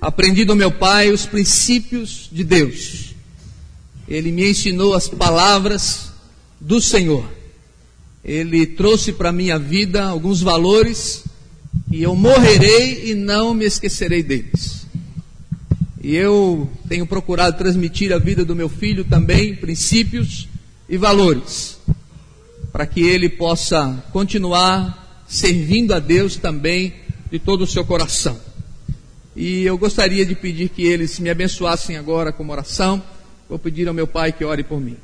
aprendi 0.00 0.44
do 0.44 0.56
meu 0.56 0.70
pai 0.70 1.10
os 1.10 1.26
princípios 1.26 2.28
de 2.32 2.42
Deus. 2.42 3.14
Ele 4.08 4.32
me 4.32 4.50
ensinou 4.50 4.94
as 4.94 5.06
palavras 5.06 6.10
do 6.60 6.80
Senhor. 6.80 7.24
Ele 8.24 8.66
trouxe 8.66 9.12
para 9.12 9.32
minha 9.32 9.58
vida 9.58 10.04
alguns 10.04 10.40
valores 10.40 11.24
e 11.90 12.02
eu 12.02 12.14
morrerei 12.16 13.10
e 13.10 13.14
não 13.14 13.54
me 13.54 13.64
esquecerei 13.64 14.22
deles. 14.22 14.86
E 16.02 16.16
eu 16.16 16.68
tenho 16.88 17.06
procurado 17.06 17.58
transmitir 17.58 18.12
à 18.12 18.18
vida 18.18 18.44
do 18.44 18.56
meu 18.56 18.68
filho 18.68 19.04
também 19.04 19.54
princípios 19.54 20.48
e 20.88 20.96
valores, 20.96 21.78
para 22.72 22.86
que 22.86 23.00
ele 23.00 23.28
possa 23.28 24.02
continuar 24.12 25.24
servindo 25.28 25.92
a 25.92 25.98
Deus 25.98 26.36
também 26.36 26.94
de 27.30 27.38
todo 27.38 27.62
o 27.62 27.66
seu 27.66 27.84
coração. 27.84 28.49
E 29.40 29.62
eu 29.62 29.78
gostaria 29.78 30.26
de 30.26 30.34
pedir 30.34 30.68
que 30.68 30.82
eles 30.82 31.18
me 31.18 31.30
abençoassem 31.30 31.96
agora 31.96 32.30
com 32.30 32.42
uma 32.42 32.52
oração. 32.52 33.02
Vou 33.48 33.58
pedir 33.58 33.88
ao 33.88 33.94
meu 33.94 34.06
pai 34.06 34.32
que 34.32 34.44
ore 34.44 34.62
por 34.62 34.78
mim. 34.78 34.98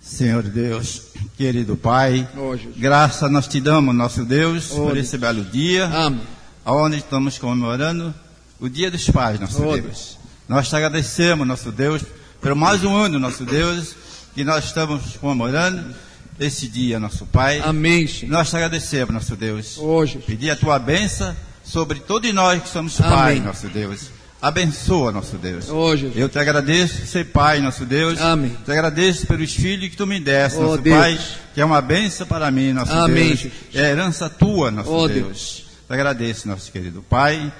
Senhor 0.00 0.42
Deus, 0.42 1.08
querido 1.36 1.76
Pai, 1.76 2.26
oh, 2.34 2.56
graça 2.74 3.28
nós 3.28 3.46
te 3.46 3.60
damos, 3.60 3.94
nosso 3.94 4.24
Deus, 4.24 4.70
oh, 4.72 4.86
por 4.86 4.96
esse 4.96 5.18
belo 5.18 5.44
dia, 5.44 5.84
Amém. 5.84 6.22
onde 6.64 6.96
estamos 6.96 7.36
comemorando 7.36 8.14
o 8.58 8.70
Dia 8.70 8.90
dos 8.90 9.06
Pais, 9.10 9.38
nosso 9.38 9.62
oh, 9.62 9.74
Deus. 9.74 9.84
Deus. 9.84 10.18
Nós 10.48 10.66
te 10.70 10.74
agradecemos, 10.74 11.46
nosso 11.46 11.70
Deus, 11.70 12.02
por 12.40 12.54
mais 12.54 12.82
um 12.82 12.96
ano, 12.96 13.18
nosso 13.18 13.44
Deus, 13.44 13.94
que 14.34 14.42
nós 14.44 14.64
estamos 14.64 15.18
comemorando 15.18 15.94
esse 16.40 16.66
dia, 16.68 16.98
nosso 16.98 17.26
Pai. 17.26 17.60
Amém. 17.60 18.06
Senhor. 18.06 18.32
Nós 18.32 18.48
te 18.48 18.56
agradecemos, 18.56 19.12
nosso 19.12 19.36
Deus. 19.36 19.76
Hoje. 19.76 20.18
Pedir 20.26 20.50
a 20.50 20.56
tua 20.56 20.78
bênção 20.78 21.36
sobre 21.64 22.00
todos 22.00 22.32
nós 22.32 22.62
que 22.62 22.68
somos 22.68 23.00
Amém. 23.00 23.16
Pai, 23.16 23.40
nosso 23.40 23.68
Deus. 23.68 24.10
Abençoa, 24.42 25.12
nosso 25.12 25.36
Deus. 25.36 25.68
Oh, 25.70 25.94
Eu 26.16 26.28
te 26.28 26.36
agradeço 26.36 27.06
ser 27.06 27.26
Pai, 27.26 27.60
nosso 27.60 27.86
Deus. 27.86 28.20
Amém. 28.20 28.56
Te 28.64 28.72
agradeço 28.72 29.24
pelos 29.24 29.54
filhos 29.54 29.88
que 29.88 29.96
tu 29.96 30.04
me 30.04 30.18
deste, 30.18 30.58
oh, 30.58 30.62
nosso 30.62 30.82
Deus. 30.82 30.98
Pai, 30.98 31.20
que 31.54 31.60
é 31.60 31.64
uma 31.64 31.80
benção 31.80 32.26
para 32.26 32.50
mim, 32.50 32.72
nosso 32.72 32.92
Amém, 32.92 33.36
Deus. 33.36 33.46
É 33.72 33.90
herança 33.90 34.28
tua, 34.28 34.72
nosso 34.72 34.90
oh, 34.90 35.06
Deus. 35.06 35.26
Deus. 35.26 35.64
Te 35.86 35.92
agradeço, 35.92 36.48
nosso 36.48 36.72
querido 36.72 37.04
Pai. 37.08 37.52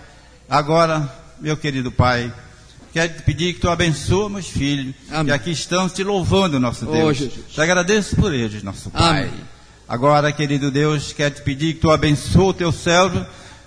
Agora, 0.51 1.09
meu 1.41 1.57
querido 1.57 1.93
Pai, 1.93 2.33
quero 2.93 3.13
te 3.15 3.23
pedir 3.23 3.55
que 3.55 3.61
tu 3.61 3.71
abençoe 3.71 4.29
meus 4.29 4.49
filhos, 4.49 4.93
Amém. 5.09 5.27
que 5.27 5.33
aqui 5.33 5.51
estão 5.53 5.89
te 5.89 6.03
louvando, 6.03 6.59
nosso 6.59 6.85
Deus. 6.85 7.17
Te 7.49 7.61
agradeço 7.61 8.17
por 8.17 8.35
eles, 8.35 8.61
nosso 8.65 8.91
Pai. 8.91 9.31
Agora, 9.89 10.33
querido 10.33 10.69
Deus, 10.69 11.13
quero 11.13 11.37
te 11.37 11.43
pedir 11.43 11.75
que 11.75 11.81
tu 11.81 11.93
abençoe 11.93 12.49
o 12.49 12.53
teu 12.53 12.73
servo 12.73 13.25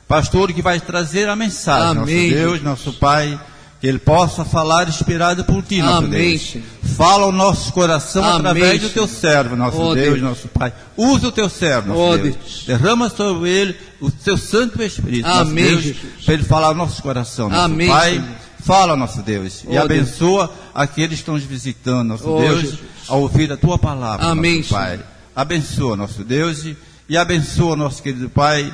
pastor 0.08 0.54
que 0.54 0.62
vai 0.62 0.80
trazer 0.80 1.28
a 1.30 1.36
mensagem, 1.36 2.02
Amém. 2.02 2.30
nosso 2.30 2.36
Deus, 2.36 2.62
nosso 2.64 2.94
Pai, 2.94 3.40
que 3.82 3.88
ele 3.88 4.00
possa 4.00 4.46
falar 4.46 4.88
inspirado 4.88 5.44
por 5.44 5.64
ti, 5.64 5.82
nosso 5.82 6.06
Amém. 6.06 6.38
Deus. 6.38 6.58
Fala 6.96 7.26
o 7.26 7.32
nosso 7.32 7.74
coração 7.74 8.24
Amém. 8.24 8.38
através 8.38 8.82
do 8.82 8.90
teu 8.90 9.08
servo, 9.08 9.56
nosso 9.56 9.82
oh, 9.82 9.94
Deus, 9.94 10.08
Deus, 10.08 10.22
nosso 10.22 10.48
Pai. 10.48 10.74
Usa 10.96 11.28
o 11.28 11.32
teu 11.32 11.50
servo, 11.50 11.90
nosso 11.90 12.00
oh, 12.00 12.18
Deus. 12.18 12.36
Deus. 12.36 12.64
Derrama 12.66 13.10
sobre 13.10 13.50
ele 13.50 13.76
o 14.00 14.10
teu 14.10 14.38
Santo 14.38 14.82
Espírito, 14.82 15.28
Amém, 15.28 15.72
nosso 15.72 15.84
Deus, 15.84 15.98
para 16.24 16.34
ele 16.34 16.44
falar 16.44 16.72
o 16.72 16.76
nosso 16.76 17.02
coração, 17.02 17.50
nosso 17.50 17.62
Amém, 17.62 17.88
Pai. 17.88 18.24
Fala, 18.64 18.96
nosso 18.96 19.22
Deus, 19.22 19.64
oh, 19.68 19.74
e 19.74 19.78
abençoa 19.78 20.52
aqueles 20.74 21.10
que 21.10 21.16
estão 21.16 21.36
nos 21.36 21.44
visitando, 21.44 22.08
nosso 22.08 22.28
oh, 22.28 22.40
Deus, 22.40 22.62
Jesus. 22.62 22.80
ao 23.08 23.22
ouvir 23.22 23.52
a 23.52 23.58
tua 23.58 23.78
palavra, 23.78 24.26
Amém, 24.26 24.58
nosso 24.58 24.70
Pai. 24.74 25.00
Abençoa, 25.36 25.96
nosso 25.96 26.24
Deus, 26.24 26.66
e 27.08 27.16
abençoa, 27.16 27.76
nosso 27.76 28.02
querido 28.02 28.28
Pai, 28.30 28.74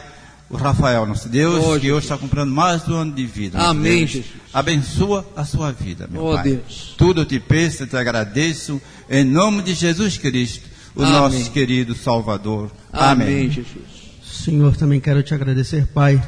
o 0.52 0.58
Rafael, 0.58 1.06
nosso 1.06 1.30
Deus, 1.30 1.64
oh, 1.66 1.80
que 1.80 1.92
hoje 1.92 2.06
está 2.06 2.18
comprando 2.18 2.52
mais 2.52 2.86
um 2.88 2.94
ano 2.94 3.14
de 3.14 3.26
vida. 3.26 3.58
Amém, 3.58 4.00
Deus. 4.00 4.12
Jesus. 4.12 4.32
Abençoa 4.54 5.26
a 5.36 5.46
sua 5.46 5.72
vida, 5.72 6.10
meu 6.12 6.26
oh, 6.26 6.34
Pai. 6.34 6.44
Deus. 6.44 6.94
Tudo 6.98 7.22
eu 7.22 7.26
te 7.26 7.40
peço, 7.40 7.88
te 7.88 7.96
agradeço, 7.96 8.82
em 9.10 9.24
nome 9.24 9.62
de 9.62 9.74
Jesus 9.74 10.18
Cristo, 10.18 10.68
o 10.94 11.04
Amém. 11.04 11.14
nosso 11.14 11.52
querido 11.52 11.96
Salvador. 11.96 12.70
Amém. 12.92 13.28
Amém, 13.28 13.50
Jesus. 13.50 14.02
Senhor, 14.22 14.76
também 14.76 15.00
quero 15.00 15.24
te 15.24 15.34
agradecer, 15.34 15.88
Pai, 15.88 16.22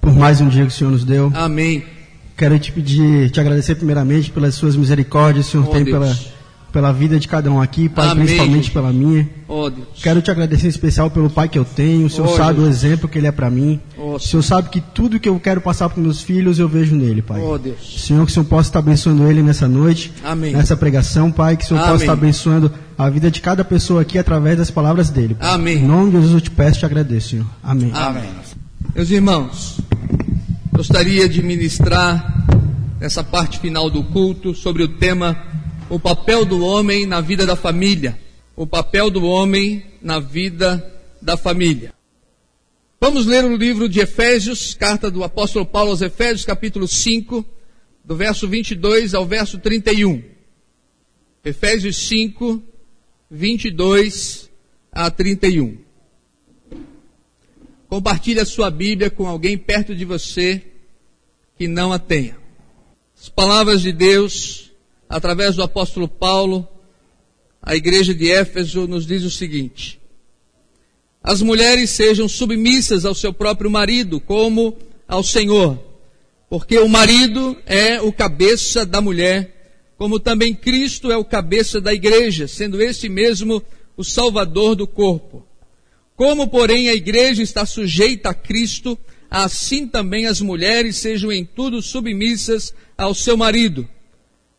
por 0.00 0.14
mais 0.14 0.40
um 0.40 0.48
dia 0.48 0.62
que 0.62 0.72
o 0.72 0.76
Senhor 0.76 0.90
nos 0.90 1.04
deu. 1.04 1.32
Amém. 1.34 1.84
Quero 2.36 2.58
te 2.58 2.70
pedir, 2.70 3.30
te 3.30 3.40
agradecer 3.40 3.74
primeiramente 3.74 4.30
pelas 4.30 4.54
suas 4.54 4.76
misericórdias, 4.76 5.46
Senhor, 5.46 5.66
oh, 5.68 5.72
tem 5.72 5.84
Deus. 5.84 5.98
pela 5.98 6.31
pela 6.72 6.90
vida 6.90 7.20
de 7.20 7.28
cada 7.28 7.50
um 7.50 7.60
aqui, 7.60 7.88
Pai, 7.88 8.08
Amém, 8.08 8.24
principalmente 8.24 8.70
pela 8.70 8.92
minha. 8.92 9.28
Oh, 9.46 9.70
Quero 10.02 10.22
te 10.22 10.30
agradecer 10.30 10.66
em 10.66 10.70
especial 10.70 11.10
pelo 11.10 11.28
pai 11.28 11.46
que 11.46 11.58
eu 11.58 11.64
tenho. 11.64 12.06
O 12.06 12.10
Senhor 12.10 12.28
oh, 12.28 12.36
sabe 12.36 12.54
Deus. 12.54 12.68
o 12.68 12.70
exemplo 12.70 13.08
que 13.08 13.18
ele 13.18 13.26
é 13.26 13.32
para 13.32 13.50
mim. 13.50 13.78
Oh, 13.98 14.14
o 14.14 14.18
Senhor 14.18 14.42
sabe 14.42 14.70
que 14.70 14.80
tudo 14.80 15.20
que 15.20 15.28
eu 15.28 15.38
quero 15.38 15.60
passar 15.60 15.90
para 15.90 16.02
meus 16.02 16.22
filhos 16.22 16.58
eu 16.58 16.66
vejo 16.66 16.96
nele, 16.96 17.20
Pai. 17.20 17.40
Oh, 17.42 17.58
Deus. 17.58 18.02
Senhor, 18.02 18.24
que 18.24 18.30
o 18.30 18.34
Senhor 18.34 18.46
possa 18.46 18.70
estar 18.70 18.78
abençoando 18.78 19.30
ele 19.30 19.42
nessa 19.42 19.68
noite, 19.68 20.10
Amém. 20.24 20.52
nessa 20.54 20.74
pregação, 20.74 21.30
Pai. 21.30 21.58
Que 21.58 21.64
o 21.64 21.68
Senhor 21.68 21.80
Amém. 21.80 21.92
possa 21.92 22.04
estar 22.04 22.14
abençoando 22.14 22.72
a 22.96 23.10
vida 23.10 23.30
de 23.30 23.40
cada 23.42 23.62
pessoa 23.62 24.00
aqui 24.00 24.18
através 24.18 24.56
das 24.56 24.70
palavras 24.70 25.10
dele. 25.10 25.34
Pai. 25.34 25.50
Amém. 25.50 25.76
Em 25.76 25.86
nome 25.86 26.12
de 26.12 26.16
Jesus 26.16 26.34
eu 26.34 26.40
te 26.40 26.50
peço 26.50 26.78
e 26.78 26.80
te 26.80 26.86
agradeço, 26.86 27.28
Senhor. 27.30 27.46
Amém. 27.62 27.90
Amém. 27.92 28.30
Meus 28.94 29.10
irmãos, 29.10 29.78
gostaria 30.72 31.28
de 31.28 31.42
ministrar 31.42 32.46
nessa 32.98 33.22
parte 33.22 33.58
final 33.58 33.90
do 33.90 34.02
culto 34.04 34.54
sobre 34.54 34.82
o 34.82 34.88
tema 34.88 35.36
o 35.92 36.00
papel 36.00 36.46
do 36.46 36.64
homem 36.64 37.04
na 37.04 37.20
vida 37.20 37.44
da 37.44 37.54
família. 37.54 38.18
O 38.56 38.66
papel 38.66 39.10
do 39.10 39.26
homem 39.26 39.84
na 40.00 40.18
vida 40.18 40.82
da 41.20 41.36
família. 41.36 41.92
Vamos 42.98 43.26
ler 43.26 43.44
o 43.44 43.54
livro 43.54 43.86
de 43.90 44.00
Efésios, 44.00 44.72
carta 44.72 45.10
do 45.10 45.22
apóstolo 45.22 45.66
Paulo 45.66 45.90
aos 45.90 46.00
Efésios, 46.00 46.46
capítulo 46.46 46.88
5, 46.88 47.44
do 48.02 48.16
verso 48.16 48.48
22 48.48 49.12
ao 49.12 49.26
verso 49.26 49.58
31. 49.58 50.22
Efésios 51.44 51.98
5, 52.08 52.62
22 53.30 54.48
a 54.90 55.10
31. 55.10 55.76
Compartilhe 57.86 58.40
a 58.40 58.46
sua 58.46 58.70
Bíblia 58.70 59.10
com 59.10 59.28
alguém 59.28 59.58
perto 59.58 59.94
de 59.94 60.06
você 60.06 60.62
que 61.58 61.68
não 61.68 61.92
a 61.92 61.98
tenha. 61.98 62.38
As 63.14 63.28
palavras 63.28 63.82
de 63.82 63.92
Deus 63.92 64.71
através 65.12 65.54
do 65.54 65.62
apóstolo 65.62 66.08
Paulo, 66.08 66.66
a 67.60 67.76
igreja 67.76 68.14
de 68.14 68.30
Éfeso 68.30 68.88
nos 68.88 69.06
diz 69.06 69.22
o 69.24 69.30
seguinte: 69.30 70.00
As 71.22 71.42
mulheres 71.42 71.90
sejam 71.90 72.26
submissas 72.26 73.04
ao 73.04 73.14
seu 73.14 73.30
próprio 73.30 73.70
marido, 73.70 74.18
como 74.18 74.74
ao 75.06 75.22
Senhor, 75.22 75.78
porque 76.48 76.78
o 76.78 76.88
marido 76.88 77.54
é 77.66 78.00
o 78.00 78.10
cabeça 78.10 78.86
da 78.86 79.02
mulher, 79.02 79.92
como 79.98 80.18
também 80.18 80.54
Cristo 80.54 81.12
é 81.12 81.16
o 81.16 81.24
cabeça 81.24 81.78
da 81.78 81.92
igreja, 81.92 82.48
sendo 82.48 82.82
esse 82.82 83.06
mesmo 83.10 83.62
o 83.94 84.02
salvador 84.02 84.74
do 84.74 84.86
corpo. 84.86 85.46
Como, 86.16 86.48
porém, 86.48 86.88
a 86.88 86.94
igreja 86.94 87.42
está 87.42 87.66
sujeita 87.66 88.30
a 88.30 88.34
Cristo, 88.34 88.98
assim 89.30 89.86
também 89.86 90.26
as 90.26 90.40
mulheres 90.40 90.96
sejam 90.96 91.30
em 91.30 91.44
tudo 91.44 91.82
submissas 91.82 92.74
ao 92.96 93.14
seu 93.14 93.36
marido 93.36 93.86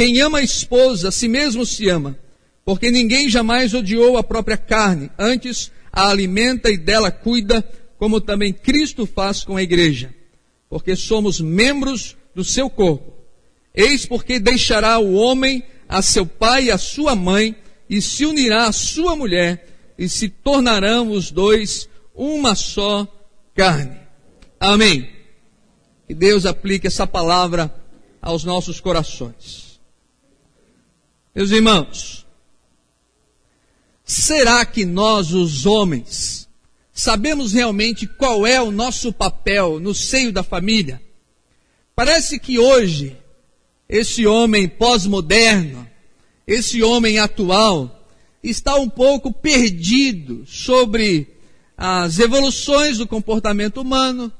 Quem 0.00 0.18
ama 0.22 0.38
a 0.38 0.42
esposa, 0.42 1.08
a 1.08 1.12
si 1.12 1.28
mesmo 1.28 1.66
se 1.66 1.86
ama, 1.90 2.18
porque 2.64 2.90
ninguém 2.90 3.28
jamais 3.28 3.74
odiou 3.74 4.16
a 4.16 4.22
própria 4.22 4.56
carne, 4.56 5.10
antes 5.18 5.70
a 5.92 6.08
alimenta 6.08 6.70
e 6.70 6.78
dela 6.78 7.10
cuida, 7.10 7.62
como 7.98 8.18
também 8.18 8.50
Cristo 8.50 9.04
faz 9.04 9.44
com 9.44 9.58
a 9.58 9.62
igreja, 9.62 10.14
porque 10.70 10.96
somos 10.96 11.38
membros 11.38 12.16
do 12.34 12.42
seu 12.42 12.70
corpo. 12.70 13.12
Eis 13.74 14.06
porque 14.06 14.38
deixará 14.40 14.98
o 14.98 15.12
homem 15.12 15.62
a 15.86 16.00
seu 16.00 16.24
pai 16.24 16.64
e 16.64 16.70
a 16.70 16.78
sua 16.78 17.14
mãe, 17.14 17.54
e 17.86 18.00
se 18.00 18.24
unirá 18.24 18.68
à 18.68 18.72
sua 18.72 19.14
mulher, 19.14 19.68
e 19.98 20.08
se 20.08 20.30
tornarão 20.30 21.10
os 21.10 21.30
dois 21.30 21.90
uma 22.14 22.54
só 22.54 23.06
carne. 23.54 23.98
Amém. 24.58 25.10
Que 26.06 26.14
Deus 26.14 26.46
aplique 26.46 26.86
essa 26.86 27.06
palavra 27.06 27.70
aos 28.22 28.44
nossos 28.44 28.80
corações. 28.80 29.69
Meus 31.32 31.52
irmãos, 31.52 32.26
será 34.04 34.66
que 34.66 34.84
nós, 34.84 35.32
os 35.32 35.64
homens, 35.64 36.48
sabemos 36.92 37.52
realmente 37.52 38.04
qual 38.04 38.44
é 38.44 38.60
o 38.60 38.72
nosso 38.72 39.12
papel 39.12 39.78
no 39.78 39.94
seio 39.94 40.32
da 40.32 40.42
família? 40.42 41.00
Parece 41.94 42.36
que 42.40 42.58
hoje 42.58 43.16
esse 43.88 44.26
homem 44.26 44.68
pós-moderno, 44.68 45.88
esse 46.44 46.82
homem 46.82 47.20
atual, 47.20 48.08
está 48.42 48.74
um 48.74 48.88
pouco 48.88 49.32
perdido 49.32 50.44
sobre 50.48 51.28
as 51.76 52.18
evoluções 52.18 52.98
do 52.98 53.06
comportamento 53.06 53.80
humano, 53.80 54.32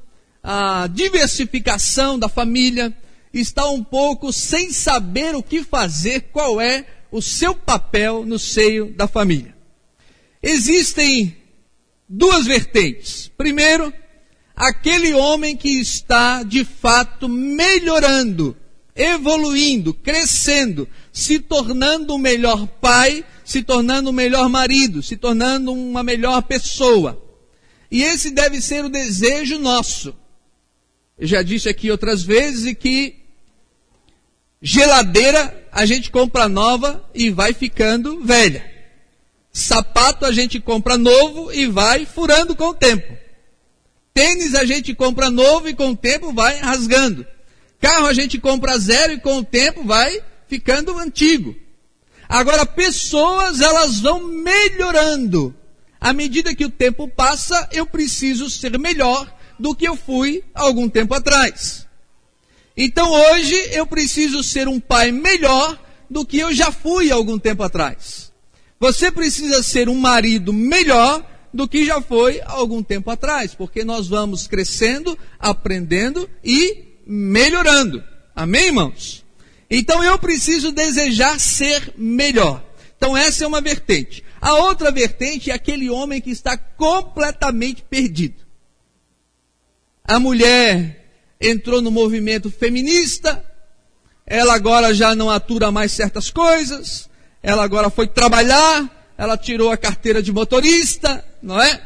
a 0.43 0.87
diversificação 0.87 2.19
da 2.19 2.27
família, 2.27 2.93
está 3.39 3.69
um 3.69 3.83
pouco 3.83 4.33
sem 4.33 4.71
saber 4.71 5.35
o 5.35 5.43
que 5.43 5.63
fazer, 5.63 6.29
qual 6.31 6.59
é 6.59 6.85
o 7.11 7.21
seu 7.21 7.53
papel 7.53 8.25
no 8.25 8.39
seio 8.39 8.91
da 8.93 9.07
família. 9.07 9.55
Existem 10.41 11.35
duas 12.07 12.45
vertentes. 12.45 13.31
Primeiro, 13.37 13.93
aquele 14.55 15.13
homem 15.13 15.55
que 15.55 15.79
está 15.79 16.43
de 16.43 16.63
fato 16.65 17.29
melhorando, 17.29 18.55
evoluindo, 18.95 19.93
crescendo, 19.93 20.87
se 21.11 21.39
tornando 21.39 22.15
um 22.15 22.17
melhor 22.17 22.67
pai, 22.67 23.23
se 23.45 23.61
tornando 23.61 24.09
um 24.09 24.13
melhor 24.13 24.49
marido, 24.49 25.01
se 25.03 25.15
tornando 25.15 25.71
uma 25.73 26.03
melhor 26.03 26.41
pessoa. 26.43 27.21
E 27.89 28.03
esse 28.03 28.31
deve 28.31 28.61
ser 28.61 28.85
o 28.85 28.89
desejo 28.89 29.59
nosso. 29.59 30.15
Eu 31.17 31.27
já 31.27 31.41
disse 31.41 31.69
aqui 31.69 31.91
outras 31.91 32.23
vezes 32.23 32.73
que 32.77 33.20
geladeira 34.61 35.67
a 35.71 35.85
gente 35.85 36.11
compra 36.11 36.47
nova 36.47 37.09
e 37.13 37.29
vai 37.29 37.53
ficando 37.53 38.23
velha. 38.23 38.69
Sapato 39.51 40.25
a 40.25 40.31
gente 40.31 40.59
compra 40.59 40.97
novo 40.97 41.51
e 41.51 41.65
vai 41.65 42.05
furando 42.05 42.55
com 42.55 42.69
o 42.69 42.73
tempo. 42.73 43.17
Tênis 44.13 44.55
a 44.55 44.65
gente 44.65 44.93
compra 44.93 45.29
novo 45.29 45.67
e 45.67 45.73
com 45.73 45.89
o 45.89 45.97
tempo 45.97 46.33
vai 46.33 46.57
rasgando. 46.59 47.25
Carro 47.79 48.05
a 48.05 48.13
gente 48.13 48.37
compra 48.37 48.77
zero 48.77 49.13
e 49.13 49.19
com 49.19 49.39
o 49.39 49.43
tempo 49.43 49.83
vai 49.83 50.21
ficando 50.47 50.97
antigo. 50.97 51.55
Agora, 52.29 52.65
pessoas, 52.65 53.59
elas 53.59 53.99
vão 53.99 54.25
melhorando. 54.25 55.55
À 55.99 56.13
medida 56.13 56.55
que 56.55 56.63
o 56.63 56.69
tempo 56.69 57.07
passa, 57.07 57.67
eu 57.71 57.85
preciso 57.85 58.49
ser 58.49 58.77
melhor 58.79 59.33
do 59.59 59.75
que 59.75 59.87
eu 59.87 59.95
fui 59.95 60.43
algum 60.53 60.87
tempo 60.87 61.13
atrás. 61.13 61.85
Então 62.75 63.11
hoje 63.11 63.55
eu 63.71 63.85
preciso 63.85 64.43
ser 64.43 64.67
um 64.67 64.79
pai 64.79 65.11
melhor 65.11 65.79
do 66.09 66.25
que 66.25 66.39
eu 66.39 66.53
já 66.53 66.71
fui 66.71 67.11
algum 67.11 67.37
tempo 67.37 67.63
atrás. 67.63 68.31
Você 68.79 69.11
precisa 69.11 69.61
ser 69.61 69.87
um 69.87 69.95
marido 69.95 70.51
melhor 70.51 71.25
do 71.53 71.67
que 71.67 71.85
já 71.85 72.01
foi 72.01 72.41
algum 72.45 72.81
tempo 72.81 73.09
atrás, 73.09 73.53
porque 73.53 73.83
nós 73.83 74.07
vamos 74.07 74.47
crescendo, 74.47 75.17
aprendendo 75.37 76.29
e 76.43 76.97
melhorando. 77.05 78.03
Amém, 78.35 78.67
irmãos? 78.67 79.25
Então 79.69 80.03
eu 80.03 80.17
preciso 80.17 80.71
desejar 80.71 81.39
ser 81.39 81.93
melhor. 81.97 82.63
Então 82.97 83.15
essa 83.15 83.43
é 83.43 83.47
uma 83.47 83.61
vertente. 83.61 84.23
A 84.39 84.55
outra 84.55 84.91
vertente 84.91 85.51
é 85.51 85.53
aquele 85.53 85.89
homem 85.89 86.19
que 86.19 86.31
está 86.31 86.57
completamente 86.57 87.83
perdido. 87.83 88.43
A 90.03 90.19
mulher 90.19 91.00
entrou 91.41 91.81
no 91.81 91.89
movimento 91.89 92.51
feminista, 92.51 93.43
ela 94.25 94.53
agora 94.53 94.93
já 94.93 95.15
não 95.15 95.29
atura 95.29 95.71
mais 95.71 95.91
certas 95.91 96.29
coisas, 96.29 97.09
ela 97.41 97.63
agora 97.63 97.89
foi 97.89 98.07
trabalhar, 98.07 99.13
ela 99.17 99.35
tirou 99.35 99.71
a 99.71 99.77
carteira 99.77 100.21
de 100.21 100.31
motorista, 100.31 101.25
não 101.41 101.61
é? 101.61 101.81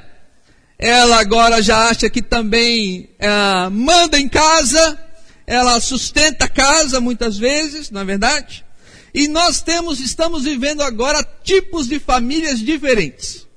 Ela 0.78 1.20
agora 1.20 1.62
já 1.62 1.90
acha 1.90 2.10
que 2.10 2.22
também 2.22 3.10
é, 3.18 3.70
manda 3.70 4.20
em 4.20 4.28
casa, 4.28 5.00
ela 5.48 5.80
sustenta 5.80 6.46
a 6.46 6.50
casa 6.50 7.00
muitas 7.00 7.38
vezes, 7.38 7.90
não 7.90 8.02
é 8.02 8.06
verdade? 8.06 8.66
E 9.14 9.30
nós 9.30 9.62
temos, 9.62 10.02
estamos 10.02 10.44
vivendo 10.44 10.82
agora 10.82 11.26
tipos 11.44 11.88
de 11.88 12.00
famílias 12.00 12.60
diferentes. 12.60 13.48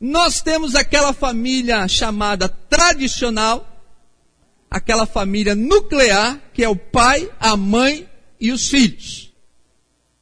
Nós 0.00 0.42
temos 0.42 0.74
aquela 0.74 1.12
família 1.12 1.86
chamada 1.86 2.48
tradicional, 2.48 3.71
aquela 4.72 5.04
família 5.04 5.54
nuclear, 5.54 6.40
que 6.54 6.64
é 6.64 6.68
o 6.68 6.74
pai, 6.74 7.30
a 7.38 7.56
mãe 7.58 8.08
e 8.40 8.50
os 8.50 8.68
filhos. 8.70 9.30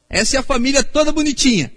Essa 0.09 0.35
é 0.35 0.39
a 0.39 0.43
família 0.43 0.83
toda 0.83 1.13
bonitinha. 1.13 1.71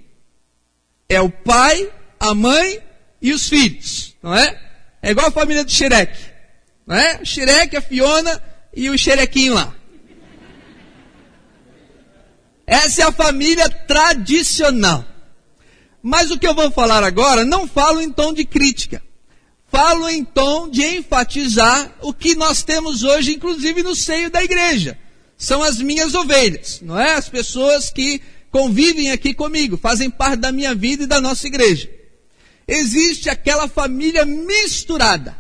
É 1.09 1.21
o 1.21 1.31
pai, 1.31 1.89
a 2.19 2.35
mãe 2.35 2.81
e 3.23 3.33
os 3.33 3.49
filhos, 3.49 4.17
não 4.21 4.35
é? 4.35 4.61
É 5.01 5.13
igual 5.13 5.29
a 5.29 5.31
família 5.31 5.63
do 5.63 5.71
Xereque, 5.71 6.19
não 6.85 6.97
é? 6.97 7.21
O 7.23 7.25
Xereque, 7.25 7.77
a 7.77 7.81
Fiona 7.81 8.43
e 8.75 8.91
o 8.91 8.99
Xerequinho 8.99 9.55
lá. 9.55 9.73
Essa 12.67 13.03
é 13.03 13.05
a 13.05 13.13
família 13.13 13.69
tradicional. 13.69 15.05
Mas 16.03 16.31
o 16.33 16.39
que 16.39 16.47
eu 16.47 16.55
vou 16.55 16.73
falar 16.73 17.05
agora, 17.05 17.45
não 17.45 17.69
falo 17.69 18.01
em 18.01 18.11
tom 18.11 18.33
de 18.33 18.45
crítica 18.45 19.01
falo 19.75 20.09
em 20.09 20.25
tom 20.25 20.71
de 20.71 20.85
enfatizar 20.85 21.97
o 22.01 22.15
que 22.15 22.37
nós 22.37 22.63
temos 22.63 23.03
hoje, 23.03 23.35
inclusive 23.35 23.83
no 23.83 23.97
seio 23.97 24.31
da 24.31 24.41
igreja. 24.41 24.97
São 25.37 25.65
as 25.65 25.79
minhas 25.79 26.15
ovelhas, 26.15 26.81
não 26.81 26.97
é? 26.97 27.15
As 27.15 27.29
pessoas 27.29 27.91
que 27.91 28.23
convivem 28.53 29.11
aqui 29.11 29.35
comigo, 29.35 29.77
fazem 29.77 30.09
parte 30.09 30.37
da 30.37 30.53
minha 30.53 30.77
vida 30.77 31.03
e 31.03 31.09
da 31.09 31.21
nossa 31.21 31.49
igreja. 31.49 31.91
Existe 32.69 33.29
aquela 33.29 33.67
família 33.67 34.25
misturada. 34.25 35.37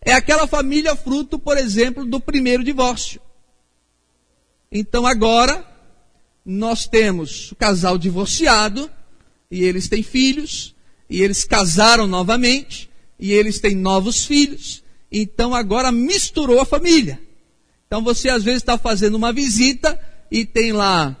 É 0.00 0.14
aquela 0.14 0.46
família 0.46 0.96
fruto, 0.96 1.38
por 1.38 1.58
exemplo, 1.58 2.06
do 2.06 2.18
primeiro 2.18 2.64
divórcio. 2.64 3.20
Então 4.72 5.04
agora, 5.04 5.62
nós 6.42 6.86
temos 6.86 7.52
o 7.52 7.56
casal 7.56 7.98
divorciado, 7.98 8.90
e 9.50 9.62
eles 9.64 9.86
têm 9.86 10.02
filhos, 10.02 10.74
e 11.10 11.20
eles 11.20 11.42
casaram 11.42 12.06
novamente, 12.06 12.88
e 13.18 13.32
eles 13.32 13.58
têm 13.58 13.74
novos 13.74 14.24
filhos, 14.24 14.82
então 15.10 15.52
agora 15.52 15.90
misturou 15.90 16.60
a 16.60 16.64
família. 16.64 17.20
Então 17.88 18.04
você 18.04 18.28
às 18.28 18.44
vezes 18.44 18.62
está 18.62 18.78
fazendo 18.78 19.16
uma 19.16 19.32
visita 19.32 20.00
e 20.30 20.46
tem 20.46 20.70
lá 20.72 21.16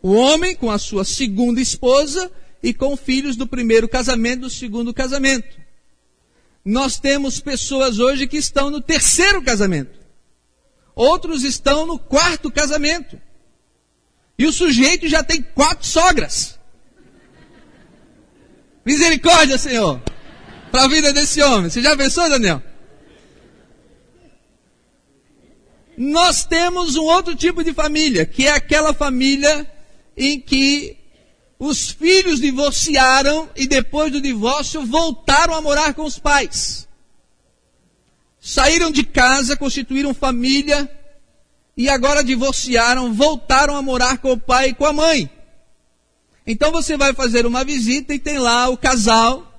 o 0.00 0.12
homem 0.12 0.54
com 0.54 0.70
a 0.70 0.78
sua 0.78 1.04
segunda 1.04 1.60
esposa 1.60 2.30
e 2.62 2.72
com 2.72 2.96
filhos 2.96 3.34
do 3.34 3.48
primeiro 3.48 3.88
casamento, 3.88 4.42
do 4.42 4.50
segundo 4.50 4.94
casamento. 4.94 5.58
Nós 6.64 7.00
temos 7.00 7.40
pessoas 7.40 7.98
hoje 7.98 8.28
que 8.28 8.36
estão 8.36 8.70
no 8.70 8.80
terceiro 8.80 9.42
casamento. 9.42 9.98
Outros 10.94 11.42
estão 11.42 11.84
no 11.84 11.98
quarto 11.98 12.50
casamento. 12.50 13.20
E 14.38 14.46
o 14.46 14.52
sujeito 14.52 15.08
já 15.08 15.24
tem 15.24 15.42
quatro 15.42 15.86
sogras. 15.86 16.59
Misericórdia, 18.84 19.58
Senhor, 19.58 20.00
para 20.70 20.84
a 20.84 20.88
vida 20.88 21.12
desse 21.12 21.42
homem. 21.42 21.70
Você 21.70 21.82
já 21.82 21.96
pensou, 21.96 22.28
Daniel? 22.28 22.62
Nós 25.96 26.46
temos 26.46 26.96
um 26.96 27.04
outro 27.04 27.34
tipo 27.34 27.62
de 27.62 27.74
família, 27.74 28.24
que 28.24 28.46
é 28.46 28.52
aquela 28.52 28.94
família 28.94 29.70
em 30.16 30.40
que 30.40 30.96
os 31.58 31.90
filhos 31.90 32.40
divorciaram 32.40 33.50
e 33.54 33.66
depois 33.66 34.10
do 34.10 34.20
divórcio 34.20 34.86
voltaram 34.86 35.54
a 35.54 35.60
morar 35.60 35.92
com 35.92 36.04
os 36.04 36.18
pais. 36.18 36.88
Saíram 38.40 38.90
de 38.90 39.04
casa, 39.04 39.58
constituíram 39.58 40.14
família 40.14 40.90
e 41.76 41.90
agora 41.90 42.24
divorciaram, 42.24 43.12
voltaram 43.12 43.76
a 43.76 43.82
morar 43.82 44.18
com 44.18 44.32
o 44.32 44.38
pai 44.38 44.70
e 44.70 44.74
com 44.74 44.86
a 44.86 44.92
mãe. 44.94 45.30
Então 46.50 46.72
você 46.72 46.96
vai 46.96 47.14
fazer 47.14 47.46
uma 47.46 47.62
visita 47.62 48.12
e 48.12 48.18
tem 48.18 48.36
lá 48.36 48.68
o 48.68 48.76
casal, 48.76 49.54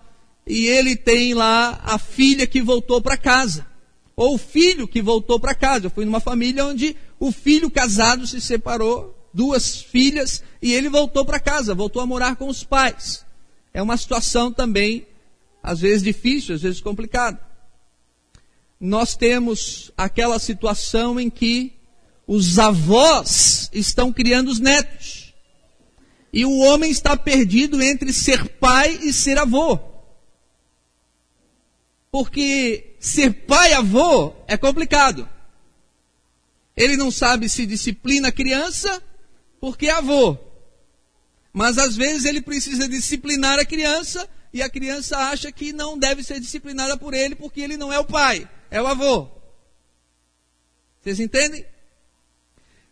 e 0.45 0.65
ele 0.65 0.93
tem 0.93 1.33
lá 1.33 1.79
a 1.85 1.97
filha 1.97 2.45
que 2.45 2.61
voltou 2.61 3.01
para 3.01 3.15
casa, 3.15 3.65
ou 4.13 4.35
o 4.35 4.37
filho 4.37 4.85
que 4.85 5.01
voltou 5.01 5.39
para 5.39 5.55
casa. 5.55 5.85
Eu 5.85 5.89
fui 5.89 6.03
numa 6.03 6.19
família 6.19 6.65
onde 6.65 6.97
o 7.17 7.31
filho 7.31 7.71
casado 7.71 8.27
se 8.27 8.41
separou, 8.41 9.17
duas 9.33 9.81
filhas, 9.81 10.43
e 10.61 10.73
ele 10.73 10.89
voltou 10.89 11.23
para 11.23 11.39
casa, 11.39 11.73
voltou 11.73 12.01
a 12.01 12.05
morar 12.05 12.35
com 12.35 12.49
os 12.49 12.61
pais. 12.61 13.25
É 13.73 13.81
uma 13.81 13.95
situação 13.95 14.51
também, 14.51 15.07
às 15.63 15.79
vezes 15.79 16.03
difícil, 16.03 16.55
às 16.55 16.61
vezes 16.61 16.81
complicada. 16.81 17.39
Nós 18.77 19.15
temos 19.15 19.93
aquela 19.95 20.39
situação 20.39 21.17
em 21.17 21.29
que 21.29 21.71
os 22.27 22.59
avós 22.59 23.69
estão 23.71 24.11
criando 24.11 24.49
os 24.49 24.59
netos. 24.59 25.20
E 26.31 26.45
o 26.45 26.57
homem 26.59 26.89
está 26.89 27.17
perdido 27.17 27.81
entre 27.81 28.13
ser 28.13 28.47
pai 28.47 28.99
e 29.01 29.11
ser 29.11 29.37
avô. 29.37 29.79
Porque 32.11 32.95
ser 32.99 33.45
pai 33.45 33.73
avô 33.73 34.33
é 34.47 34.57
complicado. 34.57 35.27
Ele 36.75 36.95
não 36.95 37.11
sabe 37.11 37.49
se 37.49 37.65
disciplina 37.65 38.29
a 38.29 38.31
criança 38.31 39.01
porque 39.59 39.87
é 39.87 39.91
avô. 39.91 40.37
Mas 41.53 41.77
às 41.77 41.95
vezes 41.95 42.25
ele 42.25 42.41
precisa 42.41 42.87
disciplinar 42.87 43.59
a 43.59 43.65
criança 43.65 44.27
e 44.53 44.61
a 44.61 44.69
criança 44.69 45.17
acha 45.17 45.51
que 45.51 45.73
não 45.73 45.97
deve 45.97 46.23
ser 46.23 46.39
disciplinada 46.39 46.97
por 46.97 47.13
ele 47.13 47.35
porque 47.35 47.61
ele 47.61 47.75
não 47.75 47.91
é 47.91 47.99
o 47.99 48.05
pai, 48.05 48.49
é 48.69 48.81
o 48.81 48.87
avô. 48.87 49.27
Vocês 51.01 51.19
entendem? 51.19 51.65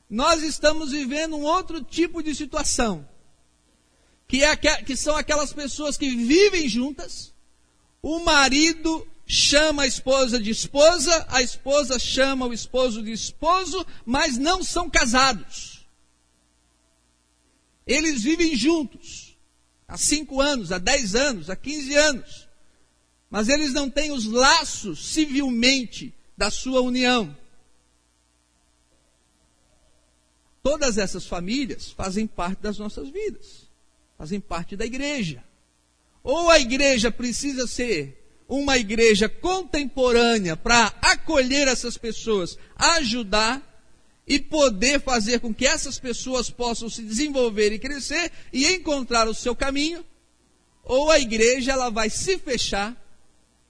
nós 0.10 0.42
estamos 0.42 0.92
vivendo 0.92 1.36
um 1.36 1.44
outro 1.44 1.84
tipo 1.84 2.24
de 2.24 2.34
situação. 2.34 3.08
Que, 4.30 4.44
é, 4.44 4.56
que 4.56 4.96
são 4.96 5.18
aquelas 5.18 5.52
pessoas 5.52 5.98
que 5.98 6.08
vivem 6.16 6.70
juntas, 6.70 7.34
o 8.02 8.20
marido 8.20 9.06
chama 9.26 9.84
a 9.84 9.88
esposa 9.88 10.40
de 10.40 10.52
esposa, 10.52 11.26
a 11.30 11.42
esposa 11.42 12.00
chama 12.00 12.46
o 12.46 12.54
esposo 12.54 13.04
de 13.04 13.12
esposo, 13.12 13.86
mas 14.06 14.38
não 14.38 14.64
são 14.64 14.90
casados. 14.90 15.86
Eles 17.86 18.22
vivem 18.22 18.56
juntos 18.56 19.36
há 19.88 19.98
cinco 19.98 20.40
anos, 20.40 20.72
há 20.72 20.78
dez 20.78 21.16
anos, 21.16 21.50
há 21.50 21.56
quinze 21.56 21.96
anos, 21.96 22.48
mas 23.32 23.50
eles 23.50 23.74
não 23.74 23.90
têm 23.90 24.12
os 24.12 24.26
laços 24.26 25.08
civilmente 25.08 26.14
da 26.38 26.52
sua 26.52 26.82
união. 26.82 27.36
Todas 30.62 31.00
essas 31.00 31.26
famílias 31.26 31.90
fazem 31.90 32.28
parte 32.28 32.62
das 32.62 32.78
nossas 32.78 33.10
vidas, 33.10 33.69
fazem 34.20 34.42
parte 34.42 34.76
da 34.76 34.86
igreja. 34.86 35.42
Ou 36.22 36.50
a 36.50 36.60
igreja 36.60 37.10
precisa 37.10 37.66
ser 37.66 38.18
uma 38.50 38.78
igreja 38.78 39.30
contemporânea 39.30 40.58
para 40.58 40.88
acolher 41.02 41.70
essas 41.70 41.98
pessoas, 41.98 42.58
ajudar 42.76 43.66
e 44.28 44.38
poder 44.38 45.00
fazer 45.00 45.40
com 45.40 45.54
que 45.54 45.66
essas 45.66 45.98
pessoas 45.98 46.50
possam 46.50 46.90
se 46.90 47.02
desenvolver 47.02 47.72
e 47.72 47.80
crescer 47.80 48.30
e 48.52 48.68
encontrar 48.68 49.26
o 49.26 49.34
seu 49.34 49.56
caminho, 49.56 50.04
ou 50.84 51.10
a 51.10 51.18
igreja 51.18 51.72
ela 51.72 51.90
vai 51.90 52.10
se 52.10 52.38
fechar 52.38 52.98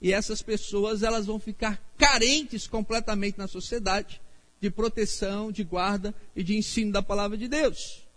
e 0.02 0.12
essas 0.12 0.42
pessoas 0.42 1.04
elas 1.04 1.26
vão 1.26 1.38
ficar 1.38 1.80
carentes 1.96 2.66
completamente 2.66 3.38
na 3.38 3.46
sociedade 3.46 4.20
de 4.60 4.68
proteção, 4.68 5.52
de 5.52 5.62
guarda 5.62 6.12
e 6.34 6.42
de 6.42 6.56
ensino 6.56 6.90
da 6.90 7.02
palavra 7.02 7.38
de 7.38 7.46
Deus. 7.46 8.09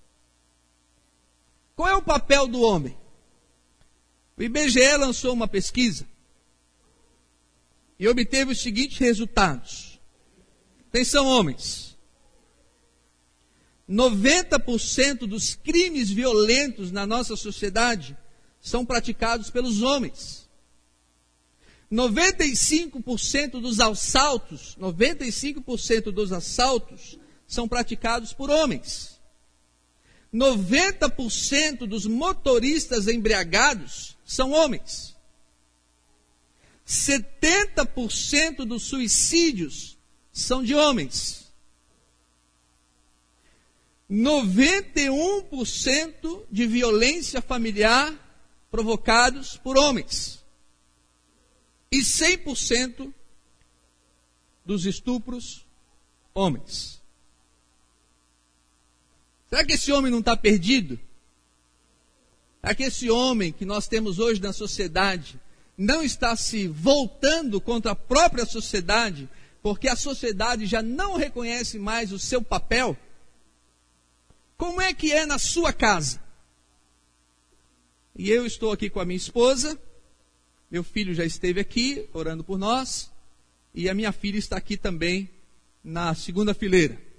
Qual 1.76 1.90
é 1.90 1.96
o 1.96 2.02
papel 2.02 2.48
do 2.48 2.62
homem? 2.62 2.98
O 4.38 4.44
IBGE 4.44 4.98
lançou 4.98 5.34
uma 5.34 5.48
pesquisa 5.48 6.08
e 8.00 8.08
obteve 8.08 8.52
os 8.52 8.62
seguintes 8.62 8.98
resultados. 8.98 10.00
Atenção, 10.90 11.26
homens. 11.26 11.98
90% 13.90 15.28
dos 15.28 15.56
crimes 15.56 16.10
violentos 16.10 16.92
na 16.92 17.06
nossa 17.06 17.36
sociedade 17.36 18.18
são 18.60 18.86
praticados 18.86 19.50
pelos 19.50 19.82
homens. 19.82 20.50
95% 21.92 23.62
dos 23.62 23.80
assaltos, 23.80 24.76
95% 24.80 26.12
dos 26.12 26.32
assaltos 26.32 27.20
são 27.46 27.68
praticados 27.68 28.34
por 28.34 28.50
homens. 28.50 29.13
90% 30.34 31.86
dos 31.86 32.06
motoristas 32.06 33.08
embriagados 33.08 34.18
são 34.26 34.52
homens. 34.52 35.14
70% 36.88 38.66
dos 38.66 38.84
suicídios 38.84 39.98
são 40.32 40.64
de 40.64 40.74
homens. 40.74 41.44
91% 44.10 46.46
de 46.52 46.66
violência 46.68 47.42
familiar 47.42 48.14
provocados 48.70 49.56
por 49.58 49.78
homens 49.78 50.44
e 51.92 52.00
100% 52.00 53.14
dos 54.66 54.88
estupros, 54.88 55.64
homens. 56.34 57.03
Será 59.54 59.64
que 59.64 59.74
esse 59.74 59.92
homem 59.92 60.12
não 60.12 60.18
está 60.18 60.36
perdido? 60.36 61.00
Será 62.60 62.74
que 62.74 62.82
esse 62.82 63.12
homem 63.12 63.52
que 63.52 63.66
nós 63.66 63.88
temos 63.88 64.18
hoje 64.18 64.42
na 64.42 64.52
sociedade 64.52 65.40
não 65.78 66.02
está 66.02 66.36
se 66.36 66.68
voltando 66.68 67.62
contra 67.62 67.92
a 67.92 67.96
própria 67.96 68.48
sociedade, 68.48 69.30
porque 69.62 69.88
a 69.88 69.96
sociedade 69.96 70.66
já 70.66 70.82
não 70.82 71.18
reconhece 71.18 71.78
mais 71.78 72.12
o 72.12 72.18
seu 72.18 72.42
papel? 72.42 72.98
Como 74.58 74.82
é 74.82 74.92
que 74.92 75.12
é 75.12 75.24
na 75.24 75.38
sua 75.38 75.72
casa? 75.72 76.20
E 78.16 78.32
eu 78.32 78.48
estou 78.48 78.72
aqui 78.72 78.90
com 78.90 79.02
a 79.02 79.06
minha 79.06 79.18
esposa, 79.18 79.80
meu 80.72 80.84
filho 80.84 81.14
já 81.14 81.26
esteve 81.26 81.60
aqui 81.60 82.10
orando 82.12 82.44
por 82.44 82.58
nós. 82.58 83.12
E 83.72 83.88
a 83.88 83.94
minha 83.94 84.12
filha 84.12 84.40
está 84.40 84.58
aqui 84.58 84.78
também 84.78 85.30
na 85.84 86.16
segunda 86.16 86.56
fileira. 86.56 87.13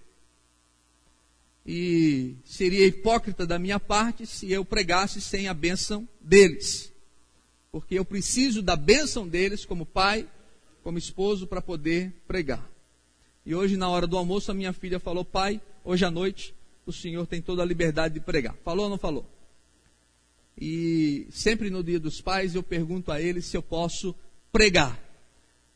E 1.67 2.37
seria 2.45 2.87
hipócrita 2.87 3.47
da 3.47 3.59
minha 3.59 3.81
parte 3.81 4.27
se 4.27 4.53
eu 4.53 4.65
pregasse 4.65 5.21
sem 5.21 5.49
a 5.49 5.55
bênção 5.55 6.07
deles. 6.21 6.93
Porque 7.73 7.99
eu 7.99 8.05
preciso 8.05 8.63
da 8.63 8.77
bênção 8.77 9.27
deles 9.27 9.65
como 9.65 9.87
pai, 9.87 10.29
como 10.83 10.99
esposo, 10.99 11.47
para 11.47 11.63
poder 11.63 12.13
pregar. 12.27 12.71
E 13.47 13.55
hoje, 13.55 13.77
na 13.77 13.89
hora 13.89 14.07
do 14.07 14.17
almoço, 14.17 14.51
a 14.51 14.55
minha 14.55 14.73
filha 14.73 15.01
falou: 15.01 15.25
Pai, 15.25 15.61
hoje 15.85 16.05
à 16.05 16.11
noite 16.11 16.55
o 16.87 16.93
senhor 16.93 17.27
tem 17.27 17.41
toda 17.41 17.63
a 17.63 17.67
liberdade 17.67 18.15
de 18.15 18.21
pregar. 18.21 18.55
Falou 18.63 18.85
ou 18.85 18.91
não 18.91 18.99
falou? 18.99 19.27
E 20.61 21.27
sempre 21.31 21.71
no 21.71 21.83
dia 21.83 21.99
dos 21.99 22.21
pais 22.21 22.55
eu 22.55 22.63
pergunto 22.63 23.11
a 23.11 23.21
eles 23.21 23.47
se 23.47 23.57
eu 23.57 23.63
posso 23.63 24.15
pregar. 24.53 25.01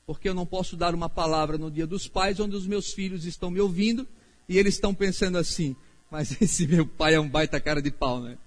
Porque 0.06 0.28
eu 0.28 0.34
não 0.34 0.46
posso 0.46 0.76
dar 0.76 0.94
uma 0.94 1.08
palavra 1.08 1.58
no 1.58 1.70
dia 1.70 1.86
dos 1.86 2.06
pais 2.06 2.38
onde 2.40 2.54
os 2.54 2.66
meus 2.66 2.92
filhos 2.92 3.24
estão 3.24 3.50
me 3.50 3.60
ouvindo 3.60 4.06
e 4.48 4.58
eles 4.58 4.74
estão 4.74 4.94
pensando 4.94 5.38
assim: 5.38 5.76
mas 6.10 6.36
esse 6.40 6.66
meu 6.66 6.86
pai 6.86 7.14
é 7.14 7.20
um 7.20 7.28
baita 7.28 7.60
cara 7.60 7.82
de 7.82 7.90
pau, 7.90 8.20
né? 8.20 8.38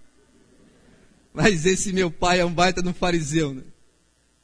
Mas 1.34 1.65
esse 1.65 1.93
meu 1.93 2.12
pai 2.12 2.39
é 2.39 2.46
um 2.46 2.53
baita 2.53 2.81
no 2.81 2.93
fariseu, 2.93 3.53
né? 3.53 3.63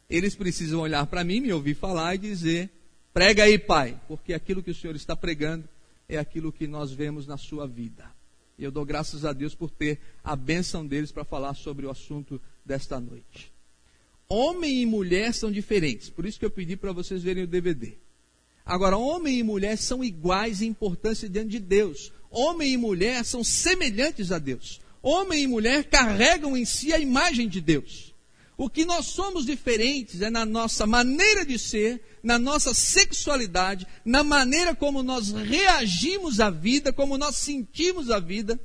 Eles 0.09 0.35
precisam 0.35 0.79
olhar 0.79 1.05
para 1.07 1.23
mim, 1.23 1.41
me 1.41 1.51
ouvir 1.51 1.73
falar 1.73 2.15
e 2.15 2.19
dizer: 2.19 2.69
prega 3.13 3.43
aí, 3.43 3.57
pai, 3.57 3.99
porque 4.07 4.33
aquilo 4.33 4.63
que 4.63 4.71
o 4.71 4.75
senhor 4.75 4.95
está 4.95 5.15
pregando 5.15 5.67
é 6.07 6.17
aquilo 6.17 6.51
que 6.51 6.67
nós 6.67 6.91
vemos 6.91 7.27
na 7.27 7.37
sua 7.37 7.67
vida. 7.67 8.09
E 8.57 8.63
eu 8.63 8.71
dou 8.71 8.85
graças 8.85 9.25
a 9.25 9.33
Deus 9.33 9.53
por 9.53 9.69
ter 9.69 9.99
a 10.23 10.35
bênção 10.35 10.85
deles 10.85 11.11
para 11.11 11.23
falar 11.23 11.53
sobre 11.53 11.85
o 11.85 11.91
assunto 11.91 12.41
desta 12.65 12.99
noite. 12.99 13.51
Homem 14.29 14.81
e 14.81 14.85
mulher 14.85 15.33
são 15.33 15.51
diferentes, 15.51 16.09
por 16.09 16.25
isso 16.25 16.39
que 16.39 16.45
eu 16.45 16.49
pedi 16.49 16.75
para 16.75 16.91
vocês 16.91 17.21
verem 17.21 17.43
o 17.43 17.47
DVD. 17.47 17.97
Agora, 18.67 18.97
homem 18.97 19.39
e 19.39 19.43
mulher 19.43 19.77
são 19.77 20.03
iguais 20.03 20.61
em 20.61 20.67
importância 20.67 21.29
diante 21.29 21.51
de 21.51 21.59
Deus. 21.59 22.11
Homem 22.29 22.73
e 22.73 22.77
mulher 22.77 23.23
são 23.23 23.41
semelhantes 23.41 24.29
a 24.29 24.37
Deus. 24.37 24.81
Homem 25.01 25.43
e 25.43 25.47
mulher 25.47 25.85
carregam 25.85 26.57
em 26.57 26.65
si 26.65 26.91
a 26.91 26.99
imagem 26.99 27.47
de 27.47 27.61
Deus. 27.61 28.13
O 28.57 28.69
que 28.69 28.83
nós 28.83 29.05
somos 29.05 29.45
diferentes 29.45 30.21
é 30.21 30.29
na 30.29 30.45
nossa 30.45 30.85
maneira 30.85 31.45
de 31.45 31.57
ser, 31.57 32.01
na 32.21 32.37
nossa 32.37 32.73
sexualidade, 32.73 33.87
na 34.03 34.21
maneira 34.21 34.75
como 34.75 35.01
nós 35.01 35.31
reagimos 35.31 36.41
à 36.41 36.49
vida, 36.49 36.91
como 36.91 37.17
nós 37.17 37.37
sentimos 37.37 38.11
a 38.11 38.19
vida 38.19 38.59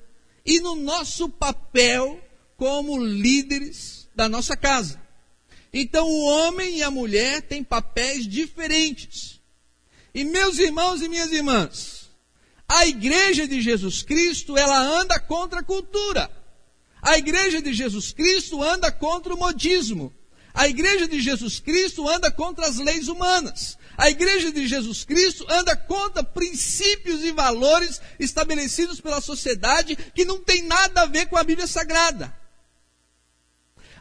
e 0.45 0.59
no 0.59 0.75
nosso 0.75 1.29
papel 1.29 2.21
como 2.57 3.05
líderes 3.05 4.09
da 4.17 4.29
nossa 4.29 4.57
casa. 4.57 5.01
Então 5.73 6.09
o 6.09 6.25
homem 6.25 6.79
e 6.79 6.83
a 6.83 6.91
mulher 6.91 7.43
têm 7.43 7.63
papéis 7.63 8.27
diferentes. 8.27 9.42
E 10.15 10.25
meus 10.25 10.59
irmãos 10.59 11.01
e 11.01 11.09
minhas 11.09 11.33
irmãs, 11.33 12.11
a 12.69 12.87
igreja 12.87 13.47
de 13.47 13.61
Jesus 13.61 14.03
Cristo, 14.03 14.57
ela 14.57 14.79
anda 14.79 15.19
contra 15.19 15.61
a 15.61 15.65
cultura. 15.65 16.31
A 17.01 17.19
igreja 17.19 17.61
de 17.61 17.73
Jesus 17.73 18.13
Cristo 18.13 18.63
anda 18.63 18.93
contra 18.93 19.35
o 19.35 19.39
modismo. 19.39 20.13
A 20.55 20.69
igreja 20.69 21.09
de 21.09 21.21
Jesus 21.21 21.61
Cristo 21.61 22.09
anda 22.09 22.31
contra 22.31 22.67
as 22.67 22.77
leis 22.77 23.09
humanas. 23.09 23.79
A 23.97 24.11
igreja 24.11 24.53
de 24.53 24.67
Jesus 24.67 25.05
Cristo 25.05 25.47
anda 25.49 25.75
contra 25.77 26.23
princípios 26.23 27.23
e 27.25 27.33
valores 27.33 28.01
estabelecidos 28.19 29.01
pela 29.01 29.21
sociedade 29.21 29.97
que 30.15 30.25
não 30.25 30.41
tem 30.41 30.63
nada 30.63 31.03
a 31.03 31.07
ver 31.07 31.27
com 31.27 31.37
a 31.37 31.45
Bíblia 31.45 31.67
Sagrada. 31.67 32.42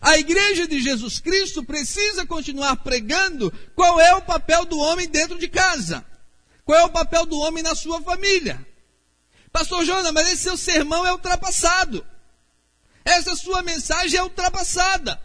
A 0.01 0.17
igreja 0.17 0.67
de 0.67 0.81
Jesus 0.81 1.19
Cristo 1.19 1.63
precisa 1.63 2.25
continuar 2.25 2.77
pregando 2.77 3.53
qual 3.75 3.99
é 3.99 4.15
o 4.15 4.21
papel 4.21 4.65
do 4.65 4.79
homem 4.79 5.07
dentro 5.07 5.37
de 5.37 5.47
casa. 5.47 6.03
Qual 6.65 6.79
é 6.79 6.83
o 6.83 6.89
papel 6.89 7.25
do 7.27 7.37
homem 7.37 7.61
na 7.61 7.75
sua 7.75 8.01
família. 8.01 8.65
Pastor 9.51 9.85
Jonas, 9.85 10.11
mas 10.11 10.27
esse 10.27 10.43
seu 10.43 10.57
sermão 10.57 11.05
é 11.05 11.11
ultrapassado. 11.11 12.03
Essa 13.05 13.35
sua 13.35 13.61
mensagem 13.61 14.17
é 14.17 14.23
ultrapassada. 14.23 15.21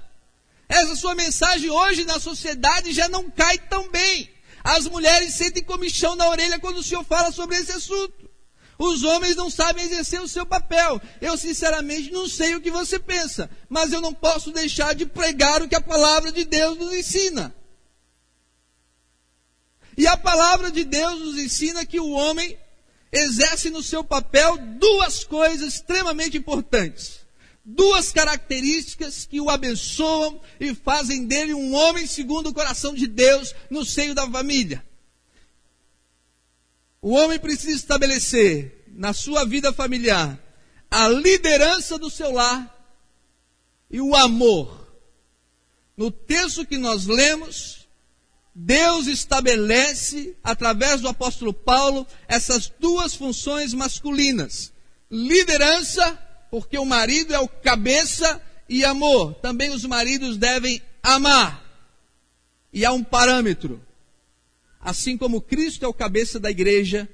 Essa 0.69 0.95
sua 0.95 1.15
mensagem 1.15 1.71
hoje 1.71 2.05
na 2.05 2.19
sociedade 2.21 2.93
já 2.93 3.09
não 3.09 3.31
cai 3.31 3.57
tão 3.57 3.89
bem. 3.89 4.31
As 4.63 4.87
mulheres 4.87 5.35
sentem 5.35 5.63
comichão 5.63 6.17
na 6.17 6.29
orelha 6.29 6.59
quando 6.59 6.79
o 6.79 6.83
senhor 6.83 7.05
fala 7.05 7.33
sobre 7.33 7.57
esse 7.57 7.73
assunto. 7.73 8.26
Os 8.79 9.03
homens 9.03 9.37
não 9.37 9.49
sabem 9.49 9.85
exercer 9.85 10.21
o 10.21 10.29
seu 10.29 10.45
papel. 10.45 11.01
Eu, 11.21 11.37
sinceramente, 11.37 12.11
não 12.11 12.29
sei 12.29 12.55
o 12.55 12.61
que 12.61 12.71
você 12.71 12.99
pensa, 12.99 13.51
mas 13.69 13.93
eu 13.93 14.01
não 14.01 14.13
posso 14.13 14.53
deixar 14.53 14.95
de 14.95 15.07
pregar 15.07 15.63
o 15.63 15.69
que 15.69 15.75
a 15.75 15.81
palavra 15.81 16.31
de 16.31 16.45
Deus 16.45 16.77
nos 16.77 16.93
ensina. 16.93 17.55
E 19.97 20.07
a 20.07 20.17
palavra 20.17 20.71
de 20.71 20.85
Deus 20.85 21.21
nos 21.21 21.39
ensina 21.39 21.87
que 21.87 21.99
o 21.99 22.11
homem 22.11 22.59
exerce 23.11 23.71
no 23.71 23.83
seu 23.83 24.05
papel 24.05 24.59
duas 24.79 25.25
coisas 25.25 25.75
extremamente 25.75 26.37
importantes. 26.37 27.21
Duas 27.65 28.13
características 28.13 29.25
que 29.25 29.41
o 29.41 29.49
abençoam 29.49 30.41
e 30.61 30.75
fazem 30.75 31.25
dele 31.25 31.55
um 31.55 31.75
homem 31.75 32.07
segundo 32.07 32.51
o 32.51 32.55
coração 32.55 32.95
de 32.95 33.07
Deus 33.07 33.55
no 33.71 33.85
seio 33.85 34.15
da 34.15 34.31
família. 34.31 34.86
O 37.07 37.11
homem 37.11 37.39
precisa 37.39 37.77
estabelecer 37.77 38.85
na 38.89 39.13
sua 39.13 39.45
vida 39.45 39.73
familiar 39.73 40.37
a 40.91 41.07
liderança 41.07 41.97
do 41.97 42.11
seu 42.11 42.33
lar 42.33 42.77
e 43.89 44.01
o 44.01 44.17
amor. 44.17 44.93
No 45.97 46.11
texto 46.11 46.67
que 46.67 46.77
nós 46.77 47.07
lemos, 47.07 47.87
Deus 48.53 49.07
estabelece, 49.07 50.37
através 50.43 51.01
do 51.01 51.07
apóstolo 51.07 51.55
Paulo, 51.55 52.05
essas 52.27 52.73
duas 52.81 53.15
funções 53.15 53.73
masculinas: 53.73 54.73
liderança, 55.09 56.19
porque 56.51 56.77
o 56.77 56.85
marido 56.85 57.33
é 57.33 57.39
o 57.39 57.47
cabeça, 57.47 58.43
e 58.69 58.85
amor. 58.85 59.35
Também 59.35 59.71
os 59.71 59.85
maridos 59.85 60.37
devem 60.37 60.83
amar. 61.01 61.65
E 62.73 62.85
há 62.85 62.91
um 62.91 63.05
parâmetro. 63.05 63.86
Assim 64.87 65.19
como 65.19 65.41
Cristo 65.41 65.85
é 65.85 65.89
o 65.89 65.93
cabeça 65.93 66.39
da 66.39 66.49
igreja, 66.49 67.09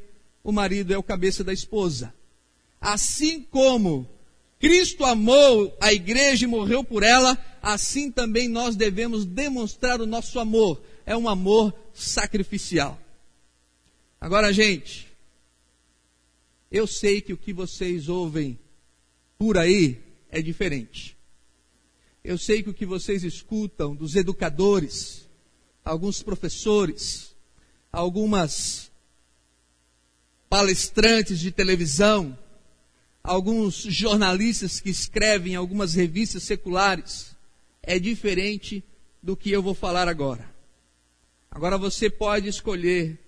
o 0.45 0.52
marido 0.52 0.93
é 0.93 0.99
o 0.99 1.02
cabeça 1.02 1.43
da 1.43 1.55
esposa. 1.55 2.12
Assim 2.79 3.41
como 3.41 4.07
Cristo 4.61 5.07
amou 5.07 5.75
a 5.81 5.91
igreja 5.91 6.45
e 6.45 6.47
morreu 6.47 6.85
por 6.85 7.02
ela, 7.02 7.43
assim 7.62 8.11
também 8.11 8.47
nós 8.47 8.76
devemos 8.76 9.25
demonstrar 9.25 10.02
o 10.02 10.07
nosso 10.07 10.38
amor 10.38 10.83
é 11.07 11.17
um 11.17 11.26
amor 11.26 11.75
sacrificial. 11.95 13.00
Agora, 14.21 14.52
gente, 14.52 15.09
eu 16.71 16.87
sei 16.87 17.23
que 17.23 17.33
o 17.33 17.38
que 17.38 17.55
vocês 17.55 18.07
ouvem 18.07 18.59
por 19.38 19.57
aí 19.57 19.99
é 20.31 20.43
diferente. 20.43 21.17
Eu 22.23 22.37
sei 22.37 22.62
que 22.62 22.69
o 22.69 22.75
que 22.75 22.85
vocês 22.85 23.25
escutam 23.25 23.95
dos 23.95 24.14
educadores, 24.14 25.26
alguns 25.83 26.23
professores, 26.23 27.32
algumas 27.93 28.91
palestrantes 30.49 31.39
de 31.39 31.53
televisão, 31.53 32.37
alguns 33.23 33.75
jornalistas 33.75 34.81
que 34.81 34.91
escrevem 34.91 35.53
em 35.53 35.57
algumas 35.57 35.95
revistas 35.95 36.43
seculares, 36.43 37.37
é 37.83 37.99
diferente 37.99 38.83
do 39.23 39.37
que 39.37 39.51
eu 39.51 39.63
vou 39.63 39.75
falar 39.75 40.09
agora. 40.09 40.51
Agora 41.51 41.77
você 41.77 42.09
pode 42.09 42.49
escolher 42.49 43.19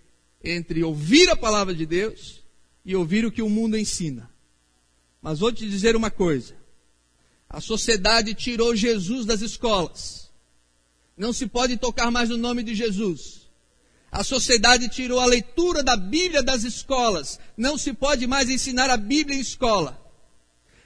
entre 0.43 0.83
ouvir 0.83 1.29
a 1.29 1.37
palavra 1.37 1.75
de 1.75 1.85
Deus 1.85 2.43
e 2.85 2.97
ouvir 2.97 3.25
o 3.27 3.33
que 3.33 3.43
o 3.43 3.51
mundo 3.51 3.77
ensina. 3.77 4.31
Mas 5.21 5.41
vou 5.41 5.53
te 5.53 5.69
dizer 5.69 5.95
uma 5.95 6.11
coisa: 6.11 6.55
a 7.49 7.61
sociedade 7.61 8.35
tirou 8.35 8.75
Jesus 8.75 9.27
das 9.27 9.43
escolas. 9.43 10.31
Não 11.17 11.33
se 11.33 11.47
pode 11.47 11.77
tocar 11.77 12.11
mais 12.11 12.29
no 12.29 12.37
nome 12.37 12.63
de 12.63 12.75
Jesus. 12.75 13.44
A 14.15 14.23
sociedade 14.23 14.89
tirou 14.89 15.19
a 15.19 15.27
leitura 15.27 15.83
da 15.83 15.97
Bíblia 15.97 16.41
das 16.41 16.63
escolas. 16.63 17.41
Não 17.57 17.77
se 17.77 17.93
pode 17.93 18.29
mais 18.29 18.49
ensinar 18.49 18.89
a 18.89 18.97
Bíblia 18.97 19.37
em 19.37 19.41
escola. 19.41 20.01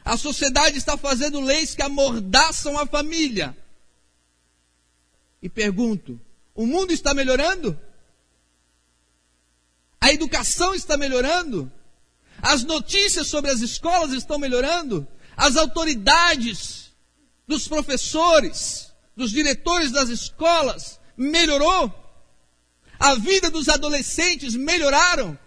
A 0.03 0.17
sociedade 0.17 0.79
está 0.79 0.97
fazendo 0.97 1.39
leis 1.39 1.75
que 1.75 1.83
amordaçam 1.83 2.79
a 2.79 2.87
família. 2.87 3.55
E 5.43 5.49
pergunto: 5.51 6.19
o 6.55 6.65
mundo 6.65 6.91
está 6.91 7.13
melhorando? 7.13 7.79
A 10.01 10.11
educação 10.11 10.75
está 10.75 10.97
melhorando? 10.97 11.71
As 12.41 12.65
notícias 12.65 13.27
sobre 13.27 13.51
as 13.51 13.61
escolas 13.61 14.13
estão 14.13 14.39
melhorando? 14.39 15.07
As 15.37 15.55
autoridades 15.59 16.93
dos 17.47 17.69
professores, 17.69 18.91
dos 19.15 19.31
diretores 19.33 19.93
das 19.93 20.09
escolas 20.09 20.99
melhorou? 21.15 22.08
A 22.99 23.15
vida 23.15 23.51
dos 23.51 23.69
adolescentes 23.69 24.55
melhoraram? 24.55 25.39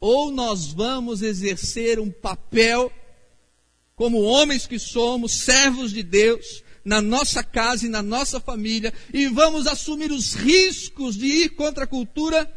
Ou 0.00 0.30
nós 0.30 0.72
vamos 0.72 1.22
exercer 1.22 1.98
um 1.98 2.10
papel 2.10 2.92
como 3.96 4.22
homens 4.22 4.66
que 4.66 4.78
somos, 4.78 5.40
servos 5.40 5.90
de 5.90 6.04
Deus, 6.04 6.62
na 6.84 7.02
nossa 7.02 7.42
casa 7.42 7.84
e 7.84 7.88
na 7.88 8.00
nossa 8.00 8.40
família 8.40 8.94
e 9.12 9.26
vamos 9.26 9.66
assumir 9.66 10.12
os 10.12 10.34
riscos 10.34 11.16
de 11.16 11.26
ir 11.26 11.50
contra 11.50 11.84
a 11.84 11.86
cultura, 11.86 12.50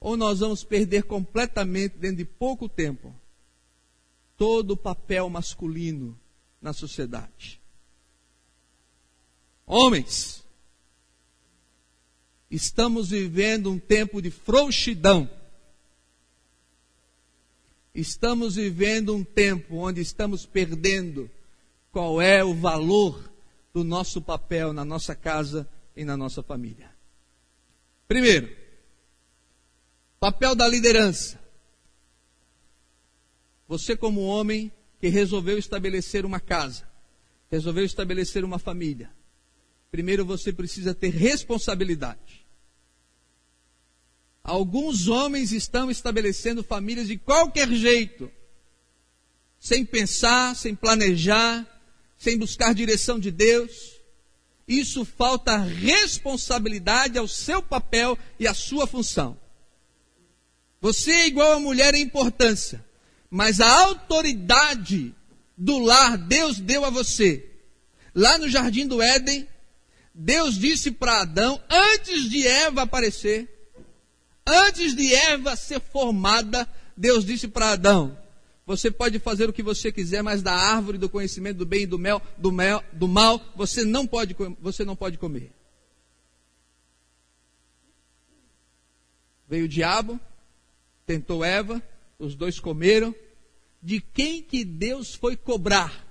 ou 0.00 0.16
nós 0.16 0.38
vamos 0.38 0.64
perder 0.64 1.02
completamente, 1.02 1.98
dentro 1.98 2.16
de 2.16 2.24
pouco 2.24 2.68
tempo, 2.68 3.14
todo 4.36 4.70
o 4.70 4.76
papel 4.76 5.28
masculino 5.28 6.18
na 6.62 6.72
sociedade. 6.72 7.60
Homens, 9.66 10.42
estamos 12.50 13.10
vivendo 13.10 13.70
um 13.70 13.78
tempo 13.78 14.20
de 14.20 14.30
frouxidão. 14.30 15.30
Estamos 17.94 18.56
vivendo 18.56 19.14
um 19.14 19.22
tempo 19.22 19.76
onde 19.76 20.00
estamos 20.00 20.44
perdendo 20.46 21.30
qual 21.92 22.20
é 22.20 22.42
o 22.42 22.54
valor 22.54 23.30
do 23.72 23.84
nosso 23.84 24.20
papel 24.20 24.72
na 24.72 24.84
nossa 24.84 25.14
casa 25.14 25.68
e 25.96 26.04
na 26.04 26.16
nossa 26.16 26.42
família. 26.42 26.90
Primeiro, 28.08 28.50
papel 30.18 30.54
da 30.54 30.66
liderança. 30.66 31.38
Você, 33.68 33.96
como 33.96 34.22
homem 34.22 34.72
que 35.00 35.08
resolveu 35.08 35.56
estabelecer 35.56 36.26
uma 36.26 36.40
casa, 36.40 36.88
resolveu 37.50 37.84
estabelecer 37.84 38.44
uma 38.44 38.58
família, 38.58 39.10
primeiro 39.90 40.24
você 40.24 40.52
precisa 40.52 40.94
ter 40.94 41.10
responsabilidade. 41.10 42.46
Alguns 44.42 45.08
homens 45.08 45.52
estão 45.52 45.90
estabelecendo 45.90 46.62
famílias 46.62 47.08
de 47.08 47.18
qualquer 47.18 47.68
jeito, 47.70 48.30
sem 49.58 49.84
pensar, 49.84 50.56
sem 50.56 50.74
planejar, 50.74 51.66
sem 52.16 52.38
buscar 52.38 52.74
direção 52.74 53.18
de 53.18 53.30
Deus. 53.30 54.00
Isso 54.66 55.04
falta 55.04 55.58
responsabilidade 55.58 57.18
ao 57.18 57.28
seu 57.28 57.62
papel 57.62 58.16
e 58.38 58.46
à 58.46 58.54
sua 58.54 58.86
função. 58.86 59.38
Você 60.80 61.10
é 61.10 61.26
igual 61.26 61.52
a 61.52 61.60
mulher 61.60 61.94
em 61.94 62.02
importância, 62.02 62.84
mas 63.28 63.60
a 63.60 63.70
autoridade 63.84 65.14
do 65.56 65.78
lar 65.78 66.16
Deus 66.16 66.58
deu 66.58 66.84
a 66.84 66.90
você. 66.90 67.46
Lá 68.14 68.38
no 68.38 68.48
jardim 68.48 68.86
do 68.86 69.02
Éden, 69.02 69.46
Deus 70.14 70.58
disse 70.58 70.90
para 70.90 71.22
Adão, 71.22 71.60
antes 71.68 72.28
de 72.28 72.46
Eva 72.46 72.82
aparecer, 72.82 73.48
antes 74.46 74.94
de 74.94 75.14
Eva 75.14 75.56
ser 75.56 75.80
formada, 75.80 76.68
Deus 76.96 77.24
disse 77.24 77.48
para 77.48 77.70
Adão: 77.70 78.18
você 78.70 78.88
pode 78.88 79.18
fazer 79.18 79.48
o 79.48 79.52
que 79.52 79.64
você 79.64 79.90
quiser, 79.90 80.22
mas 80.22 80.42
da 80.42 80.52
árvore 80.52 80.96
do 80.96 81.08
conhecimento 81.08 81.56
do 81.56 81.66
bem 81.66 81.82
e 81.82 81.86
do, 81.86 81.98
mel, 81.98 82.22
do, 82.38 82.52
mel, 82.52 82.84
do 82.92 83.08
mal, 83.08 83.40
você 83.56 83.82
não, 83.82 84.06
pode, 84.06 84.36
você 84.60 84.84
não 84.84 84.94
pode 84.94 85.18
comer. 85.18 85.50
Veio 89.48 89.64
o 89.64 89.68
diabo, 89.68 90.20
tentou 91.04 91.44
Eva, 91.44 91.82
os 92.16 92.36
dois 92.36 92.60
comeram. 92.60 93.12
De 93.82 94.00
quem 94.00 94.40
que 94.40 94.64
Deus 94.64 95.16
foi 95.16 95.36
cobrar? 95.36 96.06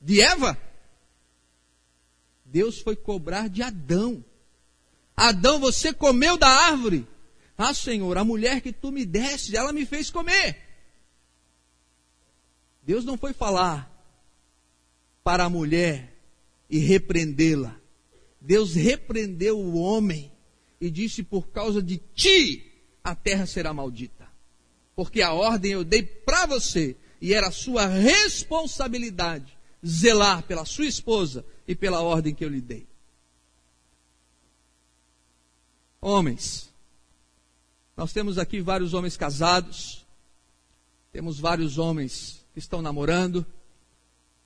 De 0.00 0.20
Eva? 0.20 0.58
Deus 2.52 2.80
foi 2.80 2.94
cobrar 2.94 3.48
de 3.48 3.62
Adão. 3.62 4.22
Adão, 5.16 5.58
você 5.58 5.90
comeu 5.90 6.36
da 6.36 6.48
árvore. 6.48 7.08
Ah, 7.56 7.72
Senhor, 7.72 8.18
a 8.18 8.24
mulher 8.24 8.60
que 8.60 8.72
tu 8.72 8.92
me 8.92 9.06
deste, 9.06 9.56
ela 9.56 9.72
me 9.72 9.86
fez 9.86 10.10
comer. 10.10 10.58
Deus 12.82 13.06
não 13.06 13.16
foi 13.16 13.32
falar 13.32 13.90
para 15.24 15.44
a 15.44 15.48
mulher 15.48 16.14
e 16.68 16.78
repreendê-la. 16.78 17.74
Deus 18.38 18.74
repreendeu 18.74 19.58
o 19.58 19.78
homem 19.78 20.30
e 20.78 20.90
disse: 20.90 21.22
Por 21.22 21.48
causa 21.48 21.82
de 21.82 21.96
ti 22.14 22.70
a 23.02 23.14
terra 23.14 23.46
será 23.46 23.72
maldita. 23.72 24.28
Porque 24.94 25.22
a 25.22 25.32
ordem 25.32 25.72
eu 25.72 25.84
dei 25.84 26.02
para 26.02 26.44
você 26.44 26.96
e 27.18 27.32
era 27.32 27.50
sua 27.50 27.86
responsabilidade 27.86 29.56
zelar 29.84 30.42
pela 30.42 30.66
sua 30.66 30.86
esposa 30.86 31.46
e 31.66 31.74
pela 31.74 32.00
ordem 32.00 32.34
que 32.34 32.44
eu 32.44 32.48
lhe 32.48 32.60
dei. 32.60 32.86
Homens, 36.00 36.72
nós 37.96 38.12
temos 38.12 38.38
aqui 38.38 38.60
vários 38.60 38.92
homens 38.94 39.16
casados, 39.16 40.04
temos 41.12 41.38
vários 41.38 41.78
homens 41.78 42.44
que 42.52 42.58
estão 42.58 42.82
namorando, 42.82 43.46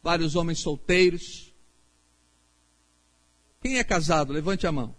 vários 0.02 0.36
homens 0.36 0.58
solteiros. 0.58 1.52
Quem 3.62 3.78
é 3.78 3.84
casado? 3.84 4.32
Levante 4.32 4.66
a 4.66 4.72
mão. 4.72 4.94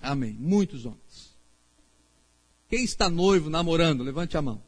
Amém. 0.00 0.32
Muitos 0.32 0.84
homens. 0.84 1.36
Quem 2.68 2.82
está 2.82 3.08
noivo, 3.08 3.48
namorando, 3.48 4.02
levante 4.02 4.36
a 4.36 4.42
mão. 4.42 4.60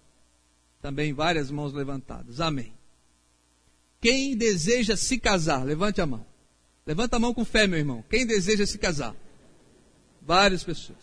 Também 0.81 1.13
várias 1.13 1.51
mãos 1.51 1.73
levantadas. 1.73 2.41
Amém. 2.41 2.78
Quem 4.01 4.37
deseja 4.37 4.97
se 4.97 5.19
casar, 5.19 5.65
levante 5.65 6.01
a 6.01 6.07
mão. 6.07 6.25
Levanta 6.87 7.17
a 7.17 7.19
mão 7.19 7.35
com 7.35 7.45
fé, 7.45 7.67
meu 7.67 7.79
irmão. 7.79 8.05
Quem 8.09 8.27
deseja 8.27 8.65
se 8.65 8.79
casar? 8.79 9.15
Várias 10.23 10.65
pessoas. 10.65 10.99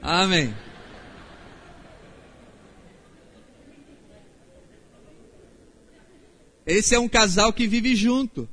Amém. 0.00 0.54
Esse 6.66 6.94
é 6.94 6.98
um 6.98 7.08
casal 7.08 7.52
que 7.52 7.66
vive 7.66 7.94
junto. 7.94 8.48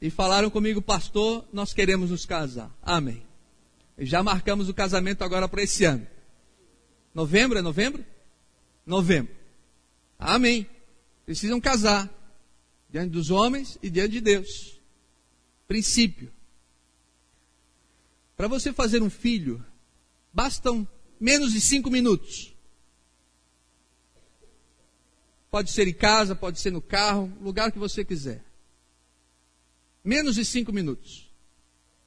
E 0.00 0.10
falaram 0.10 0.48
comigo, 0.48 0.80
pastor, 0.80 1.44
nós 1.52 1.72
queremos 1.72 2.10
nos 2.10 2.24
casar. 2.24 2.70
Amém. 2.82 3.22
Já 3.98 4.22
marcamos 4.22 4.68
o 4.68 4.74
casamento 4.74 5.24
agora 5.24 5.48
para 5.48 5.62
esse 5.62 5.84
ano. 5.84 6.06
Novembro 7.12 7.58
é 7.58 7.62
novembro? 7.62 8.04
Novembro. 8.86 9.34
Amém. 10.18 10.66
Precisam 11.28 11.60
casar. 11.60 12.08
Diante 12.88 13.10
dos 13.10 13.30
homens 13.30 13.78
e 13.82 13.90
diante 13.90 14.12
de 14.12 14.20
Deus. 14.22 14.80
Princípio. 15.66 16.32
Para 18.34 18.48
você 18.48 18.72
fazer 18.72 19.02
um 19.02 19.10
filho, 19.10 19.62
bastam 20.32 20.88
menos 21.20 21.52
de 21.52 21.60
cinco 21.60 21.90
minutos. 21.90 22.56
Pode 25.50 25.70
ser 25.70 25.86
em 25.86 25.92
casa, 25.92 26.34
pode 26.34 26.58
ser 26.60 26.70
no 26.70 26.80
carro, 26.80 27.30
lugar 27.42 27.70
que 27.72 27.78
você 27.78 28.02
quiser. 28.06 28.42
Menos 30.02 30.36
de 30.36 30.46
cinco 30.46 30.72
minutos. 30.72 31.30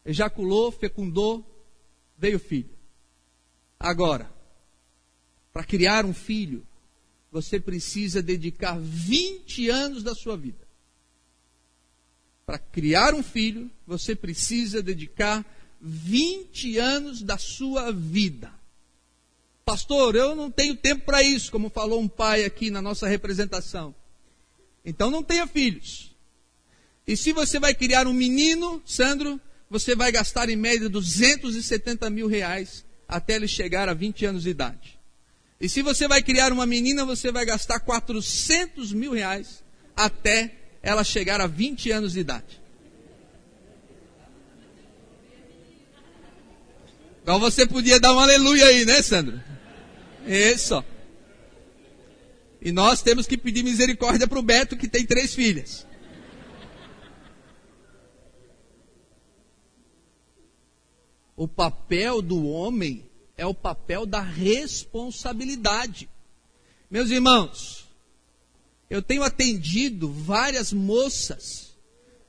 Ejaculou, 0.03 0.71
fecundou, 0.71 1.45
veio 2.17 2.37
o 2.37 2.39
filho. 2.39 2.75
Agora, 3.79 4.33
para 5.53 5.63
criar 5.63 6.07
um 6.07 6.13
filho, 6.13 6.65
você 7.31 7.59
precisa 7.59 8.21
dedicar 8.21 8.77
20 8.77 9.69
anos 9.69 10.03
da 10.03 10.13
sua 10.13 10.35
vida. 10.35 10.67
Para 12.45 12.59
criar 12.59 13.13
um 13.13 13.23
filho, 13.23 13.71
você 13.87 14.13
precisa 14.13 14.83
dedicar 14.83 15.45
20 15.79 16.77
anos 16.77 17.21
da 17.21 17.37
sua 17.37 17.91
vida. 17.91 18.51
Pastor, 19.63 20.15
eu 20.15 20.35
não 20.35 20.51
tenho 20.51 20.75
tempo 20.75 21.05
para 21.05 21.23
isso, 21.23 21.51
como 21.51 21.69
falou 21.69 22.01
um 22.01 22.07
pai 22.07 22.43
aqui 22.43 22.69
na 22.69 22.81
nossa 22.81 23.07
representação. 23.07 23.95
Então 24.83 25.09
não 25.09 25.23
tenha 25.23 25.47
filhos. 25.47 26.13
E 27.07 27.15
se 27.15 27.31
você 27.31 27.59
vai 27.59 27.73
criar 27.73 28.07
um 28.07 28.13
menino, 28.13 28.81
Sandro, 28.85 29.39
você 29.69 29.95
vai 29.95 30.11
gastar 30.11 30.49
em 30.49 30.55
média 30.55 30.89
270 30.89 32.09
mil 32.09 32.27
reais 32.27 32.83
até 33.07 33.35
ele 33.35 33.47
chegar 33.47 33.87
a 33.87 33.93
20 33.93 34.25
anos 34.25 34.43
de 34.43 34.49
idade. 34.49 35.00
E 35.61 35.69
se 35.69 35.83
você 35.83 36.07
vai 36.07 36.23
criar 36.23 36.51
uma 36.51 36.65
menina, 36.65 37.05
você 37.05 37.31
vai 37.31 37.45
gastar 37.45 37.79
400 37.79 38.91
mil 38.93 39.13
reais 39.13 39.63
até 39.95 40.55
ela 40.81 41.03
chegar 41.03 41.39
a 41.39 41.45
20 41.45 41.91
anos 41.91 42.13
de 42.13 42.19
idade. 42.19 42.59
Então 47.21 47.39
você 47.39 47.67
podia 47.67 47.99
dar 47.99 48.15
um 48.15 48.19
aleluia 48.19 48.65
aí, 48.65 48.83
né, 48.85 49.03
Sandro? 49.03 49.39
Isso. 50.25 50.83
E 52.59 52.71
nós 52.71 53.03
temos 53.03 53.27
que 53.27 53.37
pedir 53.37 53.63
misericórdia 53.63 54.27
para 54.27 54.39
o 54.39 54.43
Beto, 54.43 54.75
que 54.75 54.87
tem 54.87 55.05
três 55.05 55.35
filhas. 55.35 55.85
O 61.35 61.47
papel 61.47 62.19
do 62.19 62.47
homem 62.47 63.10
é 63.41 63.45
o 63.45 63.53
papel 63.53 64.05
da 64.05 64.21
responsabilidade. 64.21 66.09
Meus 66.89 67.09
irmãos, 67.09 67.87
eu 68.89 69.01
tenho 69.01 69.23
atendido 69.23 70.11
várias 70.11 70.71
moças 70.73 71.75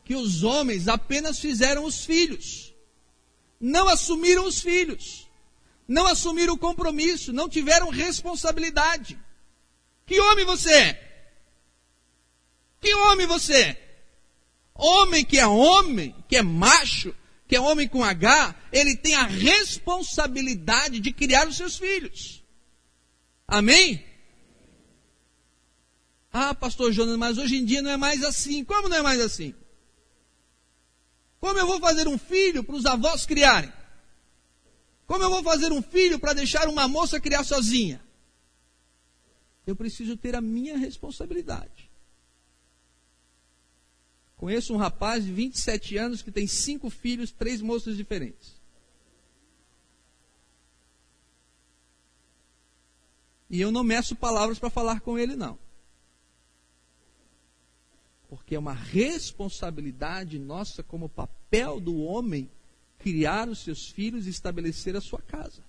que 0.05 0.15
os 0.15 0.43
homens 0.43 0.89
apenas 0.89 1.39
fizeram 1.39 1.85
os 1.85 2.05
filhos, 2.05 2.75
não 3.61 3.89
assumiram 3.89 4.47
os 4.47 4.61
filhos 4.61 5.23
não 5.93 6.07
assumiram 6.07 6.55
o 6.55 6.59
compromisso, 6.59 7.33
não 7.33 7.49
tiveram 7.49 7.91
responsabilidade. 7.91 9.19
Que 10.07 10.19
homem 10.21 10.45
você 10.45 10.73
é? 10.73 11.27
Que 12.81 12.95
homem 12.95 13.27
você 13.27 13.55
é? 13.55 13.99
Homem 14.75 15.25
que 15.25 15.39
é 15.39 15.47
homem, 15.47 16.15
que 16.29 16.37
é 16.37 16.43
macho, 16.43 17.15
que 17.53 17.57
é 17.57 17.61
homem 17.61 17.87
com 17.87 18.03
H, 18.03 18.55
ele 18.73 18.97
tem 18.97 19.15
a 19.15 19.25
responsabilidade 19.25 20.99
de 21.01 21.13
criar 21.13 21.47
os 21.47 21.55
seus 21.55 21.77
filhos. 21.77 22.43
Amém? 23.47 24.03
Ah, 26.33 26.55
pastor 26.55 26.91
Jonas, 26.93 27.19
mas 27.19 27.37
hoje 27.37 27.57
em 27.57 27.65
dia 27.67 27.83
não 27.83 27.91
é 27.91 27.99
mais 27.99 28.25
assim. 28.25 28.65
Como 28.65 28.89
não 28.89 28.97
é 28.97 29.03
mais 29.03 29.21
assim? 29.21 29.55
Como 31.41 31.59
eu 31.59 31.67
vou 31.67 31.79
fazer 31.79 32.09
um 32.09 32.17
filho 32.17 32.65
para 32.65 32.75
os 32.75 32.87
avós 32.87 33.27
criarem? 33.27 33.71
Como 35.07 35.23
eu 35.23 35.29
vou 35.29 35.43
fazer 35.43 35.73
um 35.73 35.83
filho 35.83 36.19
para 36.19 36.33
deixar 36.33 36.71
uma 36.71 36.89
moça 36.89 37.21
criar 37.21 37.45
sozinha? 37.45 38.03
Eu 39.67 39.77
preciso 39.77 40.17
ter 40.17 40.35
a 40.35 40.41
minha 40.41 40.79
responsabilidade. 40.79 41.82
Conheço 44.43 44.75
um 44.75 44.77
rapaz 44.77 45.25
de 45.25 45.31
27 45.31 45.97
anos 45.97 46.21
que 46.21 46.33
tem 46.33 46.49
cinco 46.49 46.91
filhos, 46.91 47.31
três 47.31 47.61
moças 47.61 47.97
diferentes. 47.97 48.61
E 53.49 53.61
eu 53.61 53.71
não 53.71 53.85
meço 53.85 54.17
palavras 54.17 54.59
para 54.59 54.69
falar 54.69 55.01
com 55.01 55.17
ele, 55.17 55.37
não. 55.37 55.57
Porque 58.29 58.57
é 58.57 58.59
uma 58.59 58.73
responsabilidade 58.73 60.41
nossa 60.41 60.83
como 60.83 61.09
papel 61.09 61.79
do 61.79 61.99
homem 61.99 62.51
criar 62.99 63.49
os 63.49 63.61
seus 63.61 63.91
filhos 63.91 64.27
e 64.27 64.31
estabelecer 64.31 64.97
a 64.97 65.01
sua 65.01 65.23
casa. 65.23 65.63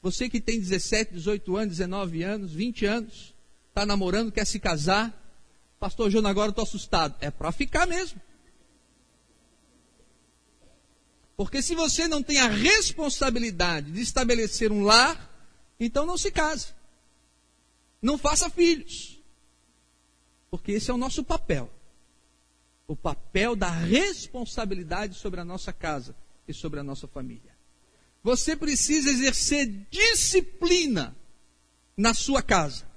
Você 0.00 0.30
que 0.30 0.40
tem 0.40 0.60
17, 0.60 1.14
18 1.14 1.56
anos, 1.56 1.76
19 1.78 2.22
anos, 2.22 2.52
20 2.52 2.86
anos, 2.86 3.34
está 3.68 3.84
namorando, 3.84 4.30
quer 4.30 4.46
se 4.46 4.60
casar, 4.60 5.19
pastor 5.80 6.10
João, 6.10 6.26
agora 6.26 6.50
estou 6.50 6.62
assustado. 6.62 7.16
É 7.20 7.30
para 7.30 7.50
ficar 7.50 7.86
mesmo. 7.86 8.20
Porque 11.36 11.62
se 11.62 11.74
você 11.74 12.06
não 12.06 12.22
tem 12.22 12.38
a 12.38 12.46
responsabilidade 12.46 13.90
de 13.90 14.00
estabelecer 14.00 14.70
um 14.70 14.84
lar, 14.84 15.28
então 15.80 16.06
não 16.06 16.16
se 16.16 16.30
case. 16.30 16.74
Não 18.00 18.16
faça 18.16 18.48
filhos. 18.48 19.20
Porque 20.50 20.72
esse 20.72 20.90
é 20.90 20.94
o 20.94 20.98
nosso 20.98 21.24
papel 21.24 21.68
o 22.90 22.96
papel 22.96 23.54
da 23.54 23.70
responsabilidade 23.70 25.14
sobre 25.14 25.38
a 25.38 25.44
nossa 25.44 25.72
casa 25.72 26.12
e 26.48 26.52
sobre 26.52 26.80
a 26.80 26.82
nossa 26.82 27.06
família. 27.06 27.56
Você 28.20 28.56
precisa 28.56 29.08
exercer 29.08 29.86
disciplina 29.88 31.16
na 31.96 32.12
sua 32.12 32.42
casa. 32.42 32.89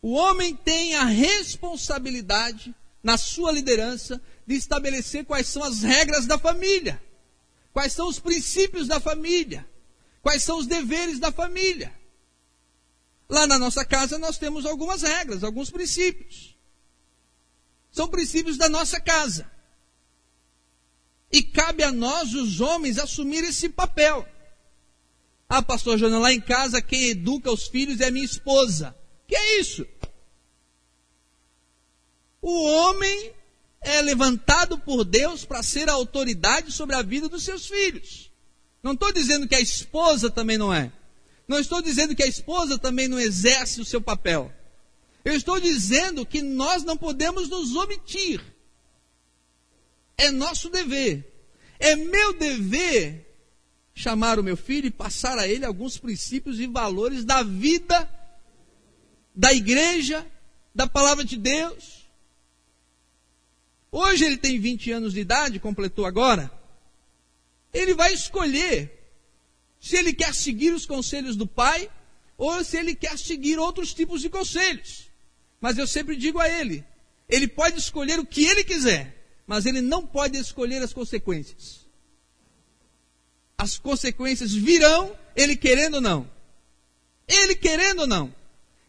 O 0.00 0.12
homem 0.12 0.54
tem 0.54 0.94
a 0.94 1.04
responsabilidade, 1.04 2.74
na 3.02 3.16
sua 3.16 3.52
liderança, 3.52 4.20
de 4.46 4.54
estabelecer 4.54 5.24
quais 5.24 5.46
são 5.48 5.62
as 5.62 5.82
regras 5.82 6.26
da 6.26 6.38
família, 6.38 7.02
quais 7.72 7.92
são 7.92 8.08
os 8.08 8.18
princípios 8.18 8.86
da 8.86 9.00
família, 9.00 9.68
quais 10.22 10.42
são 10.42 10.58
os 10.58 10.66
deveres 10.66 11.18
da 11.18 11.32
família. 11.32 11.92
Lá 13.28 13.46
na 13.46 13.58
nossa 13.58 13.84
casa 13.84 14.18
nós 14.18 14.38
temos 14.38 14.64
algumas 14.64 15.02
regras, 15.02 15.44
alguns 15.44 15.70
princípios. 15.70 16.56
São 17.90 18.08
princípios 18.08 18.56
da 18.56 18.68
nossa 18.68 19.00
casa. 19.00 19.50
E 21.30 21.42
cabe 21.42 21.82
a 21.82 21.92
nós, 21.92 22.32
os 22.32 22.60
homens, 22.60 22.98
assumir 22.98 23.44
esse 23.44 23.68
papel. 23.68 24.26
Ah, 25.48 25.62
pastor 25.62 25.98
Jonas, 25.98 26.20
lá 26.20 26.32
em 26.32 26.40
casa 26.40 26.80
quem 26.80 27.10
educa 27.10 27.50
os 27.50 27.68
filhos 27.68 28.00
é 28.00 28.06
a 28.06 28.10
minha 28.10 28.24
esposa. 28.24 28.97
Que 29.28 29.36
é 29.36 29.60
isso? 29.60 29.86
O 32.40 32.64
homem 32.64 33.32
é 33.80 34.00
levantado 34.00 34.78
por 34.78 35.04
Deus 35.04 35.44
para 35.44 35.62
ser 35.62 35.88
a 35.88 35.92
autoridade 35.92 36.72
sobre 36.72 36.96
a 36.96 37.02
vida 37.02 37.28
dos 37.28 37.44
seus 37.44 37.66
filhos. 37.66 38.32
Não 38.82 38.92
estou 38.92 39.12
dizendo 39.12 39.46
que 39.46 39.54
a 39.54 39.60
esposa 39.60 40.30
também 40.30 40.56
não 40.56 40.72
é. 40.72 40.90
Não 41.46 41.58
estou 41.58 41.82
dizendo 41.82 42.16
que 42.16 42.22
a 42.22 42.26
esposa 42.26 42.78
também 42.78 43.06
não 43.06 43.20
exerce 43.20 43.80
o 43.80 43.84
seu 43.84 44.00
papel. 44.00 44.52
Eu 45.24 45.34
estou 45.34 45.60
dizendo 45.60 46.24
que 46.24 46.40
nós 46.40 46.82
não 46.82 46.96
podemos 46.96 47.48
nos 47.48 47.76
omitir. 47.76 48.40
É 50.16 50.30
nosso 50.30 50.70
dever. 50.70 51.24
É 51.78 51.94
meu 51.94 52.32
dever 52.32 53.26
chamar 53.94 54.38
o 54.38 54.44
meu 54.44 54.56
filho 54.56 54.86
e 54.86 54.92
passar 54.92 55.38
a 55.38 55.46
ele 55.46 55.64
alguns 55.64 55.98
princípios 55.98 56.60
e 56.60 56.66
valores 56.66 57.24
da 57.24 57.42
vida, 57.42 58.08
da 59.38 59.52
igreja, 59.52 60.26
da 60.74 60.88
palavra 60.88 61.24
de 61.24 61.36
Deus. 61.36 62.08
Hoje 63.92 64.24
ele 64.24 64.36
tem 64.36 64.58
20 64.58 64.90
anos 64.90 65.12
de 65.12 65.20
idade, 65.20 65.60
completou 65.60 66.04
agora. 66.04 66.50
Ele 67.72 67.94
vai 67.94 68.12
escolher 68.12 68.92
se 69.80 69.96
ele 69.96 70.12
quer 70.12 70.34
seguir 70.34 70.74
os 70.74 70.84
conselhos 70.84 71.36
do 71.36 71.46
pai 71.46 71.88
ou 72.36 72.64
se 72.64 72.76
ele 72.76 72.96
quer 72.96 73.16
seguir 73.16 73.60
outros 73.60 73.94
tipos 73.94 74.20
de 74.22 74.28
conselhos. 74.28 75.08
Mas 75.60 75.78
eu 75.78 75.86
sempre 75.86 76.16
digo 76.16 76.40
a 76.40 76.48
ele: 76.48 76.84
ele 77.28 77.46
pode 77.46 77.78
escolher 77.78 78.18
o 78.18 78.26
que 78.26 78.44
ele 78.44 78.64
quiser, 78.64 79.40
mas 79.46 79.66
ele 79.66 79.80
não 79.80 80.04
pode 80.04 80.36
escolher 80.36 80.82
as 80.82 80.92
consequências. 80.92 81.86
As 83.56 83.78
consequências 83.78 84.52
virão, 84.52 85.16
ele 85.36 85.56
querendo 85.56 85.94
ou 85.94 86.00
não. 86.00 86.28
Ele 87.28 87.54
querendo 87.54 88.00
ou 88.00 88.06
não. 88.08 88.37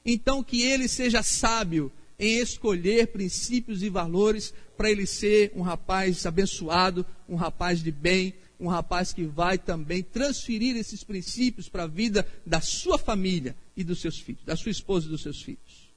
Então 0.05 0.43
que 0.43 0.61
ele 0.61 0.87
seja 0.87 1.21
sábio 1.23 1.91
em 2.17 2.39
escolher 2.39 3.07
princípios 3.07 3.81
e 3.81 3.89
valores 3.89 4.53
para 4.77 4.91
ele 4.91 5.05
ser 5.05 5.51
um 5.55 5.61
rapaz 5.61 6.25
abençoado, 6.25 7.05
um 7.27 7.35
rapaz 7.35 7.81
de 7.81 7.91
bem, 7.91 8.33
um 8.59 8.67
rapaz 8.67 9.13
que 9.13 9.23
vai 9.23 9.57
também 9.57 10.03
transferir 10.03 10.75
esses 10.75 11.03
princípios 11.03 11.69
para 11.69 11.83
a 11.83 11.87
vida 11.87 12.27
da 12.45 12.59
sua 12.59 12.97
família 12.97 13.55
e 13.75 13.83
dos 13.83 14.01
seus 14.01 14.19
filhos, 14.19 14.43
da 14.43 14.55
sua 14.57 14.71
esposa 14.71 15.07
e 15.07 15.09
dos 15.09 15.21
seus 15.21 15.41
filhos. 15.41 15.89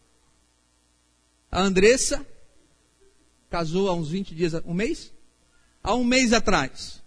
A 1.50 1.60
Andressa 1.60 2.24
casou 3.50 3.88
há 3.88 3.94
uns 3.94 4.08
20 4.08 4.34
dias, 4.34 4.54
um 4.64 4.72
mês? 4.72 5.12
Há 5.82 5.94
um 5.94 6.04
mês 6.04 6.32
atrás. 6.32 7.02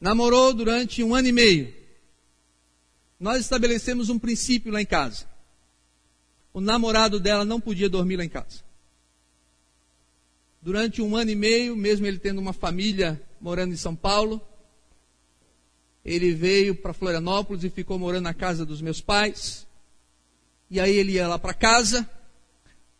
Namorou 0.00 0.54
durante 0.54 1.02
um 1.04 1.14
ano 1.14 1.28
e 1.28 1.32
meio. 1.32 1.77
Nós 3.18 3.40
estabelecemos 3.40 4.10
um 4.10 4.18
princípio 4.18 4.72
lá 4.72 4.80
em 4.80 4.86
casa. 4.86 5.26
O 6.52 6.60
namorado 6.60 7.18
dela 7.18 7.44
não 7.44 7.60
podia 7.60 7.88
dormir 7.88 8.16
lá 8.16 8.24
em 8.24 8.28
casa. 8.28 8.62
Durante 10.62 11.00
um 11.02 11.16
ano 11.16 11.30
e 11.30 11.34
meio, 11.34 11.76
mesmo 11.76 12.06
ele 12.06 12.18
tendo 12.18 12.40
uma 12.40 12.52
família 12.52 13.20
morando 13.40 13.72
em 13.72 13.76
São 13.76 13.94
Paulo, 13.94 14.40
ele 16.04 16.32
veio 16.32 16.74
para 16.74 16.92
Florianópolis 16.92 17.64
e 17.64 17.70
ficou 17.70 17.98
morando 17.98 18.24
na 18.24 18.34
casa 18.34 18.64
dos 18.64 18.80
meus 18.80 19.00
pais. 19.00 19.66
E 20.70 20.80
aí 20.80 20.96
ele 20.96 21.12
ia 21.12 21.28
lá 21.28 21.38
para 21.38 21.54
casa, 21.54 22.08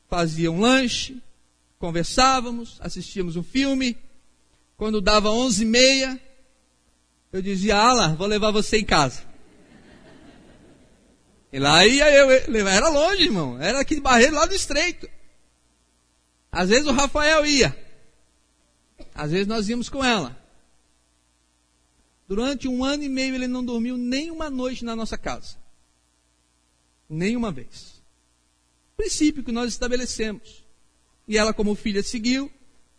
fazia 0.09 0.51
um 0.51 0.61
lanche, 0.61 1.21
conversávamos, 1.79 2.77
assistíamos 2.81 3.37
um 3.37 3.43
filme. 3.43 3.97
Quando 4.77 5.01
dava 5.01 5.31
onze 5.31 5.63
e 5.63 5.67
meia, 5.67 6.21
eu 7.33 7.43
dizia, 7.43 7.77
Ala, 7.77 8.15
vou 8.15 8.27
levar 8.27 8.51
você 8.51 8.79
em 8.79 8.85
casa. 8.85 9.28
E 11.53 11.59
lá 11.59 11.87
ia 11.87 12.11
eu, 12.11 12.31
era 12.69 12.89
longe, 12.89 13.23
irmão, 13.23 13.61
era 13.61 13.81
aqui 13.81 13.95
de 13.95 14.01
Barreiro, 14.01 14.35
lá 14.35 14.47
do 14.47 14.55
Estreito. 14.55 15.09
Às 16.53 16.69
vezes 16.69 16.87
o 16.87 16.93
Rafael 16.93 17.47
ia. 17.47 17.77
Às 19.15 19.31
vezes 19.31 19.47
nós 19.47 19.69
íamos 19.69 19.89
com 19.89 20.05
ela. 20.05 20.37
Durante 22.27 22.69
um 22.69 22.85
ano 22.85 23.03
e 23.03 23.09
meio 23.09 23.35
ele 23.35 23.47
não 23.47 23.65
dormiu 23.65 23.97
nem 23.97 24.31
uma 24.31 24.51
noite 24.51 24.85
na 24.85 24.95
nossa 24.95 25.17
casa. 25.17 25.57
Nenhuma 27.09 27.51
vez. 27.51 28.03
Princípio 28.97 29.43
que 29.43 29.53
nós 29.53 29.71
estabelecemos. 29.71 30.65
E 31.27 31.39
ela, 31.39 31.55
como 31.55 31.75
filha, 31.75 32.03
seguiu. 32.03 32.51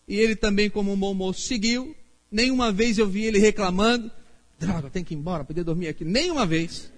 E 0.08 0.16
ele 0.16 0.36
também, 0.36 0.70
como 0.70 0.92
um 0.92 0.98
bom 0.98 1.14
moço, 1.14 1.42
seguiu. 1.42 1.96
Nenhuma 2.32 2.72
vez 2.72 2.98
eu 2.98 3.08
vi 3.08 3.26
ele 3.26 3.38
reclamando. 3.38 4.12
Droga, 4.58 4.90
tem 4.90 5.04
que 5.04 5.14
ir 5.14 5.18
embora, 5.18 5.44
poder 5.44 5.64
dormir 5.64 5.88
aqui. 5.88 6.04
Nenhuma 6.04 6.46
vez. 6.46 6.92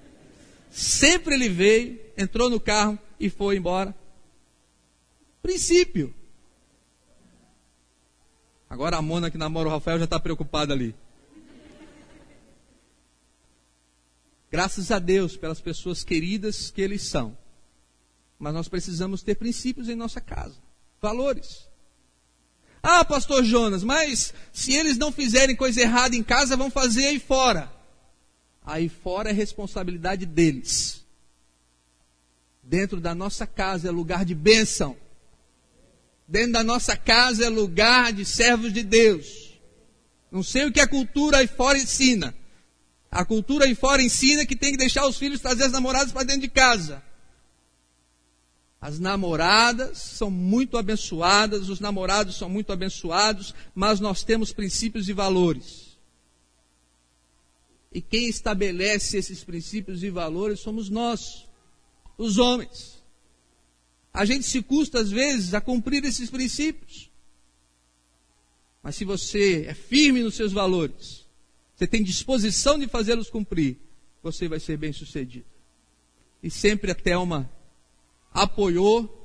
Sempre 0.71 1.35
ele 1.35 1.49
veio, 1.49 1.99
entrou 2.17 2.49
no 2.49 2.59
carro 2.59 2.97
e 3.19 3.29
foi 3.29 3.57
embora. 3.57 3.93
Princípio. 5.43 6.15
Agora 8.69 8.95
a 8.95 9.01
Mona 9.01 9.29
que 9.29 9.37
namora 9.37 9.67
o 9.67 9.71
Rafael 9.71 9.99
já 9.99 10.05
está 10.05 10.17
preocupada 10.17 10.73
ali. 10.73 10.95
Graças 14.49 14.91
a 14.91 14.99
Deus 14.99 15.35
pelas 15.35 15.59
pessoas 15.59 16.05
queridas 16.05 16.71
que 16.71 16.81
eles 16.81 17.03
são. 17.03 17.37
Mas 18.39 18.53
nós 18.53 18.69
precisamos 18.69 19.21
ter 19.21 19.35
princípios 19.35 19.89
em 19.89 19.95
nossa 19.95 20.21
casa, 20.21 20.55
valores. 21.01 21.69
Ah, 22.81 23.05
pastor 23.05 23.43
Jonas, 23.43 23.83
mas 23.83 24.33
se 24.51 24.73
eles 24.73 24.97
não 24.97 25.11
fizerem 25.11 25.55
coisa 25.55 25.81
errada 25.81 26.15
em 26.15 26.23
casa, 26.23 26.57
vão 26.57 26.71
fazer 26.71 27.07
aí 27.07 27.19
fora. 27.19 27.71
Aí 28.63 28.89
fora 28.89 29.29
é 29.29 29.33
responsabilidade 29.33 30.25
deles. 30.25 31.03
Dentro 32.61 33.01
da 33.01 33.15
nossa 33.15 33.47
casa 33.47 33.87
é 33.87 33.91
lugar 33.91 34.23
de 34.23 34.35
bênção. 34.35 34.95
Dentro 36.27 36.53
da 36.53 36.63
nossa 36.63 36.95
casa 36.95 37.45
é 37.45 37.49
lugar 37.49 38.13
de 38.13 38.23
servos 38.23 38.71
de 38.71 38.83
Deus. 38.83 39.59
Não 40.31 40.43
sei 40.43 40.65
o 40.65 40.71
que 40.71 40.79
a 40.79 40.87
cultura 40.87 41.39
aí 41.39 41.47
fora 41.47 41.77
ensina. 41.77 42.33
A 43.11 43.25
cultura 43.25 43.65
aí 43.65 43.75
fora 43.75 44.01
ensina 44.01 44.45
que 44.45 44.55
tem 44.55 44.71
que 44.71 44.77
deixar 44.77 45.05
os 45.05 45.17
filhos 45.17 45.41
trazer 45.41 45.65
as 45.65 45.71
namoradas 45.73 46.13
para 46.13 46.23
dentro 46.23 46.43
de 46.43 46.47
casa. 46.47 47.03
As 48.79 48.99
namoradas 48.99 49.97
são 49.97 50.31
muito 50.31 50.77
abençoadas, 50.77 51.67
os 51.67 51.79
namorados 51.79 52.37
são 52.37 52.49
muito 52.49 52.71
abençoados, 52.71 53.53
mas 53.75 53.99
nós 53.99 54.23
temos 54.23 54.53
princípios 54.53 55.09
e 55.09 55.13
valores. 55.13 55.90
E 57.91 58.01
quem 58.01 58.27
estabelece 58.27 59.17
esses 59.17 59.43
princípios 59.43 60.01
e 60.01 60.09
valores 60.09 60.61
somos 60.61 60.89
nós, 60.89 61.47
os 62.17 62.37
homens. 62.37 63.01
A 64.13 64.23
gente 64.25 64.45
se 64.45 64.61
custa, 64.61 64.99
às 64.99 65.11
vezes, 65.11 65.53
a 65.53 65.61
cumprir 65.61 66.03
esses 66.05 66.29
princípios. 66.29 67.09
Mas 68.81 68.95
se 68.95 69.05
você 69.05 69.65
é 69.67 69.73
firme 69.73 70.23
nos 70.23 70.35
seus 70.35 70.51
valores, 70.51 71.25
você 71.75 71.85
tem 71.85 72.03
disposição 72.03 72.79
de 72.79 72.87
fazê-los 72.87 73.29
cumprir, 73.29 73.77
você 74.23 74.47
vai 74.47 74.59
ser 74.59 74.77
bem 74.77 74.93
sucedido. 74.93 75.45
E 76.41 76.49
sempre 76.49 76.91
a 76.91 76.95
Thelma 76.95 77.51
apoiou 78.33 79.17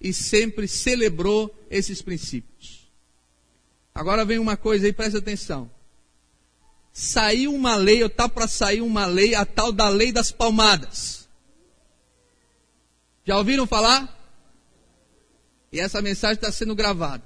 e 0.00 0.12
sempre 0.12 0.68
celebrou 0.68 1.54
esses 1.70 2.00
princípios. 2.00 2.88
Agora 3.94 4.24
vem 4.24 4.38
uma 4.38 4.56
coisa 4.56 4.86
aí, 4.86 4.92
presta 4.92 5.18
atenção. 5.18 5.70
Saiu 6.92 7.54
uma 7.54 7.76
lei, 7.76 8.02
ou 8.02 8.08
está 8.08 8.28
para 8.28 8.48
sair 8.48 8.80
uma 8.80 9.06
lei, 9.06 9.34
a 9.34 9.44
tal 9.44 9.72
da 9.72 9.88
lei 9.88 10.12
das 10.12 10.30
palmadas. 10.32 11.28
Já 13.24 13.36
ouviram 13.38 13.66
falar? 13.66 14.18
E 15.72 15.78
essa 15.78 16.02
mensagem 16.02 16.34
está 16.34 16.50
sendo 16.50 16.74
gravada. 16.74 17.22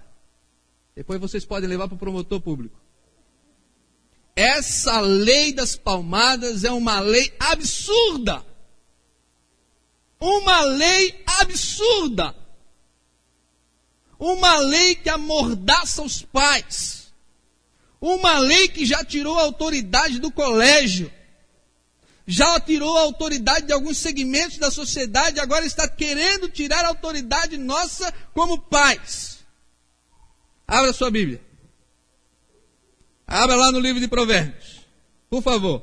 Depois 0.94 1.20
vocês 1.20 1.44
podem 1.44 1.68
levar 1.68 1.88
para 1.88 1.94
o 1.94 1.98
promotor 1.98 2.40
público. 2.40 2.78
Essa 4.36 5.00
lei 5.00 5.52
das 5.52 5.76
palmadas 5.76 6.64
é 6.64 6.70
uma 6.70 7.00
lei 7.00 7.34
absurda. 7.38 8.44
Uma 10.20 10.60
lei 10.62 11.22
absurda. 11.40 12.34
Uma 14.18 14.58
lei 14.58 14.94
que 14.94 15.08
amordaça 15.08 16.02
os 16.02 16.22
pais. 16.22 17.03
Uma 18.04 18.38
lei 18.38 18.68
que 18.68 18.84
já 18.84 19.02
tirou 19.02 19.38
a 19.38 19.44
autoridade 19.44 20.18
do 20.18 20.30
colégio 20.30 21.10
já 22.26 22.60
tirou 22.60 22.98
a 22.98 23.00
autoridade 23.00 23.66
de 23.66 23.72
alguns 23.72 23.96
segmentos 23.96 24.58
da 24.58 24.70
sociedade, 24.70 25.40
agora 25.40 25.64
está 25.64 25.88
querendo 25.88 26.50
tirar 26.50 26.84
a 26.84 26.88
autoridade 26.88 27.56
nossa 27.56 28.12
como 28.34 28.58
pais. 28.58 29.38
Abra 30.68 30.92
sua 30.92 31.10
Bíblia. 31.10 31.40
Abra 33.26 33.56
lá 33.56 33.72
no 33.72 33.80
livro 33.80 33.98
de 33.98 34.06
Provérbios. 34.06 34.86
Por 35.30 35.42
favor. 35.42 35.82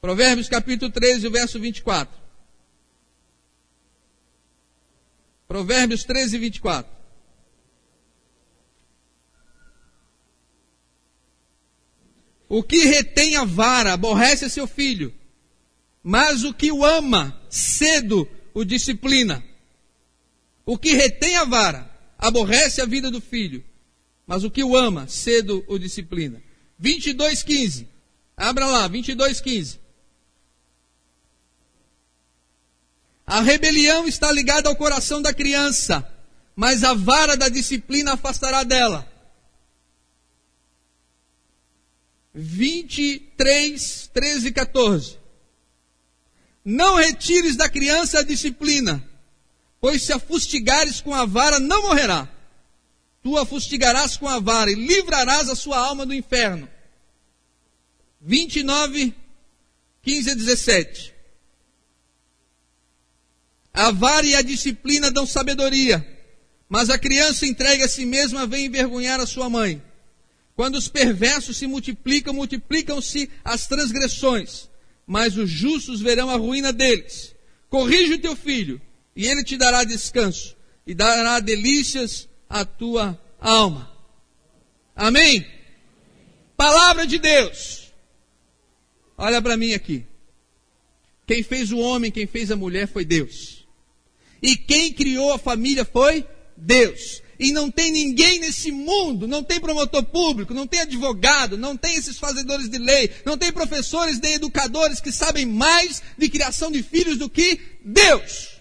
Provérbios 0.00 0.48
capítulo 0.48 0.92
13, 0.92 1.28
verso 1.30 1.58
24. 1.58 2.16
Provérbios 5.48 6.04
13, 6.04 6.38
24. 6.38 6.95
O 12.48 12.62
que 12.62 12.84
retém 12.84 13.36
a 13.36 13.44
vara 13.44 13.92
aborrece 13.92 14.44
a 14.44 14.48
seu 14.48 14.66
filho, 14.66 15.12
mas 16.02 16.44
o 16.44 16.54
que 16.54 16.70
o 16.70 16.84
ama, 16.84 17.40
cedo 17.50 18.28
o 18.54 18.64
disciplina. 18.64 19.44
O 20.64 20.78
que 20.78 20.92
retém 20.92 21.36
a 21.36 21.44
vara 21.44 21.90
aborrece 22.18 22.80
a 22.80 22.86
vida 22.86 23.10
do 23.10 23.20
filho, 23.20 23.64
mas 24.26 24.44
o 24.44 24.50
que 24.50 24.62
o 24.62 24.76
ama, 24.76 25.06
cedo 25.08 25.64
o 25.66 25.78
disciplina. 25.78 26.42
22:15. 26.80 27.88
Abra 28.36 28.66
lá, 28.66 28.88
22:15. 28.88 29.78
A 33.26 33.40
rebelião 33.40 34.06
está 34.06 34.30
ligada 34.30 34.68
ao 34.68 34.76
coração 34.76 35.20
da 35.20 35.34
criança, 35.34 36.06
mas 36.54 36.84
a 36.84 36.94
vara 36.94 37.36
da 37.36 37.48
disciplina 37.48 38.12
afastará 38.12 38.62
dela. 38.62 39.15
23, 42.38 44.10
13 44.12 44.48
e 44.48 44.52
14. 44.52 45.18
Não 46.62 46.96
retires 46.96 47.56
da 47.56 47.66
criança 47.66 48.18
a 48.18 48.22
disciplina, 48.22 49.02
pois 49.80 50.02
se 50.02 50.12
a 50.12 50.18
fustigares 50.18 51.00
com 51.00 51.14
a 51.14 51.24
vara, 51.24 51.58
não 51.58 51.82
morrerá. 51.84 52.28
tu 53.22 53.38
a 53.38 53.46
fustigarás 53.46 54.16
com 54.16 54.28
a 54.28 54.38
vara 54.38 54.70
e 54.70 54.74
livrarás 54.74 55.48
a 55.48 55.56
sua 55.56 55.78
alma 55.78 56.04
do 56.04 56.14
inferno. 56.14 56.68
29, 58.20 59.14
15 60.02 60.30
a 60.30 60.34
17. 60.34 61.14
A 63.72 63.90
vara 63.90 64.26
e 64.26 64.36
a 64.36 64.42
disciplina 64.42 65.10
dão 65.10 65.26
sabedoria, 65.26 66.06
mas 66.68 66.88
a 66.88 66.98
criança 66.98 67.46
entregue 67.46 67.82
a 67.82 67.88
si 67.88 68.06
mesma 68.06 68.46
vem 68.46 68.66
envergonhar 68.66 69.20
a 69.20 69.26
sua 69.26 69.50
mãe. 69.50 69.82
Quando 70.56 70.76
os 70.76 70.88
perversos 70.88 71.58
se 71.58 71.66
multiplicam, 71.66 72.32
multiplicam-se 72.32 73.30
as 73.44 73.66
transgressões, 73.66 74.70
mas 75.06 75.36
os 75.36 75.50
justos 75.50 76.00
verão 76.00 76.30
a 76.30 76.36
ruína 76.36 76.72
deles. 76.72 77.36
Corrige 77.68 78.14
o 78.14 78.20
teu 78.20 78.34
filho, 78.34 78.80
e 79.14 79.26
ele 79.26 79.44
te 79.44 79.58
dará 79.58 79.84
descanso, 79.84 80.56
e 80.86 80.94
dará 80.94 81.40
delícias 81.40 82.26
à 82.48 82.64
tua 82.64 83.20
alma. 83.38 83.92
Amém? 84.94 85.46
Palavra 86.56 87.06
de 87.06 87.18
Deus. 87.18 87.92
Olha 89.18 89.42
para 89.42 89.58
mim 89.58 89.74
aqui. 89.74 90.06
Quem 91.26 91.42
fez 91.42 91.70
o 91.70 91.78
homem, 91.78 92.10
quem 92.10 92.26
fez 92.26 92.50
a 92.50 92.56
mulher 92.56 92.88
foi 92.88 93.04
Deus. 93.04 93.66
E 94.40 94.56
quem 94.56 94.90
criou 94.90 95.34
a 95.34 95.38
família 95.38 95.84
foi 95.84 96.26
Deus. 96.56 97.22
E 97.38 97.52
não 97.52 97.70
tem 97.70 97.90
ninguém 97.90 98.38
nesse 98.38 98.70
mundo, 98.72 99.28
não 99.28 99.42
tem 99.42 99.60
promotor 99.60 100.02
público, 100.04 100.54
não 100.54 100.66
tem 100.66 100.80
advogado, 100.80 101.58
não 101.58 101.76
tem 101.76 101.96
esses 101.96 102.18
fazedores 102.18 102.68
de 102.68 102.78
lei, 102.78 103.10
não 103.24 103.36
tem 103.36 103.52
professores 103.52 104.20
nem 104.20 104.34
educadores 104.34 105.00
que 105.00 105.12
sabem 105.12 105.44
mais 105.44 106.02
de 106.16 106.28
criação 106.28 106.70
de 106.70 106.82
filhos 106.82 107.18
do 107.18 107.28
que 107.28 107.60
Deus. 107.84 108.56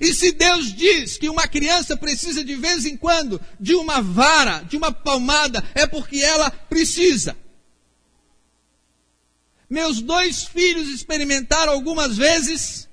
E 0.00 0.12
se 0.12 0.32
Deus 0.32 0.74
diz 0.74 1.16
que 1.16 1.28
uma 1.28 1.48
criança 1.48 1.96
precisa 1.96 2.44
de 2.44 2.54
vez 2.54 2.84
em 2.84 2.96
quando 2.96 3.40
de 3.58 3.74
uma 3.74 4.00
vara, 4.00 4.60
de 4.60 4.76
uma 4.76 4.92
palmada, 4.92 5.64
é 5.74 5.86
porque 5.86 6.18
ela 6.18 6.50
precisa. 6.50 7.36
Meus 9.68 10.00
dois 10.00 10.44
filhos 10.44 10.88
experimentaram 10.88 11.72
algumas 11.72 12.16
vezes 12.16 12.88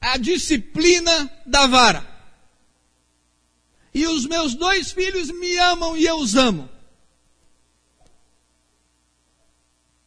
a 0.00 0.16
disciplina 0.16 1.30
da 1.46 1.66
vara. 1.66 2.06
E 3.92 4.06
os 4.06 4.26
meus 4.26 4.54
dois 4.54 4.92
filhos 4.92 5.30
me 5.30 5.56
amam 5.56 5.96
e 5.96 6.04
eu 6.04 6.18
os 6.18 6.34
amo. 6.34 6.68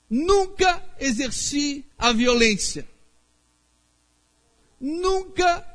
Nunca 0.09 0.83
exerci 0.99 1.85
a 1.97 2.11
violência. 2.11 2.87
Nunca 4.79 5.65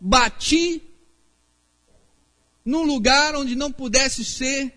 bati 0.00 0.82
num 2.64 2.84
lugar 2.84 3.34
onde 3.34 3.56
não 3.56 3.72
pudesse 3.72 4.24
ser 4.24 4.72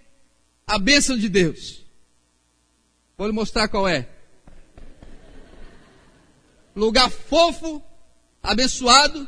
a 0.65 0.79
bênção 0.79 1.17
de 1.17 1.27
Deus. 1.27 1.85
Vou 3.17 3.27
lhe 3.27 3.33
mostrar 3.33 3.67
qual 3.67 3.87
é. 3.87 4.07
Lugar 6.75 7.09
fofo, 7.09 7.83
abençoado, 8.41 9.27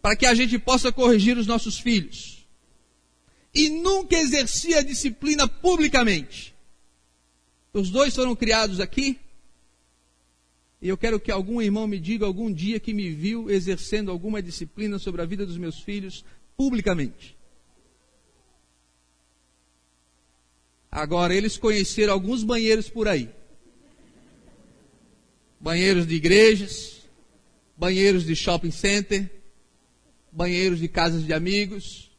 para 0.00 0.16
que 0.16 0.26
a 0.26 0.34
gente 0.34 0.58
possa 0.58 0.92
corrigir 0.92 1.36
os 1.36 1.46
nossos 1.46 1.78
filhos. 1.78 2.46
E 3.54 3.68
nunca 3.70 4.16
exerci 4.16 4.74
a 4.74 4.82
disciplina 4.82 5.48
publicamente. 5.48 6.54
Os 7.72 7.90
dois 7.90 8.14
foram 8.14 8.34
criados 8.34 8.80
aqui. 8.80 9.18
E 10.80 10.88
eu 10.88 10.96
quero 10.96 11.18
que 11.18 11.30
algum 11.30 11.60
irmão 11.60 11.86
me 11.86 11.98
diga 11.98 12.24
algum 12.24 12.52
dia 12.52 12.78
que 12.78 12.94
me 12.94 13.10
viu 13.10 13.50
exercendo 13.50 14.10
alguma 14.10 14.40
disciplina 14.40 14.98
sobre 14.98 15.22
a 15.22 15.26
vida 15.26 15.44
dos 15.44 15.58
meus 15.58 15.80
filhos 15.80 16.24
publicamente. 16.56 17.36
Agora, 20.90 21.34
eles 21.34 21.56
conheceram 21.56 22.12
alguns 22.12 22.42
banheiros 22.42 22.88
por 22.88 23.06
aí. 23.08 23.28
Banheiros 25.60 26.06
de 26.06 26.14
igrejas, 26.14 26.97
banheiros 27.78 28.24
de 28.24 28.34
shopping 28.34 28.70
center, 28.70 29.30
banheiros 30.32 30.78
de 30.78 30.88
casas 30.88 31.24
de 31.24 31.32
amigos. 31.32 32.10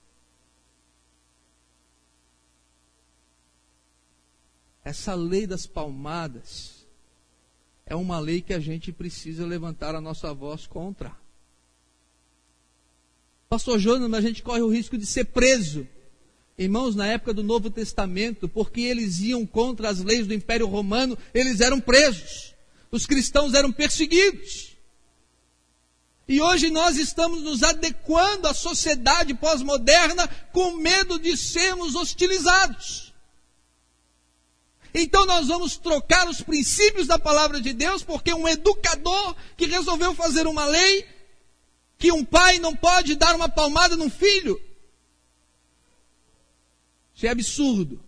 Essa 4.84 5.14
lei 5.14 5.46
das 5.46 5.68
palmadas 5.68 6.88
é 7.86 7.96
uma 7.96 8.20
lei 8.20 8.42
que 8.42 8.54
a 8.54 8.60
gente 8.60 8.92
precisa 8.92 9.46
levantar 9.46 9.94
a 9.94 10.02
nossa 10.02 10.34
voz 10.34 10.66
contra. 10.66 11.16
Pastor 13.48 13.78
Jonas, 13.78 14.14
a 14.14 14.22
gente 14.22 14.42
corre 14.42 14.62
o 14.62 14.70
risco 14.70 14.98
de 14.98 15.06
ser 15.06 15.26
preso 15.26 15.88
Irmãos, 16.60 16.94
na 16.94 17.08
época 17.08 17.34
do 17.34 17.42
Novo 17.42 17.70
Testamento, 17.70 18.50
porque 18.50 18.82
eles 18.82 19.22
iam 19.22 19.46
contra 19.46 19.88
as 19.88 20.04
leis 20.04 20.28
do 20.28 20.34
Império 20.34 20.68
Romano, 20.68 21.18
eles 21.34 21.62
eram 21.62 21.80
presos. 21.80 22.54
Os 22.92 23.06
cristãos 23.06 23.54
eram 23.54 23.72
perseguidos. 23.72 24.69
E 26.30 26.40
hoje 26.40 26.70
nós 26.70 26.96
estamos 26.96 27.42
nos 27.42 27.64
adequando 27.64 28.48
à 28.48 28.54
sociedade 28.54 29.34
pós-moderna 29.34 30.28
com 30.54 30.74
medo 30.74 31.18
de 31.18 31.36
sermos 31.36 31.96
hostilizados. 31.96 33.12
Então 34.94 35.26
nós 35.26 35.48
vamos 35.48 35.76
trocar 35.76 36.30
os 36.30 36.40
princípios 36.40 37.08
da 37.08 37.18
palavra 37.18 37.60
de 37.60 37.74
Deus, 37.74 38.04
porque 38.04 38.32
um 38.32 38.48
educador 38.48 39.36
que 39.58 39.66
resolveu 39.66 40.14
fazer 40.14 40.46
uma 40.46 40.66
lei 40.66 41.04
que 41.98 42.12
um 42.12 42.24
pai 42.24 42.60
não 42.60 42.76
pode 42.76 43.16
dar 43.16 43.36
uma 43.36 43.50
palmada 43.50 43.98
num 43.98 44.10
filho, 44.10 44.62
isso 47.16 47.26
é 47.26 47.30
absurdo. 47.30 48.00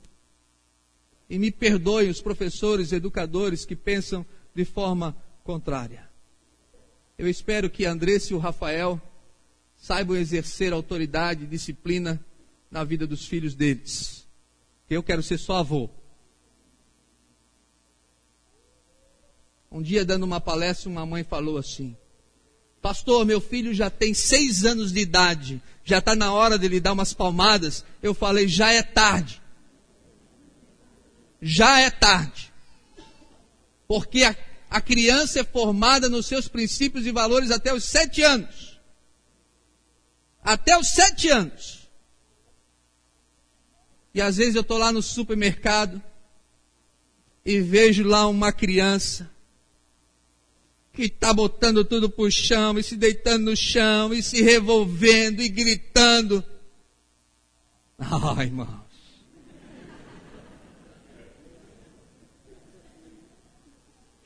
E 1.28 1.40
me 1.40 1.50
perdoem 1.50 2.10
os 2.10 2.22
professores, 2.22 2.92
educadores 2.92 3.66
que 3.66 3.76
pensam 3.76 4.24
de 4.54 4.64
forma 4.64 5.18
contrária. 5.44 6.11
Eu 7.22 7.30
espero 7.30 7.70
que 7.70 7.86
Andressa 7.86 8.34
e 8.34 8.36
o 8.36 8.40
Rafael 8.40 9.00
saibam 9.78 10.18
exercer 10.18 10.74
autoridade 10.74 11.44
e 11.44 11.48
disciplina 11.48 12.20
na 12.72 12.84
vida 12.84 13.06
dos 13.06 13.28
filhos 13.28 13.54
deles. 13.54 14.26
Eu 14.90 15.04
quero 15.04 15.22
ser 15.22 15.38
só 15.38 15.58
avô. 15.58 15.88
Um 19.72 19.84
dia, 19.84 20.04
dando 20.04 20.24
uma 20.24 20.42
palestra, 20.42 20.90
uma 20.90 21.06
mãe 21.06 21.24
falou 21.24 21.60
assim: 21.60 21.96
Pastor, 22.82 23.24
meu 23.24 23.40
filho 23.40 23.72
já 23.72 23.88
tem 23.88 24.16
seis 24.16 24.66
anos 24.66 24.92
de 24.92 25.02
idade, 25.02 25.62
já 25.84 26.00
está 26.00 26.16
na 26.16 26.34
hora 26.34 26.58
de 26.58 26.68
lhe 26.68 26.80
dar 26.80 26.94
umas 26.94 27.14
palmadas. 27.14 27.86
Eu 28.02 28.16
falei, 28.16 28.48
já 28.48 28.74
é 28.74 28.82
tarde. 28.82 29.40
Já 31.40 31.82
é 31.82 31.92
tarde. 31.92 32.52
Porque 33.88 34.24
a, 34.24 34.36
a 34.72 34.80
criança 34.80 35.42
é 35.42 35.44
formada 35.44 36.08
nos 36.08 36.28
seus 36.28 36.48
princípios 36.48 37.06
e 37.06 37.12
valores 37.12 37.52
até 37.52 37.74
os 37.74 37.84
sete 37.84 38.22
anos. 38.22 38.80
Até 40.42 40.78
os 40.78 40.88
sete 40.88 41.28
anos. 41.28 41.90
E 44.14 44.22
às 44.22 44.38
vezes 44.38 44.56
eu 44.56 44.62
estou 44.62 44.78
lá 44.78 44.90
no 44.90 45.02
supermercado 45.02 46.02
e 47.46 47.60
vejo 47.60 48.08
lá 48.08 48.26
uma 48.28 48.54
criança 48.54 49.30
que 50.94 51.04
está 51.04 51.34
botando 51.34 51.84
tudo 51.84 52.10
para 52.10 52.24
o 52.24 52.32
chão 52.32 52.80
e 52.80 52.84
se 52.84 52.96
deitando 52.96 53.52
no 53.52 53.58
chão 53.58 54.14
e 54.14 54.24
se 54.24 54.42
revolvendo 54.42 55.42
e 55.42 55.50
gritando. 55.50 56.42
Ai, 58.00 58.46
irmãos. 58.46 58.91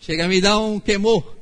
Chega 0.05 0.25
a 0.25 0.27
me 0.27 0.39
dar 0.39 0.59
um 0.59 0.79
queimor. 0.79 1.35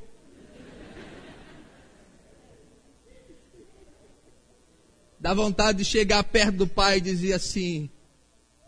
Dá 5.20 5.34
vontade 5.34 5.80
de 5.80 5.86
chegar 5.86 6.24
perto 6.24 6.58
do 6.58 6.68
pai 6.68 6.98
e 6.98 7.02
dizer 7.02 7.34
assim: 7.34 7.90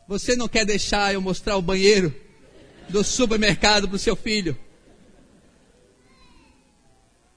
Você 0.08 0.36
não 0.36 0.48
quer 0.48 0.66
deixar 0.66 1.14
eu 1.14 1.22
mostrar 1.22 1.58
o 1.58 1.62
banheiro 1.62 2.14
do 2.90 3.04
supermercado 3.04 3.88
para 3.88 3.96
o 3.96 4.00
seu 4.00 4.16
filho? 4.16 4.58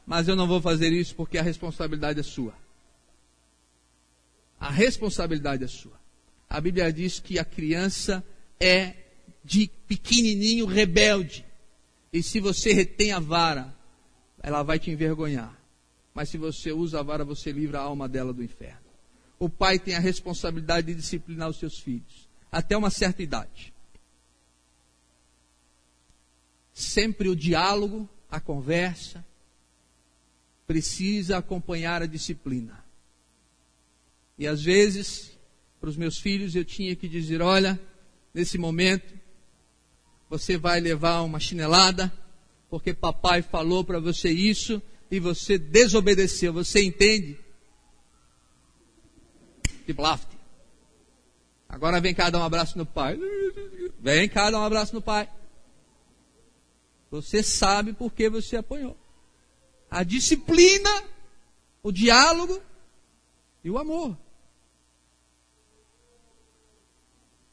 mas 0.08 0.26
eu 0.26 0.34
não 0.34 0.48
vou 0.48 0.58
fazer 0.58 0.90
isso 0.90 1.14
porque 1.14 1.36
a 1.36 1.42
responsabilidade 1.42 2.18
é 2.18 2.22
sua. 2.22 2.54
A 4.58 4.70
responsabilidade 4.70 5.62
é 5.62 5.68
sua. 5.68 6.00
A 6.48 6.58
Bíblia 6.62 6.90
diz 6.90 7.20
que 7.20 7.38
a 7.38 7.44
criança 7.44 8.24
é 8.58 8.94
de 9.44 9.70
pequenininho 9.86 10.64
rebelde. 10.64 11.44
E 12.12 12.22
se 12.22 12.40
você 12.40 12.72
retém 12.72 13.12
a 13.12 13.18
vara, 13.18 13.74
ela 14.42 14.62
vai 14.62 14.78
te 14.78 14.90
envergonhar. 14.90 15.56
Mas 16.14 16.30
se 16.30 16.38
você 16.38 16.72
usa 16.72 17.00
a 17.00 17.02
vara, 17.02 17.24
você 17.24 17.52
livra 17.52 17.78
a 17.78 17.82
alma 17.82 18.08
dela 18.08 18.32
do 18.32 18.42
inferno. 18.42 18.88
O 19.38 19.48
pai 19.48 19.78
tem 19.78 19.94
a 19.94 20.00
responsabilidade 20.00 20.88
de 20.88 20.94
disciplinar 20.94 21.48
os 21.48 21.58
seus 21.58 21.78
filhos, 21.78 22.28
até 22.50 22.76
uma 22.76 22.90
certa 22.90 23.22
idade. 23.22 23.72
Sempre 26.72 27.28
o 27.28 27.36
diálogo, 27.36 28.08
a 28.30 28.40
conversa, 28.40 29.24
precisa 30.66 31.38
acompanhar 31.38 32.02
a 32.02 32.06
disciplina. 32.06 32.84
E 34.36 34.46
às 34.46 34.62
vezes, 34.62 35.36
para 35.80 35.88
os 35.88 35.96
meus 35.96 36.18
filhos, 36.18 36.54
eu 36.54 36.64
tinha 36.64 36.94
que 36.94 37.08
dizer: 37.08 37.40
olha, 37.42 37.78
nesse 38.32 38.58
momento, 38.58 39.14
você 40.28 40.58
vai 40.58 40.80
levar 40.80 41.22
uma 41.22 41.40
chinelada, 41.40 42.12
porque 42.68 42.92
papai 42.92 43.42
falou 43.42 43.82
para 43.82 43.98
você 43.98 44.30
isso 44.30 44.82
e 45.10 45.18
você 45.18 45.58
desobedeceu. 45.58 46.52
Você 46.52 46.84
entende? 46.84 47.38
De 49.86 49.92
blaft. 49.92 50.28
Agora 51.68 52.00
vem 52.00 52.14
cá 52.14 52.28
dar 52.28 52.40
um 52.40 52.44
abraço 52.44 52.76
no 52.76 52.84
pai. 52.84 53.18
Vem 53.98 54.28
cá 54.28 54.50
dar 54.50 54.60
um 54.60 54.64
abraço 54.64 54.94
no 54.94 55.00
pai. 55.00 55.28
Você 57.10 57.42
sabe 57.42 57.92
por 57.92 58.12
que 58.12 58.28
você 58.28 58.56
apanhou. 58.56 58.96
A 59.90 60.02
disciplina, 60.02 61.04
o 61.82 61.90
diálogo 61.90 62.60
e 63.64 63.70
o 63.70 63.78
amor. 63.78 64.16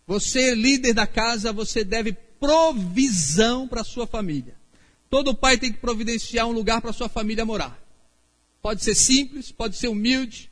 Você, 0.05 0.53
líder 0.53 0.93
da 0.93 1.07
casa, 1.07 1.51
você 1.51 1.83
deve 1.83 2.15
provisão 2.45 3.67
para 3.67 3.81
a 3.81 3.83
sua 3.83 4.05
família. 4.05 4.55
Todo 5.09 5.33
pai 5.33 5.57
tem 5.57 5.71
que 5.71 5.79
providenciar 5.79 6.47
um 6.47 6.51
lugar 6.51 6.79
para 6.79 6.93
sua 6.93 7.09
família 7.09 7.43
morar. 7.43 7.79
Pode 8.61 8.83
ser 8.83 8.93
simples, 8.93 9.51
pode 9.51 9.75
ser 9.75 9.87
humilde. 9.87 10.51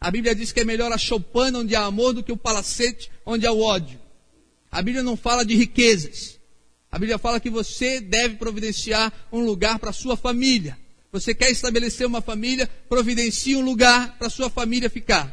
A 0.00 0.10
Bíblia 0.10 0.34
diz 0.34 0.50
que 0.50 0.60
é 0.60 0.64
melhor 0.64 0.90
a 0.92 0.98
choupana 0.98 1.60
onde 1.60 1.76
há 1.76 1.84
amor 1.84 2.12
do 2.12 2.22
que 2.22 2.32
o 2.32 2.36
palacete 2.36 3.10
onde 3.24 3.46
há 3.46 3.52
o 3.52 3.60
ódio. 3.60 4.00
A 4.70 4.82
Bíblia 4.82 5.04
não 5.04 5.16
fala 5.16 5.44
de 5.44 5.54
riquezas. 5.54 6.40
A 6.90 6.98
Bíblia 6.98 7.18
fala 7.18 7.38
que 7.38 7.50
você 7.50 8.00
deve 8.00 8.36
providenciar 8.36 9.12
um 9.32 9.44
lugar 9.44 9.78
para 9.78 9.92
sua 9.92 10.16
família. 10.16 10.76
Você 11.12 11.32
quer 11.32 11.50
estabelecer 11.50 12.06
uma 12.06 12.20
família, 12.20 12.68
providencie 12.88 13.56
um 13.56 13.64
lugar 13.64 14.18
para 14.18 14.28
sua 14.28 14.50
família 14.50 14.90
ficar. 14.90 15.32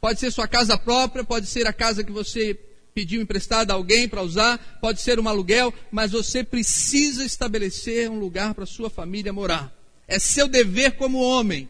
Pode 0.00 0.20
ser 0.20 0.30
sua 0.30 0.48
casa 0.48 0.78
própria, 0.78 1.22
pode 1.22 1.46
ser 1.46 1.66
a 1.66 1.72
casa 1.72 2.02
que 2.02 2.12
você 2.12 2.58
pediu 2.94 3.20
emprestada 3.20 3.72
a 3.72 3.76
alguém 3.76 4.08
para 4.08 4.22
usar, 4.22 4.78
pode 4.80 5.00
ser 5.00 5.18
um 5.18 5.28
aluguel, 5.28 5.72
mas 5.90 6.12
você 6.12 6.44
precisa 6.44 7.24
estabelecer 7.24 8.10
um 8.10 8.18
lugar 8.18 8.54
para 8.54 8.66
sua 8.66 8.90
família 8.90 9.32
morar. 9.32 9.72
É 10.06 10.18
seu 10.18 10.46
dever 10.46 10.92
como 10.92 11.22
homem. 11.22 11.68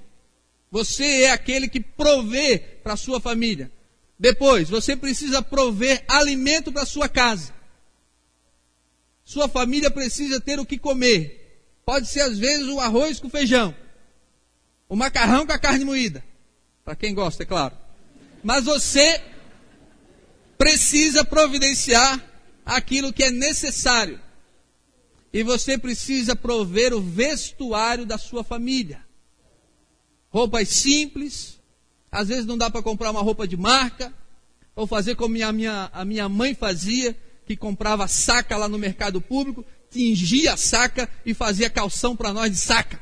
Você 0.70 1.22
é 1.22 1.30
aquele 1.30 1.68
que 1.68 1.80
provê 1.80 2.58
para 2.58 2.96
sua 2.96 3.20
família. 3.20 3.70
Depois, 4.18 4.68
você 4.68 4.96
precisa 4.96 5.42
prover 5.42 6.04
alimento 6.08 6.72
para 6.72 6.86
sua 6.86 7.08
casa. 7.08 7.52
Sua 9.24 9.48
família 9.48 9.90
precisa 9.90 10.40
ter 10.40 10.58
o 10.58 10.66
que 10.66 10.78
comer. 10.78 11.42
Pode 11.84 12.06
ser 12.06 12.20
às 12.20 12.38
vezes 12.38 12.68
o 12.68 12.80
arroz 12.80 13.18
com 13.18 13.28
feijão, 13.28 13.74
o 14.88 14.94
macarrão 14.94 15.46
com 15.46 15.52
a 15.52 15.58
carne 15.58 15.84
moída. 15.84 16.24
Para 16.84 16.96
quem 16.96 17.14
gosta, 17.14 17.42
é 17.42 17.46
claro. 17.46 17.76
Mas 18.42 18.64
você 18.64 19.20
precisa 20.62 21.24
providenciar 21.24 22.22
aquilo 22.64 23.12
que 23.12 23.24
é 23.24 23.32
necessário. 23.32 24.20
E 25.32 25.42
você 25.42 25.76
precisa 25.76 26.36
prover 26.36 26.94
o 26.94 27.00
vestuário 27.00 28.06
da 28.06 28.16
sua 28.16 28.44
família. 28.44 29.04
Roupas 30.28 30.68
simples, 30.68 31.58
às 32.12 32.28
vezes 32.28 32.46
não 32.46 32.56
dá 32.56 32.70
para 32.70 32.80
comprar 32.80 33.10
uma 33.10 33.20
roupa 33.20 33.44
de 33.44 33.56
marca, 33.56 34.14
ou 34.76 34.86
fazer 34.86 35.16
como 35.16 35.34
a 35.42 35.50
minha, 35.50 35.90
a 35.92 36.04
minha 36.04 36.28
mãe 36.28 36.54
fazia, 36.54 37.18
que 37.44 37.56
comprava 37.56 38.06
saca 38.06 38.56
lá 38.56 38.68
no 38.68 38.78
mercado 38.78 39.20
público, 39.20 39.66
tingia 39.90 40.54
a 40.54 40.56
saca 40.56 41.10
e 41.26 41.34
fazia 41.34 41.68
calção 41.68 42.14
para 42.14 42.32
nós 42.32 42.52
de 42.52 42.58
saca. 42.58 43.00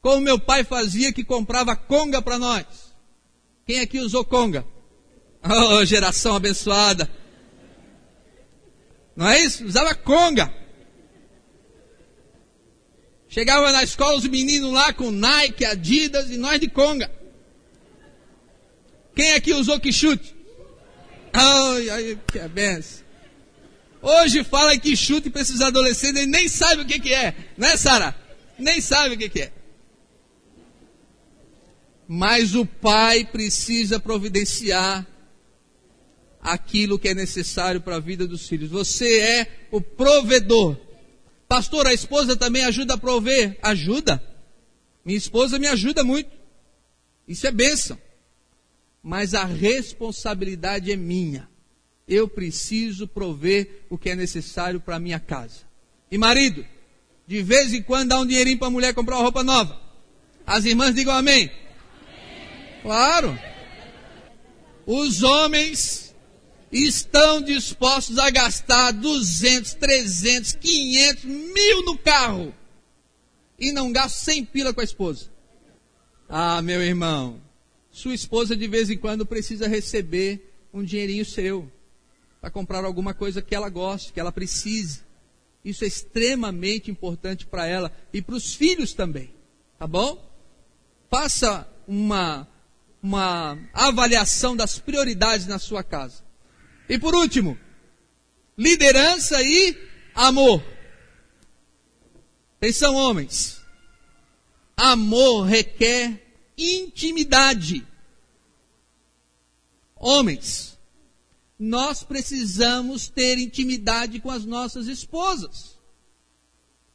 Como 0.00 0.20
meu 0.20 0.38
pai 0.38 0.62
fazia, 0.62 1.12
que 1.12 1.24
comprava 1.24 1.74
conga 1.74 2.22
para 2.22 2.38
nós. 2.38 2.93
Quem 3.66 3.80
aqui 3.80 3.98
usou 3.98 4.24
conga? 4.24 4.64
Oh, 5.42 5.84
geração 5.84 6.36
abençoada. 6.36 7.08
Não 9.16 9.28
é 9.28 9.40
isso? 9.40 9.64
Usava 9.64 9.94
conga. 9.94 10.52
Chegava 13.28 13.72
na 13.72 13.82
escola 13.82 14.16
os 14.16 14.26
meninos 14.26 14.72
lá 14.72 14.92
com 14.92 15.10
Nike, 15.10 15.64
Adidas 15.64 16.30
e 16.30 16.36
nós 16.36 16.60
de 16.60 16.68
conga. 16.68 17.10
Quem 19.14 19.32
aqui 19.32 19.52
usou 19.52 19.80
que 19.80 19.92
chute? 19.92 20.34
Ai, 21.32 21.90
ai, 21.90 22.18
que 22.30 22.38
é 22.38 22.48
benção. 22.48 23.04
Hoje 24.00 24.44
fala 24.44 24.76
que 24.78 24.94
chute 24.96 25.30
para 25.30 25.40
esses 25.40 25.60
adolescentes 25.60 26.22
e 26.22 26.26
nem 26.26 26.48
sabe 26.48 26.82
o 26.82 26.86
que, 26.86 27.00
que 27.00 27.12
é. 27.12 27.34
Não 27.56 27.68
é, 27.68 27.76
Sara? 27.76 28.14
Nem 28.58 28.80
sabe 28.80 29.14
o 29.14 29.18
que, 29.18 29.28
que 29.28 29.42
é. 29.42 29.52
Mas 32.06 32.54
o 32.54 32.66
pai 32.66 33.24
precisa 33.24 33.98
providenciar 33.98 35.06
aquilo 36.40 36.98
que 36.98 37.08
é 37.08 37.14
necessário 37.14 37.80
para 37.80 37.96
a 37.96 38.00
vida 38.00 38.26
dos 38.26 38.46
filhos. 38.46 38.70
Você 38.70 39.20
é 39.20 39.66
o 39.70 39.80
provedor. 39.80 40.76
Pastor, 41.48 41.86
a 41.86 41.94
esposa 41.94 42.36
também 42.36 42.64
ajuda 42.64 42.94
a 42.94 42.98
prover? 42.98 43.58
Ajuda. 43.62 44.22
Minha 45.04 45.16
esposa 45.16 45.58
me 45.58 45.66
ajuda 45.66 46.04
muito. 46.04 46.30
Isso 47.26 47.46
é 47.46 47.50
bênção. 47.50 47.98
Mas 49.02 49.34
a 49.34 49.44
responsabilidade 49.44 50.92
é 50.92 50.96
minha. 50.96 51.48
Eu 52.06 52.28
preciso 52.28 53.08
prover 53.08 53.86
o 53.88 53.96
que 53.96 54.10
é 54.10 54.14
necessário 54.14 54.80
para 54.80 54.96
a 54.96 55.00
minha 55.00 55.18
casa. 55.18 55.60
E 56.10 56.18
marido, 56.18 56.64
de 57.26 57.42
vez 57.42 57.72
em 57.72 57.82
quando 57.82 58.10
dá 58.10 58.20
um 58.20 58.26
dinheirinho 58.26 58.58
para 58.58 58.68
a 58.68 58.70
mulher 58.70 58.94
comprar 58.94 59.16
uma 59.16 59.22
roupa 59.22 59.42
nova. 59.42 59.80
As 60.46 60.64
irmãs 60.66 60.94
digam 60.94 61.14
amém. 61.14 61.50
Claro. 62.84 63.38
Os 64.84 65.22
homens 65.22 66.14
estão 66.70 67.40
dispostos 67.40 68.18
a 68.18 68.28
gastar 68.28 68.90
200, 68.90 69.72
300, 69.72 70.52
500, 70.52 71.24
mil 71.24 71.82
no 71.86 71.96
carro 71.96 72.54
e 73.58 73.72
não 73.72 73.90
gastam 73.90 74.34
100 74.34 74.44
pila 74.44 74.74
com 74.74 74.82
a 74.82 74.84
esposa. 74.84 75.30
Ah, 76.28 76.60
meu 76.60 76.82
irmão, 76.82 77.40
sua 77.90 78.14
esposa 78.14 78.54
de 78.54 78.68
vez 78.68 78.90
em 78.90 78.98
quando 78.98 79.24
precisa 79.24 79.66
receber 79.66 80.54
um 80.70 80.84
dinheirinho 80.84 81.24
seu 81.24 81.72
para 82.38 82.50
comprar 82.50 82.84
alguma 82.84 83.14
coisa 83.14 83.40
que 83.40 83.54
ela 83.54 83.70
goste, 83.70 84.12
que 84.12 84.20
ela 84.20 84.30
precise. 84.30 85.00
Isso 85.64 85.84
é 85.84 85.86
extremamente 85.86 86.90
importante 86.90 87.46
para 87.46 87.66
ela 87.66 87.90
e 88.12 88.20
para 88.20 88.34
os 88.34 88.54
filhos 88.54 88.92
também, 88.92 89.32
tá 89.78 89.86
bom? 89.86 90.22
Faça 91.08 91.66
uma 91.88 92.46
uma 93.04 93.58
avaliação 93.74 94.56
das 94.56 94.78
prioridades 94.78 95.46
na 95.46 95.58
sua 95.58 95.84
casa. 95.84 96.24
E 96.88 96.98
por 96.98 97.14
último, 97.14 97.58
liderança 98.56 99.42
e 99.42 99.76
amor. 100.14 100.64
Atenção, 102.56 102.94
homens. 102.94 103.60
Amor 104.74 105.42
requer 105.42 106.18
intimidade. 106.56 107.86
Homens, 109.94 110.78
nós 111.58 112.02
precisamos 112.02 113.06
ter 113.06 113.38
intimidade 113.38 114.18
com 114.18 114.30
as 114.30 114.46
nossas 114.46 114.86
esposas. 114.86 115.76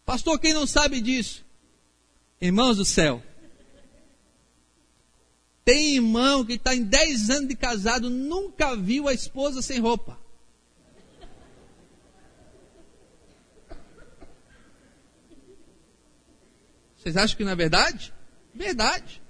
Pastor, 0.03 0.39
quem 0.39 0.55
não 0.55 0.65
sabe 0.65 1.01
disso? 1.01 1.45
Irmãos 2.41 2.77
do 2.77 2.85
céu, 2.85 3.21
tem 5.63 5.95
irmão 5.95 6.45
que 6.45 6.53
está 6.53 6.75
em 6.75 6.83
10 6.83 7.29
anos 7.29 7.49
de 7.49 7.55
casado, 7.55 8.09
nunca 8.09 8.75
viu 8.75 9.07
a 9.07 9.13
esposa 9.13 9.61
sem 9.61 9.79
roupa. 9.79 10.19
Vocês 16.97 17.15
acham 17.15 17.37
que 17.37 17.43
não 17.43 17.51
é 17.51 17.55
verdade? 17.55 18.13
Verdade. 18.53 19.21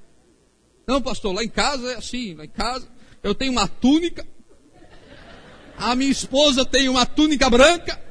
Não, 0.87 1.01
pastor, 1.01 1.33
lá 1.33 1.43
em 1.43 1.49
casa 1.49 1.91
é 1.91 1.95
assim, 1.95 2.33
lá 2.33 2.45
em 2.45 2.49
casa 2.49 2.87
eu 3.21 3.35
tenho 3.35 3.51
uma 3.51 3.67
túnica, 3.67 4.25
a 5.77 5.95
minha 5.95 6.11
esposa 6.11 6.65
tem 6.65 6.89
uma 6.89 7.05
túnica 7.05 7.49
branca. 7.49 8.01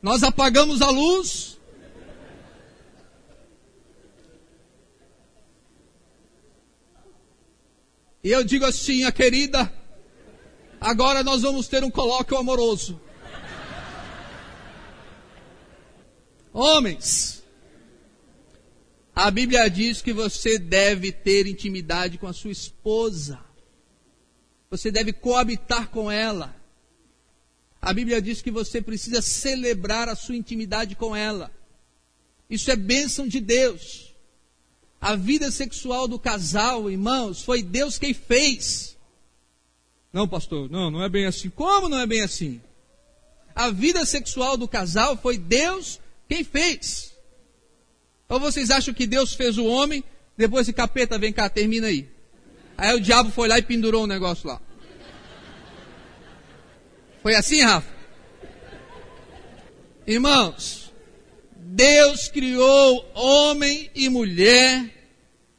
Nós 0.00 0.22
apagamos 0.22 0.82
a 0.82 0.90
luz, 0.90 1.55
E 8.26 8.30
eu 8.32 8.42
digo 8.42 8.64
assim, 8.64 9.04
a 9.04 9.12
querida, 9.12 9.72
agora 10.80 11.22
nós 11.22 11.42
vamos 11.42 11.68
ter 11.68 11.84
um 11.84 11.90
colóquio 11.92 12.36
amoroso. 12.36 13.00
Homens, 16.52 17.44
a 19.14 19.30
Bíblia 19.30 19.70
diz 19.70 20.02
que 20.02 20.12
você 20.12 20.58
deve 20.58 21.12
ter 21.12 21.46
intimidade 21.46 22.18
com 22.18 22.26
a 22.26 22.32
sua 22.32 22.50
esposa. 22.50 23.38
Você 24.70 24.90
deve 24.90 25.12
coabitar 25.12 25.88
com 25.90 26.10
ela. 26.10 26.52
A 27.80 27.92
Bíblia 27.92 28.20
diz 28.20 28.42
que 28.42 28.50
você 28.50 28.82
precisa 28.82 29.22
celebrar 29.22 30.08
a 30.08 30.16
sua 30.16 30.34
intimidade 30.34 30.96
com 30.96 31.14
ela. 31.14 31.52
Isso 32.50 32.72
é 32.72 32.74
bênção 32.74 33.28
de 33.28 33.38
Deus. 33.38 34.15
A 35.06 35.14
vida 35.14 35.52
sexual 35.52 36.08
do 36.08 36.18
casal, 36.18 36.90
irmãos, 36.90 37.40
foi 37.40 37.62
Deus 37.62 37.96
quem 37.96 38.12
fez. 38.12 38.96
Não, 40.12 40.26
pastor, 40.26 40.68
não, 40.68 40.90
não 40.90 41.00
é 41.00 41.08
bem 41.08 41.26
assim. 41.26 41.48
Como 41.48 41.88
não 41.88 42.00
é 42.00 42.06
bem 42.06 42.22
assim? 42.22 42.60
A 43.54 43.70
vida 43.70 44.04
sexual 44.04 44.56
do 44.56 44.66
casal 44.66 45.16
foi 45.16 45.38
Deus 45.38 46.00
quem 46.28 46.42
fez. 46.42 47.14
Ou 48.28 48.40
vocês 48.40 48.68
acham 48.68 48.92
que 48.92 49.06
Deus 49.06 49.32
fez 49.32 49.56
o 49.58 49.66
homem, 49.66 50.02
depois 50.36 50.66
de 50.66 50.72
capeta, 50.72 51.16
vem 51.16 51.32
cá, 51.32 51.48
termina 51.48 51.86
aí. 51.86 52.10
Aí 52.76 52.92
o 52.92 53.00
diabo 53.00 53.30
foi 53.30 53.46
lá 53.46 53.60
e 53.60 53.62
pendurou 53.62 54.02
um 54.02 54.08
negócio 54.08 54.48
lá. 54.48 54.60
Foi 57.22 57.36
assim, 57.36 57.62
Rafa? 57.62 57.94
Irmãos, 60.04 60.92
Deus 61.54 62.26
criou 62.26 63.08
homem 63.14 63.88
e 63.94 64.08
mulher 64.08 64.95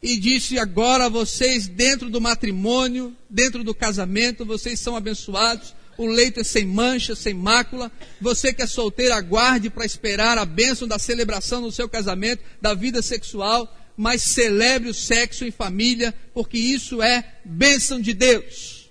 e 0.07 0.15
disse 0.15 0.57
agora 0.57 1.09
vocês 1.09 1.67
dentro 1.67 2.09
do 2.09 2.21
matrimônio, 2.21 3.13
dentro 3.29 3.61
do 3.61 3.75
casamento, 3.75 4.45
vocês 4.45 4.79
são 4.79 4.95
abençoados. 4.95 5.75
O 5.97 6.05
leito 6.05 6.39
é 6.39 6.45
sem 6.45 6.65
mancha, 6.65 7.13
sem 7.13 7.33
mácula. 7.33 7.91
Você 8.21 8.53
que 8.53 8.61
é 8.61 8.67
solteiro, 8.67 9.13
aguarde 9.13 9.69
para 9.69 9.85
esperar 9.85 10.37
a 10.37 10.45
bênção 10.45 10.87
da 10.87 10.97
celebração 10.97 11.59
no 11.59 11.73
seu 11.73 11.89
casamento, 11.89 12.41
da 12.61 12.73
vida 12.73 13.01
sexual, 13.01 13.69
mas 13.97 14.21
celebre 14.21 14.87
o 14.87 14.93
sexo 14.93 15.43
em 15.43 15.51
família, 15.51 16.13
porque 16.33 16.57
isso 16.57 17.01
é 17.01 17.39
bênção 17.43 17.99
de 17.99 18.13
Deus. 18.13 18.89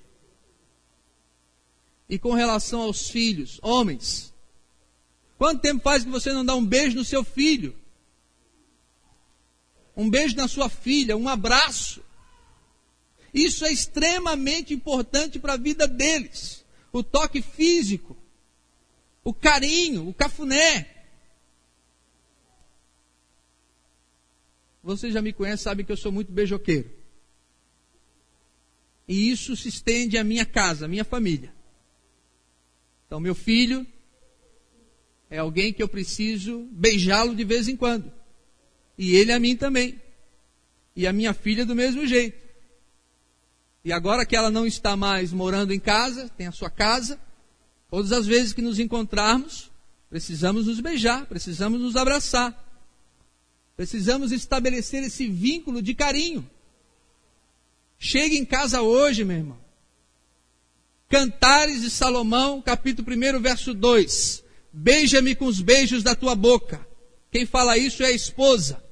E 2.10 2.18
com 2.18 2.34
relação 2.34 2.82
aos 2.82 3.08
filhos, 3.08 3.58
homens, 3.62 4.34
quanto 5.38 5.62
tempo 5.62 5.82
faz 5.82 6.04
que 6.04 6.10
você 6.10 6.30
não 6.30 6.44
dá 6.44 6.54
um 6.54 6.66
beijo 6.66 6.94
no 6.94 7.06
seu 7.06 7.24
filho? 7.24 7.74
Um 9.97 10.11
beijo 10.11 10.36
na 10.36 10.47
sua 10.47 10.68
filha, 10.68 11.16
um 11.16 11.28
abraço. 11.28 12.05
Isso 13.32 13.64
é 13.64 13.72
extremamente 13.72 14.74
importante 14.74 15.38
para 15.38 15.55
a 15.55 15.59
vida 15.59 15.88
deles. 15.88 16.64
O 16.92 17.03
toque 17.03 17.40
físico, 17.40 18.16
o 19.24 19.32
carinho, 19.32 20.09
o 20.09 20.14
cafuné. 20.14 21.05
Você 24.82 25.11
já 25.11 25.20
me 25.20 25.32
conhece, 25.32 25.64
sabe 25.64 25.82
que 25.82 25.92
eu 25.92 25.97
sou 25.97 26.12
muito 26.12 26.30
beijoqueiro. 26.30 26.90
E 29.09 29.30
isso 29.30 29.57
se 29.57 29.68
estende 29.68 30.18
à 30.18 30.24
minha 30.24 30.44
casa, 30.44 30.84
à 30.84 30.88
minha 30.88 31.05
família. 31.05 31.53
Então, 33.07 33.20
meu 33.20 33.34
filho 33.34 33.86
é 35.30 35.38
alguém 35.38 35.72
que 35.72 35.82
eu 35.82 35.88
preciso 35.88 36.68
beijá-lo 36.72 37.34
de 37.34 37.44
vez 37.44 37.68
em 37.68 37.76
quando. 37.76 38.15
E 38.99 39.14
ele 39.16 39.32
a 39.32 39.38
mim 39.38 39.57
também. 39.57 40.01
E 40.94 41.07
a 41.07 41.12
minha 41.12 41.34
filha 41.34 41.66
do 41.66 41.74
mesmo 41.74 42.07
jeito. 42.07 42.47
E 43.84 43.92
agora 43.92 44.26
que 44.26 44.34
ela 44.34 44.51
não 44.51 44.66
está 44.66 44.97
mais 44.97 45.32
morando 45.32 45.72
em 45.72 45.78
casa, 45.78 46.28
tem 46.36 46.47
a 46.47 46.53
sua 46.53 46.68
casa, 46.68 47.20
todas 47.88 48.11
as 48.11 48.26
vezes 48.26 48.53
que 48.53 48.61
nos 48.61 48.80
encontrarmos, 48.80 49.70
precisamos 50.11 50.66
nos 50.66 50.80
beijar, 50.80 51.26
precisamos 51.26 51.80
nos 51.80 51.94
abraçar. 51.94 52.64
Precisamos 53.76 54.32
estabelecer 54.32 55.05
esse 55.05 55.28
vínculo 55.28 55.82
de 55.82 55.94
carinho. 55.94 56.49
Chegue 57.99 58.36
em 58.36 58.44
casa 58.44 58.82
hoje, 58.82 59.22
meu 59.22 59.36
irmão. 59.36 59.59
Cantares 61.09 61.82
de 61.82 61.90
Salomão, 61.90 62.61
capítulo 62.61 63.07
1, 63.09 63.40
verso 63.40 63.72
2. 63.72 64.42
Beija-me 64.72 65.34
com 65.36 65.44
os 65.44 65.61
beijos 65.61 66.03
da 66.03 66.14
tua 66.14 66.34
boca. 66.34 66.84
Quem 67.30 67.47
fala 67.47 67.78
isso 67.78 68.03
é 68.03 68.07
a 68.07 68.11
esposa. 68.11 68.82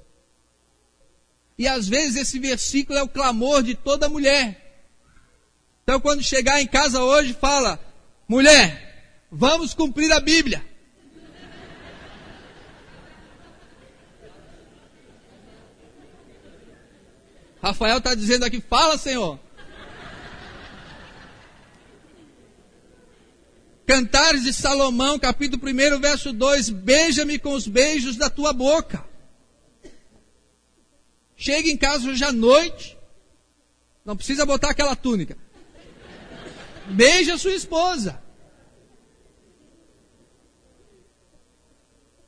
E 1.56 1.68
às 1.68 1.88
vezes 1.88 2.16
esse 2.16 2.38
versículo 2.38 2.98
é 2.98 3.02
o 3.02 3.08
clamor 3.08 3.62
de 3.62 3.74
toda 3.74 4.08
mulher. 4.08 4.60
Então 5.82 6.00
quando 6.00 6.22
chegar 6.22 6.60
em 6.60 6.66
casa 6.66 7.02
hoje, 7.02 7.32
fala: 7.32 7.78
mulher, 8.28 9.26
vamos 9.30 9.74
cumprir 9.74 10.12
a 10.12 10.20
Bíblia. 10.20 10.64
Rafael 17.62 17.98
está 17.98 18.14
dizendo 18.14 18.44
aqui: 18.44 18.60
fala, 18.60 18.98
Senhor. 18.98 19.38
Cantares 23.86 24.44
de 24.44 24.52
Salomão, 24.52 25.18
capítulo 25.18 25.62
1, 25.62 26.00
verso 26.00 26.32
2: 26.32 26.70
Beija-me 26.70 27.38
com 27.38 27.52
os 27.52 27.66
beijos 27.66 28.16
da 28.16 28.28
tua 28.28 28.52
boca. 28.52 29.04
Chega 31.36 31.68
em 31.68 31.76
casa 31.76 32.08
hoje 32.08 32.24
à 32.24 32.32
noite, 32.32 32.96
não 34.04 34.16
precisa 34.16 34.46
botar 34.46 34.70
aquela 34.70 34.94
túnica. 34.94 35.36
Beija 36.90 37.38
sua 37.38 37.54
esposa. 37.54 38.22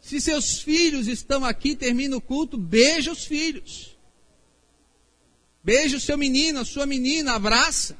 Se 0.00 0.20
seus 0.20 0.60
filhos 0.60 1.08
estão 1.08 1.44
aqui, 1.44 1.74
termina 1.74 2.16
o 2.16 2.20
culto, 2.20 2.56
beija 2.56 3.10
os 3.10 3.24
filhos. 3.24 3.98
Beija 5.62 5.96
o 5.96 6.00
seu 6.00 6.16
menino, 6.16 6.60
a 6.60 6.64
sua 6.64 6.86
menina, 6.86 7.32
abraça. 7.32 7.98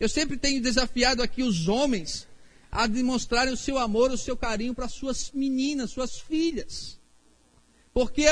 Eu 0.00 0.08
sempre 0.08 0.36
tenho 0.36 0.60
desafiado 0.60 1.22
aqui 1.22 1.42
os 1.42 1.68
homens 1.68 2.26
a 2.70 2.86
demonstrarem 2.86 3.54
o 3.54 3.56
seu 3.56 3.78
amor, 3.78 4.10
o 4.10 4.18
seu 4.18 4.36
carinho 4.36 4.74
para 4.74 4.88
suas 4.88 5.30
meninas, 5.32 5.90
suas 5.90 6.18
filhas. 6.18 6.98
Porque 7.92 8.26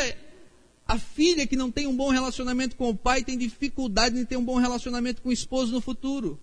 a 0.87 0.99
filha 0.99 1.47
que 1.47 1.57
não 1.57 1.71
tem 1.71 1.87
um 1.87 1.97
bom 1.97 2.11
relacionamento 2.11 2.77
com 2.77 2.89
o 2.91 2.97
pai 2.97 3.25
tem 3.25 3.37
dificuldade 3.37 4.15
de 4.15 4.25
ter 4.25 4.37
um 4.37 4.45
bom 4.45 4.57
relacionamento 4.57 5.21
com 5.21 5.31
o 5.31 5.33
esposo 5.33 5.73
no 5.73 5.81
futuro. 5.81 6.41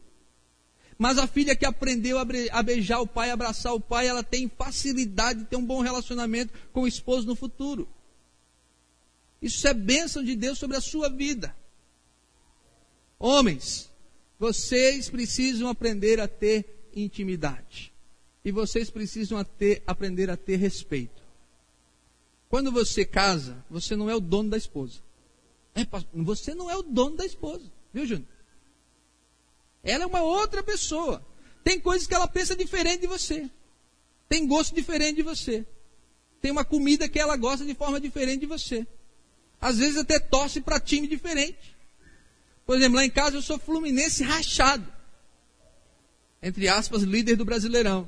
Mas 0.98 1.18
a 1.18 1.26
filha 1.26 1.56
que 1.56 1.66
aprendeu 1.66 2.18
a 2.20 2.64
beijar 2.64 3.00
o 3.00 3.08
pai, 3.08 3.32
abraçar 3.32 3.74
o 3.74 3.80
pai, 3.80 4.08
ela 4.08 4.24
tem 4.24 4.50
facilidade 4.50 5.39
de 5.39 5.46
ter 5.46 5.56
um 5.56 5.66
bom 5.66 5.82
relacionamento 5.82 6.54
com 6.72 6.82
o 6.82 6.88
esposo 6.88 7.26
no 7.26 7.36
futuro. 7.36 7.88
Isso 9.41 9.68
é 9.68 9.74
bênção 9.74 10.24
de 10.24 10.36
Deus 10.36 10.60
sobre 10.60 10.78
a 10.78 10.82
sua 10.82 11.10
vida. 11.10 11.56
Homens, 13.18 13.89
vocês 14.38 15.10
precisam 15.10 15.70
aprender 15.70 16.20
a 16.20 16.28
ter 16.28 16.89
intimidade. 16.94 17.94
E 18.44 18.52
vocês 18.52 18.89
precisam 18.89 19.38
a 19.38 19.46
ter, 19.46 19.82
aprender 19.88 20.30
a 20.30 20.36
ter 20.36 20.58
respeito. 20.58 21.23
Quando 22.54 22.72
você 22.72 23.04
casa, 23.04 23.66
você 23.68 23.95
não 23.95 24.08
é 24.08 24.16
o 24.16 24.20
dono 24.20 24.51
da 24.51 24.58
esposa. 24.58 24.99
É, 25.74 25.82
você 26.14 26.54
não 26.54 26.70
é 26.70 26.78
o 26.78 26.84
dono 26.84 27.16
da 27.16 27.26
esposa. 27.26 27.64
Viu, 27.91 28.06
Júnior? 28.06 28.28
Ela 29.84 30.04
é 30.04 30.06
uma 30.06 30.22
outra 30.22 30.62
pessoa. 30.62 31.26
Tem 31.64 31.80
coisas 31.80 32.08
que 32.08 32.14
ela 32.14 32.28
pensa 32.28 32.56
diferente 32.56 33.01
de 33.01 33.08
você. 33.08 33.49
Tem 34.30 34.45
gosto 34.45 34.76
diferente 34.76 35.16
de 35.16 35.24
você. 35.24 35.66
Tem 36.41 36.51
uma 36.51 36.64
comida 36.64 37.10
que 37.10 37.20
ela 37.20 37.36
gosta 37.38 37.66
de 37.66 37.74
forma 37.74 37.99
diferente 37.99 38.41
de 38.41 38.45
você. 38.45 38.86
Às 39.60 39.80
vezes 39.80 39.97
até 39.97 40.20
torce 40.20 40.62
para 40.62 40.80
time 40.80 41.08
diferente. 41.08 41.76
Por 42.68 42.78
exemplo, 42.78 42.97
lá 42.97 43.04
em 43.04 43.10
casa 43.10 43.36
eu 43.36 43.41
sou 43.41 43.58
fluminense 43.58 44.24
rachado. 44.24 44.86
Entre 46.39 46.68
aspas, 46.68 47.01
líder 47.01 47.36
do 47.36 47.45
Brasileirão. 47.45 48.08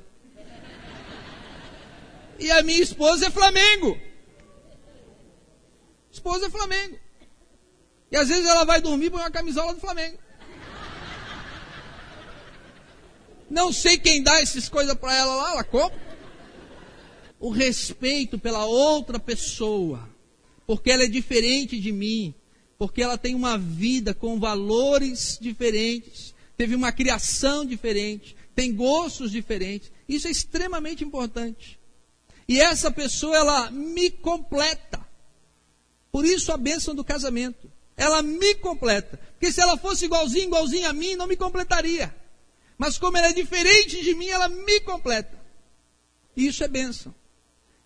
E 2.38 2.52
a 2.52 2.62
minha 2.62 2.84
esposa 2.84 3.26
é 3.26 3.32
Flamengo. 3.32 4.00
Esposa 6.16 6.48
é 6.48 6.50
Flamengo. 6.50 6.98
E 8.10 8.16
às 8.16 8.30
vezes 8.30 8.46
ela 8.46 8.64
vai 8.64 8.80
dormir 8.80 9.10
com 9.10 9.18
uma 9.18 9.30
camisola 9.30 9.74
do 9.74 9.82
Flamengo. 9.82 10.18
Não 13.50 13.74
sei 13.74 13.98
quem 13.98 14.24
dá 14.24 14.40
essas 14.40 14.70
coisas 14.70 14.96
para 14.96 15.14
ela 15.14 15.36
lá, 15.36 15.52
ela 15.52 15.64
compra. 15.66 16.00
O 17.38 17.50
respeito 17.50 18.40
pela 18.40 18.66
outra 18.66 19.20
pessoa, 19.20 20.10
porque 20.66 20.90
ela 20.90 21.04
é 21.04 21.08
diferente 21.08 21.78
de 21.80 21.92
mim, 21.92 22.34
porque 22.78 23.02
ela 23.02 23.18
tem 23.18 23.36
uma 23.36 23.58
vida 23.58 24.14
com 24.14 24.40
valores 24.40 25.38
diferentes, 25.40 26.34
teve 26.56 26.76
uma 26.76 26.94
criação 26.94 27.66
diferente, 27.66 28.38
tem 28.56 28.74
gostos 28.74 29.32
diferentes. 29.32 29.92
Isso 30.08 30.30
é 30.30 30.32
extremamente 30.32 31.04
importante. 31.04 31.78
E 32.48 32.62
essa 32.62 32.90
pessoa, 32.90 33.36
ela 33.36 33.70
me 33.70 34.10
completa. 34.10 35.05
Por 36.16 36.24
isso 36.26 36.54
a 36.54 36.56
bênção 36.56 36.96
do 36.96 37.04
casamento. 37.04 37.70
Ela 37.98 38.22
me 38.22 38.56
completa. 38.56 39.20
Porque 39.34 39.52
se 39.52 39.60
ela 39.60 39.76
fosse 39.76 40.06
igualzinha, 40.06 40.46
igualzinha 40.46 40.90
a 40.90 40.94
mim, 40.94 41.14
não 41.14 41.28
me 41.28 41.36
completaria. 41.36 42.16
Mas 42.78 42.98
como 42.98 43.18
ela 43.18 43.28
é 43.28 43.34
diferente 43.34 44.02
de 44.02 44.16
mim, 44.16 44.30
ela 44.30 44.48
me 44.48 44.80
completa. 44.80 45.38
E 46.34 46.48
isso 46.48 46.64
é 46.64 46.70
bênção. 46.70 47.14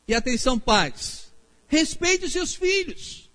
E 0.07 0.13
atenção, 0.13 0.59
pais. 0.59 1.31
Respeite 1.67 2.25
os 2.25 2.31
seus 2.31 2.53
filhos. 2.53 3.31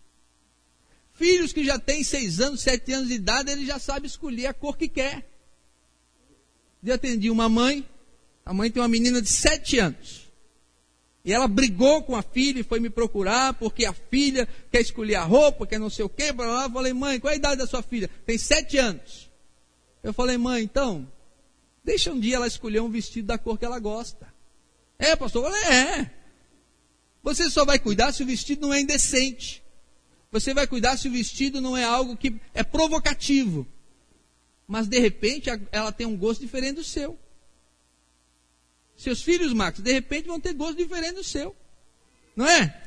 Filhos 1.15 1.53
que 1.53 1.65
já 1.65 1.77
têm 1.77 2.05
seis 2.05 2.39
anos, 2.39 2.61
sete 2.61 2.93
anos 2.93 3.09
de 3.09 3.15
idade, 3.15 3.51
ele 3.51 3.67
já 3.67 3.81
sabe 3.81 4.07
escolher 4.07 4.47
a 4.47 4.55
cor 4.55 4.77
que 4.77 4.87
quer. 4.87 5.29
Eu 6.85 6.95
atendi 6.95 7.31
uma 7.31 7.49
mãe 7.49 7.85
A 8.47 8.55
mãe 8.55 8.71
tem 8.71 8.81
uma 8.81 8.89
menina 8.89 9.21
de 9.21 9.29
sete 9.29 9.77
anos. 9.81 10.24
E 11.25 11.33
ela 11.33 11.49
brigou 11.49 12.03
com 12.03 12.15
a 12.15 12.23
filha 12.23 12.61
e 12.61 12.63
foi 12.63 12.79
me 12.81 12.91
procurar 12.91 13.55
porque 13.55 13.87
a 13.87 13.95
filha 13.95 14.47
quer 14.71 14.83
escolher 14.83 15.15
a 15.15 15.25
roupa, 15.25 15.67
quer 15.67 15.81
não 15.81 15.89
sei 15.89 16.05
o 16.05 16.09
quê. 16.09 16.33
Blá, 16.33 16.45
blá. 16.47 16.65
Eu 16.65 16.71
falei, 16.71 16.93
mãe, 16.93 17.19
qual 17.19 17.31
é 17.31 17.35
a 17.35 17.39
idade 17.39 17.57
da 17.57 17.67
sua 17.67 17.83
filha? 17.83 18.11
Tem 18.27 18.37
sete 18.37 18.77
anos. 18.77 19.31
Eu 20.03 20.13
falei, 20.13 20.37
mãe, 20.37 20.63
então, 20.63 21.11
deixa 21.83 22.13
um 22.13 22.21
dia 22.21 22.37
ela 22.37 22.47
escolher 22.47 22.81
um 22.81 22.91
vestido 22.91 23.27
da 23.27 23.39
cor 23.39 23.59
que 23.59 23.65
ela 23.65 23.79
gosta. 23.79 24.33
É, 24.99 25.17
pastor? 25.17 25.47
Eu 25.47 25.51
falei, 25.51 25.79
é. 25.79 26.11
Você 27.23 27.49
só 27.49 27.65
vai 27.65 27.79
cuidar 27.79 28.13
se 28.13 28.23
o 28.23 28.27
vestido 28.27 28.67
não 28.67 28.75
é 28.75 28.83
indecente. 28.83 29.63
Você 30.31 30.53
vai 30.53 30.67
cuidar 30.67 30.99
se 30.99 31.09
o 31.09 31.13
vestido 31.13 31.59
não 31.59 31.75
é 31.75 31.85
algo 31.85 32.19
que 32.19 32.39
é 32.53 32.63
provocativo. 32.63 33.67
Mas 34.67 34.87
de 34.87 34.99
repente 34.99 35.49
ela 35.73 35.91
tem 35.91 36.07
um 36.07 36.17
gosto 36.19 36.43
diferente 36.43 36.77
do 36.77 36.85
seu. 36.85 37.19
Seus 38.97 39.23
filhos, 39.23 39.53
Marcos, 39.53 39.83
de 39.83 39.93
repente 39.93 40.29
vão 40.29 40.41
ter 40.41 40.55
gosto 40.55 40.77
diferente 40.77 41.17
do 41.17 41.25
seu. 41.25 41.55
Não 42.37 42.47
é? 42.47 42.83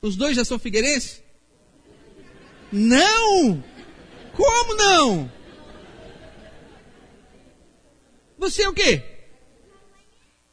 Os 0.00 0.16
dois 0.16 0.36
já 0.36 0.44
são 0.44 0.58
figueirenses? 0.58 1.22
Não! 2.70 3.62
Como 4.34 4.74
não? 4.74 5.32
Você 8.38 8.62
é 8.62 8.68
o 8.68 8.74
quê? 8.74 9.02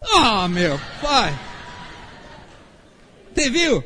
Ah, 0.01 0.45
oh, 0.45 0.47
meu 0.47 0.79
pai! 1.01 1.31
Você 3.33 3.49
viu? 3.49 3.83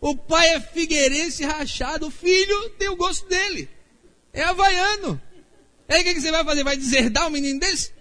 O 0.00 0.16
pai 0.16 0.48
é 0.50 0.60
figueirense 0.60 1.44
rachado, 1.44 2.06
o 2.06 2.10
filho 2.10 2.70
tem 2.70 2.88
o 2.88 2.96
gosto 2.96 3.28
dele. 3.28 3.68
É 4.32 4.42
havaiano. 4.42 5.20
Aí 5.88 6.00
o 6.00 6.04
que, 6.04 6.14
que 6.14 6.20
você 6.20 6.30
vai 6.30 6.44
fazer? 6.44 6.64
Vai 6.64 6.76
deserdar 6.76 7.26
um 7.26 7.30
menino 7.30 7.60
desse? 7.60 7.92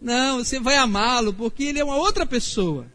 Não, 0.00 0.38
você 0.38 0.58
vai 0.58 0.76
amá-lo 0.76 1.34
porque 1.34 1.64
ele 1.64 1.78
é 1.78 1.84
uma 1.84 1.96
outra 1.96 2.24
pessoa. 2.24 2.90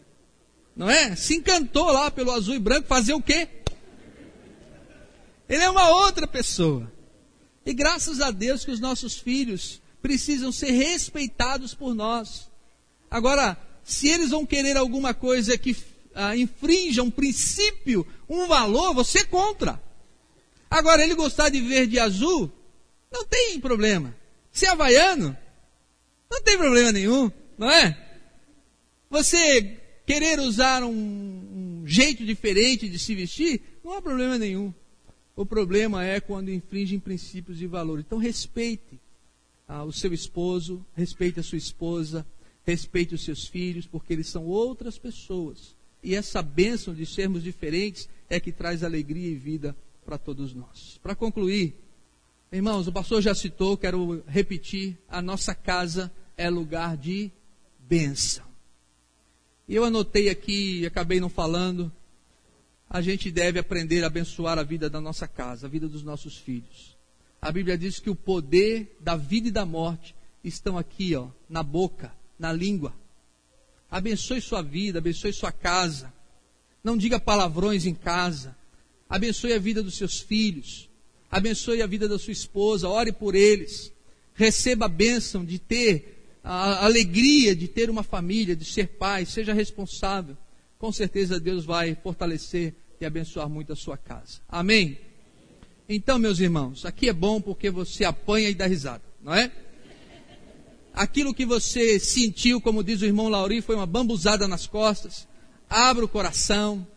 Não 0.75 0.89
é? 0.89 1.15
Se 1.15 1.35
encantou 1.35 1.91
lá 1.91 2.09
pelo 2.09 2.31
azul 2.31 2.55
e 2.55 2.59
branco, 2.59 2.87
fazer 2.87 3.13
o 3.13 3.21
quê? 3.21 3.47
Ele 5.47 5.63
é 5.63 5.69
uma 5.69 5.89
outra 5.89 6.27
pessoa. 6.27 6.91
E 7.65 7.73
graças 7.73 8.19
a 8.19 8.31
Deus 8.31 8.65
que 8.65 8.71
os 8.71 8.79
nossos 8.79 9.17
filhos 9.17 9.81
precisam 10.01 10.51
ser 10.51 10.71
respeitados 10.71 11.73
por 11.73 11.93
nós. 11.93 12.49
Agora, 13.09 13.57
se 13.83 14.07
eles 14.09 14.31
vão 14.31 14.45
querer 14.45 14.75
alguma 14.75 15.13
coisa 15.13 15.57
que 15.57 15.75
ah, 16.13 16.35
infrinja 16.35 17.03
um 17.03 17.11
princípio, 17.11 18.05
um 18.27 18.47
valor, 18.47 18.93
você 18.93 19.23
contra. 19.23 19.81
Agora, 20.75 21.01
ele 21.01 21.15
gostar 21.15 21.47
de 21.47 21.61
verde 21.61 21.95
e 21.95 21.99
azul, 21.99 22.51
não 23.09 23.23
tem 23.23 23.61
problema. 23.61 24.13
Se 24.51 24.65
é 24.65 24.69
havaiano, 24.71 25.35
não 26.29 26.41
tem 26.43 26.57
problema 26.57 26.91
nenhum, 26.91 27.31
não 27.57 27.71
é? 27.71 27.97
Você 29.09 29.79
querer 30.05 30.37
usar 30.37 30.83
um, 30.83 30.91
um 30.91 31.83
jeito 31.87 32.25
diferente 32.25 32.89
de 32.89 32.99
se 32.99 33.15
vestir, 33.15 33.61
não 33.85 33.93
há 33.93 34.01
problema 34.01 34.37
nenhum. 34.37 34.73
O 35.33 35.45
problema 35.45 36.03
é 36.03 36.19
quando 36.19 36.51
infringe 36.51 36.97
princípios 36.97 37.61
e 37.61 37.67
valores. 37.67 38.03
Então, 38.05 38.17
respeite 38.17 38.99
ah, 39.69 39.85
o 39.85 39.93
seu 39.93 40.13
esposo, 40.13 40.85
respeite 40.93 41.39
a 41.39 41.43
sua 41.43 41.57
esposa, 41.57 42.27
respeite 42.65 43.15
os 43.15 43.23
seus 43.23 43.47
filhos, 43.47 43.87
porque 43.87 44.11
eles 44.11 44.27
são 44.27 44.43
outras 44.43 44.97
pessoas. 44.97 45.73
E 46.03 46.13
essa 46.13 46.41
bênção 46.41 46.93
de 46.93 47.05
sermos 47.05 47.41
diferentes 47.41 48.09
é 48.29 48.41
que 48.41 48.51
traz 48.51 48.83
alegria 48.83 49.29
e 49.29 49.35
vida 49.35 49.73
para 50.05 50.17
todos 50.17 50.53
nós. 50.53 50.99
Para 51.01 51.15
concluir, 51.15 51.75
irmãos, 52.51 52.87
o 52.87 52.91
pastor 52.91 53.21
já 53.21 53.33
citou, 53.33 53.75
quero 53.75 54.23
repetir: 54.27 54.97
a 55.09 55.21
nossa 55.21 55.55
casa 55.55 56.11
é 56.37 56.49
lugar 56.49 56.95
de 56.95 57.31
bênção. 57.79 58.45
E 59.67 59.75
eu 59.75 59.83
anotei 59.83 60.29
aqui, 60.29 60.85
acabei 60.85 61.19
não 61.19 61.29
falando, 61.29 61.91
a 62.87 63.01
gente 63.01 63.31
deve 63.31 63.57
aprender 63.57 64.03
a 64.03 64.07
abençoar 64.07 64.59
a 64.59 64.63
vida 64.63 64.89
da 64.89 65.01
nossa 65.01 65.27
casa, 65.27 65.65
a 65.65 65.69
vida 65.69 65.87
dos 65.87 66.03
nossos 66.03 66.37
filhos. 66.37 66.95
A 67.41 67.51
Bíblia 67.51 67.77
diz 67.77 67.99
que 67.99 68.09
o 68.09 68.15
poder 68.15 68.95
da 68.99 69.15
vida 69.15 69.47
e 69.47 69.51
da 69.51 69.65
morte 69.65 70.15
estão 70.43 70.77
aqui, 70.77 71.15
ó, 71.15 71.29
na 71.49 71.63
boca, 71.63 72.13
na 72.37 72.53
língua. 72.53 72.93
Abençoe 73.89 74.39
sua 74.39 74.61
vida, 74.61 74.99
abençoe 74.99 75.33
sua 75.33 75.51
casa. 75.51 76.13
Não 76.83 76.95
diga 76.95 77.19
palavrões 77.19 77.87
em 77.87 77.95
casa 77.95 78.55
abençoe 79.09 79.53
a 79.53 79.59
vida 79.59 79.81
dos 79.81 79.97
seus 79.97 80.19
filhos, 80.19 80.89
abençoe 81.29 81.81
a 81.81 81.87
vida 81.87 82.07
da 82.07 82.17
sua 82.17 82.33
esposa, 82.33 82.89
ore 82.89 83.11
por 83.11 83.35
eles, 83.35 83.91
receba 84.33 84.85
a 84.85 84.89
bênção 84.89 85.43
de 85.43 85.59
ter 85.59 86.15
a 86.45 86.85
alegria 86.85 87.55
de 87.55 87.67
ter 87.67 87.89
uma 87.89 88.03
família, 88.03 88.55
de 88.55 88.63
ser 88.63 88.87
pai, 88.87 89.25
seja 89.25 89.51
responsável. 89.51 90.37
Com 90.77 90.91
certeza 90.91 91.39
Deus 91.39 91.65
vai 91.65 91.95
fortalecer 91.95 92.75
e 93.01 93.05
abençoar 93.05 93.49
muito 93.49 93.73
a 93.73 93.75
sua 93.75 93.97
casa. 93.97 94.39
Amém? 94.47 94.99
Então, 95.89 96.19
meus 96.19 96.39
irmãos, 96.39 96.85
aqui 96.85 97.09
é 97.09 97.13
bom 97.13 97.41
porque 97.41 97.71
você 97.71 98.05
apanha 98.05 98.47
e 98.47 98.53
dá 98.53 98.67
risada, 98.67 99.01
não 99.23 99.33
é? 99.33 99.51
Aquilo 100.93 101.33
que 101.33 101.45
você 101.45 101.99
sentiu, 101.99 102.61
como 102.61 102.83
diz 102.83 103.01
o 103.01 103.05
irmão 103.05 103.27
Lauri, 103.27 103.59
foi 103.61 103.75
uma 103.75 103.85
bambuzada 103.87 104.47
nas 104.47 104.67
costas. 104.67 105.27
Abra 105.67 106.05
o 106.05 106.07
coração, 106.07 106.87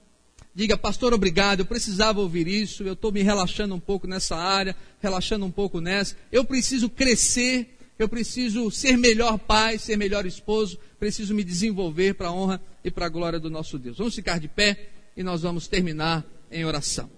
Diga, 0.59 0.77
pastor, 0.77 1.15
obrigado, 1.15 1.61
eu 1.61 1.67
precisava 1.67 2.21
ouvir 2.21 2.49
isso, 2.49 2.83
eu 2.83 2.95
estou 2.95 3.13
me 3.13 3.23
relaxando 3.23 3.77
um 3.77 3.79
pouco 3.79 4.09
nessa 4.09 4.35
área, 4.35 4.75
relaxando 5.01 5.47
um 5.47 5.53
pouco 5.53 5.81
nessa. 5.81 6.17
Eu 6.33 6.45
preciso 6.45 6.91
crescer, 6.91 7.79
eu 7.97 8.09
preciso 8.09 8.69
ser 8.69 8.99
melhor 8.99 9.39
pai, 9.39 9.79
ser 9.79 9.97
melhor 9.97 10.27
esposo, 10.27 10.77
preciso 10.99 11.33
me 11.33 11.45
desenvolver 11.45 12.15
para 12.15 12.27
a 12.27 12.33
honra 12.33 12.61
e 12.83 12.91
para 12.91 13.07
a 13.07 13.09
glória 13.09 13.39
do 13.39 13.49
nosso 13.49 13.79
Deus. 13.79 13.99
Vamos 13.99 14.17
ficar 14.17 14.41
de 14.41 14.49
pé 14.49 14.89
e 15.17 15.23
nós 15.23 15.43
vamos 15.43 15.69
terminar 15.69 16.27
em 16.51 16.65
oração. 16.65 17.09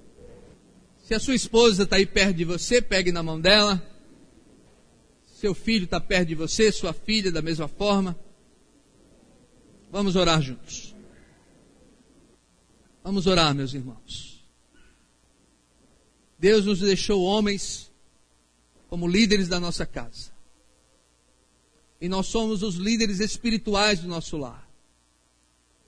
Se 1.02 1.14
a 1.14 1.18
sua 1.18 1.34
esposa 1.34 1.84
está 1.84 1.96
aí 1.96 2.04
perto 2.04 2.36
de 2.36 2.44
você, 2.44 2.82
pegue 2.82 3.10
na 3.10 3.22
mão 3.22 3.40
dela. 3.40 3.82
Seu 5.24 5.54
filho 5.54 5.84
está 5.84 5.98
perto 5.98 6.28
de 6.28 6.34
você, 6.34 6.70
sua 6.70 6.92
filha 6.92 7.32
da 7.32 7.40
mesma 7.40 7.68
forma. 7.68 8.14
Vamos 9.90 10.14
orar 10.14 10.42
juntos. 10.42 10.89
Vamos 13.02 13.26
orar, 13.26 13.54
meus 13.54 13.72
irmãos. 13.72 14.44
Deus 16.38 16.64
nos 16.64 16.80
deixou 16.80 17.22
homens 17.22 17.90
como 18.88 19.06
líderes 19.06 19.48
da 19.48 19.58
nossa 19.58 19.86
casa. 19.86 20.30
E 22.00 22.08
nós 22.08 22.26
somos 22.26 22.62
os 22.62 22.76
líderes 22.76 23.20
espirituais 23.20 24.00
do 24.00 24.08
nosso 24.08 24.36
lar. 24.36 24.68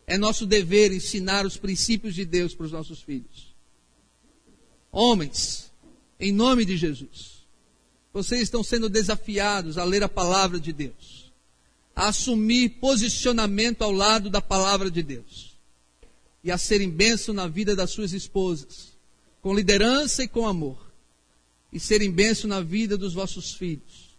É 0.07 0.19
nosso 0.19 0.47
dever 0.47 0.93
ensinar 0.93 1.47
os 1.47 1.57
princípios 1.57 2.15
de 2.15 2.25
Deus 2.25 2.55
para 2.55 2.67
os 2.67 2.73
nossos 2.73 3.01
filhos. 3.01 3.55
Homens, 4.91 5.71
em 6.21 6.33
nome 6.33 6.65
de 6.65 6.77
Jesus, 6.77 7.47
vocês 8.13 8.43
estão 8.43 8.63
sendo 8.63 8.91
desafiados 8.91 9.79
a 9.79 9.85
ler 9.85 10.03
a 10.03 10.09
palavra 10.09 10.61
de 10.61 10.73
Deus, 10.73 11.33
a 11.97 12.09
assumir 12.09 12.79
posicionamento 12.81 13.83
ao 13.83 13.93
lado 13.93 14.29
da 14.29 14.43
palavra 14.43 14.91
de 14.91 15.03
Deus 15.03 15.52
e 16.43 16.51
a 16.51 16.59
serem 16.59 16.91
bênção 16.91 17.35
na 17.35 17.47
vida 17.47 17.77
das 17.77 17.91
suas 17.91 18.13
esposas, 18.13 18.93
com 19.41 19.55
liderança 19.55 20.23
e 20.23 20.29
com 20.29 20.47
amor, 20.47 20.93
e 21.73 21.79
serem 21.81 22.11
bênção 22.11 22.49
na 22.49 22.61
vida 22.61 22.97
dos 22.97 23.15
vossos 23.15 23.55
filhos, 23.55 24.17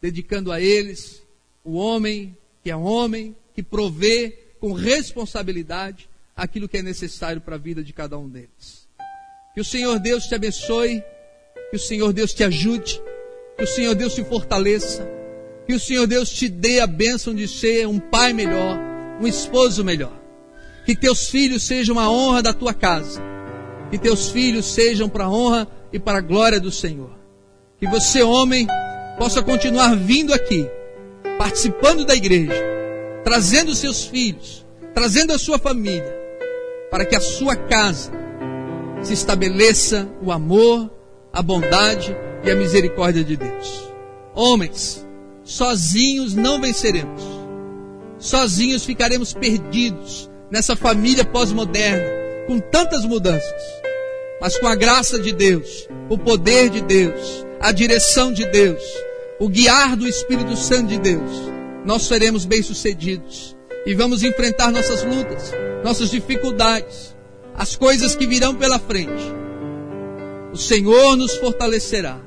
dedicando 0.00 0.50
a 0.50 0.60
eles 0.60 1.22
o 1.64 1.74
homem 1.74 2.36
que 2.62 2.70
é 2.70 2.76
homem, 2.76 3.36
que 3.54 3.62
provê 3.62 4.30
com 4.58 4.72
responsabilidade 4.72 6.08
aquilo 6.34 6.68
que 6.68 6.78
é 6.78 6.82
necessário 6.82 7.40
para 7.40 7.54
a 7.54 7.58
vida 7.58 7.82
de 7.82 7.92
cada 7.92 8.18
um 8.18 8.28
deles. 8.28 8.88
Que 9.54 9.60
o 9.60 9.64
Senhor 9.64 9.98
Deus 10.00 10.24
te 10.24 10.34
abençoe, 10.34 11.02
que 11.70 11.76
o 11.76 11.78
Senhor 11.78 12.12
Deus 12.12 12.34
te 12.34 12.42
ajude, 12.42 13.00
que 13.56 13.62
o 13.62 13.66
Senhor 13.66 13.94
Deus 13.94 14.14
te 14.14 14.24
fortaleça, 14.24 15.08
que 15.66 15.74
o 15.74 15.80
Senhor 15.80 16.06
Deus 16.06 16.30
te 16.30 16.48
dê 16.48 16.80
a 16.80 16.86
bênção 16.86 17.34
de 17.34 17.46
ser 17.46 17.86
um 17.86 18.00
pai 18.00 18.32
melhor, 18.32 18.78
um 19.20 19.26
esposo 19.26 19.84
melhor. 19.84 20.25
Que 20.86 20.94
teus 20.94 21.28
filhos 21.28 21.64
sejam 21.64 21.98
a 21.98 22.08
honra 22.08 22.40
da 22.40 22.52
tua 22.52 22.72
casa. 22.72 23.20
Que 23.90 23.98
teus 23.98 24.30
filhos 24.30 24.72
sejam 24.72 25.08
para 25.08 25.24
a 25.24 25.30
honra 25.30 25.66
e 25.92 25.98
para 25.98 26.18
a 26.18 26.22
glória 26.22 26.60
do 26.60 26.70
Senhor. 26.70 27.10
Que 27.80 27.88
você, 27.88 28.22
homem, 28.22 28.68
possa 29.18 29.42
continuar 29.42 29.96
vindo 29.96 30.32
aqui, 30.32 30.64
participando 31.36 32.04
da 32.04 32.14
igreja, 32.14 32.54
trazendo 33.24 33.74
seus 33.74 34.04
filhos, 34.04 34.64
trazendo 34.94 35.32
a 35.32 35.38
sua 35.38 35.58
família, 35.58 36.16
para 36.90 37.04
que 37.04 37.16
a 37.16 37.20
sua 37.20 37.56
casa 37.56 38.12
se 39.02 39.12
estabeleça 39.12 40.08
o 40.22 40.30
amor, 40.30 40.90
a 41.32 41.42
bondade 41.42 42.16
e 42.44 42.50
a 42.50 42.54
misericórdia 42.54 43.24
de 43.24 43.36
Deus. 43.36 43.92
Homens, 44.34 45.06
sozinhos 45.42 46.34
não 46.34 46.60
venceremos. 46.60 47.22
Sozinhos 48.18 48.84
ficaremos 48.84 49.34
perdidos 49.34 50.30
nessa 50.50 50.76
família 50.76 51.24
pós-moderna, 51.24 52.08
com 52.46 52.58
tantas 52.58 53.04
mudanças. 53.04 53.76
mas 54.40 54.58
com 54.58 54.66
a 54.66 54.74
graça 54.74 55.18
de 55.18 55.32
Deus, 55.32 55.88
o 56.10 56.18
poder 56.18 56.68
de 56.68 56.82
Deus, 56.82 57.46
a 57.58 57.72
direção 57.72 58.32
de 58.32 58.44
Deus, 58.44 58.82
o 59.40 59.48
guiar 59.48 59.96
do 59.96 60.06
Espírito 60.06 60.54
Santo 60.56 60.88
de 60.88 60.98
Deus, 60.98 61.30
nós 61.86 62.02
seremos 62.02 62.44
bem-sucedidos 62.44 63.56
e 63.86 63.94
vamos 63.94 64.22
enfrentar 64.22 64.70
nossas 64.70 65.02
lutas, 65.04 65.52
nossas 65.82 66.10
dificuldades, 66.10 67.16
as 67.54 67.76
coisas 67.76 68.14
que 68.14 68.26
virão 68.26 68.54
pela 68.54 68.78
frente. 68.78 69.32
O 70.52 70.56
Senhor 70.58 71.16
nos 71.16 71.34
fortalecerá 71.36 72.20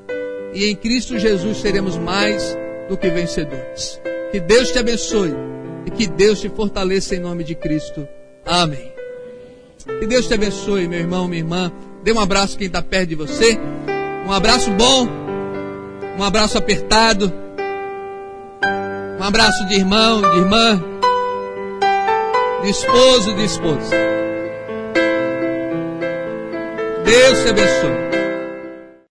e 0.53 0.65
em 0.65 0.75
Cristo 0.75 1.19
Jesus 1.19 1.57
seremos 1.57 1.95
mais 1.95 2.57
do 2.89 2.97
que 2.97 3.09
vencedores. 3.09 4.01
Que 4.31 4.39
Deus 4.39 4.71
te 4.71 4.79
abençoe 4.79 5.33
e 5.85 5.91
que 5.91 6.07
Deus 6.07 6.39
te 6.39 6.49
fortaleça 6.49 7.15
em 7.15 7.19
nome 7.19 7.43
de 7.43 7.55
Cristo. 7.55 8.07
Amém. 8.45 8.91
Que 9.99 10.05
Deus 10.05 10.27
te 10.27 10.33
abençoe, 10.33 10.87
meu 10.87 10.99
irmão, 10.99 11.27
minha 11.27 11.39
irmã. 11.39 11.71
Dê 12.03 12.11
um 12.11 12.19
abraço 12.19 12.57
quem 12.57 12.67
está 12.67 12.81
perto 12.81 13.09
de 13.09 13.15
você. 13.15 13.59
Um 14.27 14.31
abraço 14.31 14.71
bom. 14.71 15.07
Um 16.17 16.23
abraço 16.23 16.57
apertado. 16.57 17.31
Um 19.19 19.23
abraço 19.23 19.65
de 19.67 19.75
irmão, 19.75 20.21
de 20.21 20.37
irmã. 20.37 20.83
De 22.61 22.69
esposo, 22.69 23.33
de 23.35 23.43
esposa. 23.45 23.95
Deus 27.05 27.43
te 27.43 27.49
abençoe. 27.49 28.18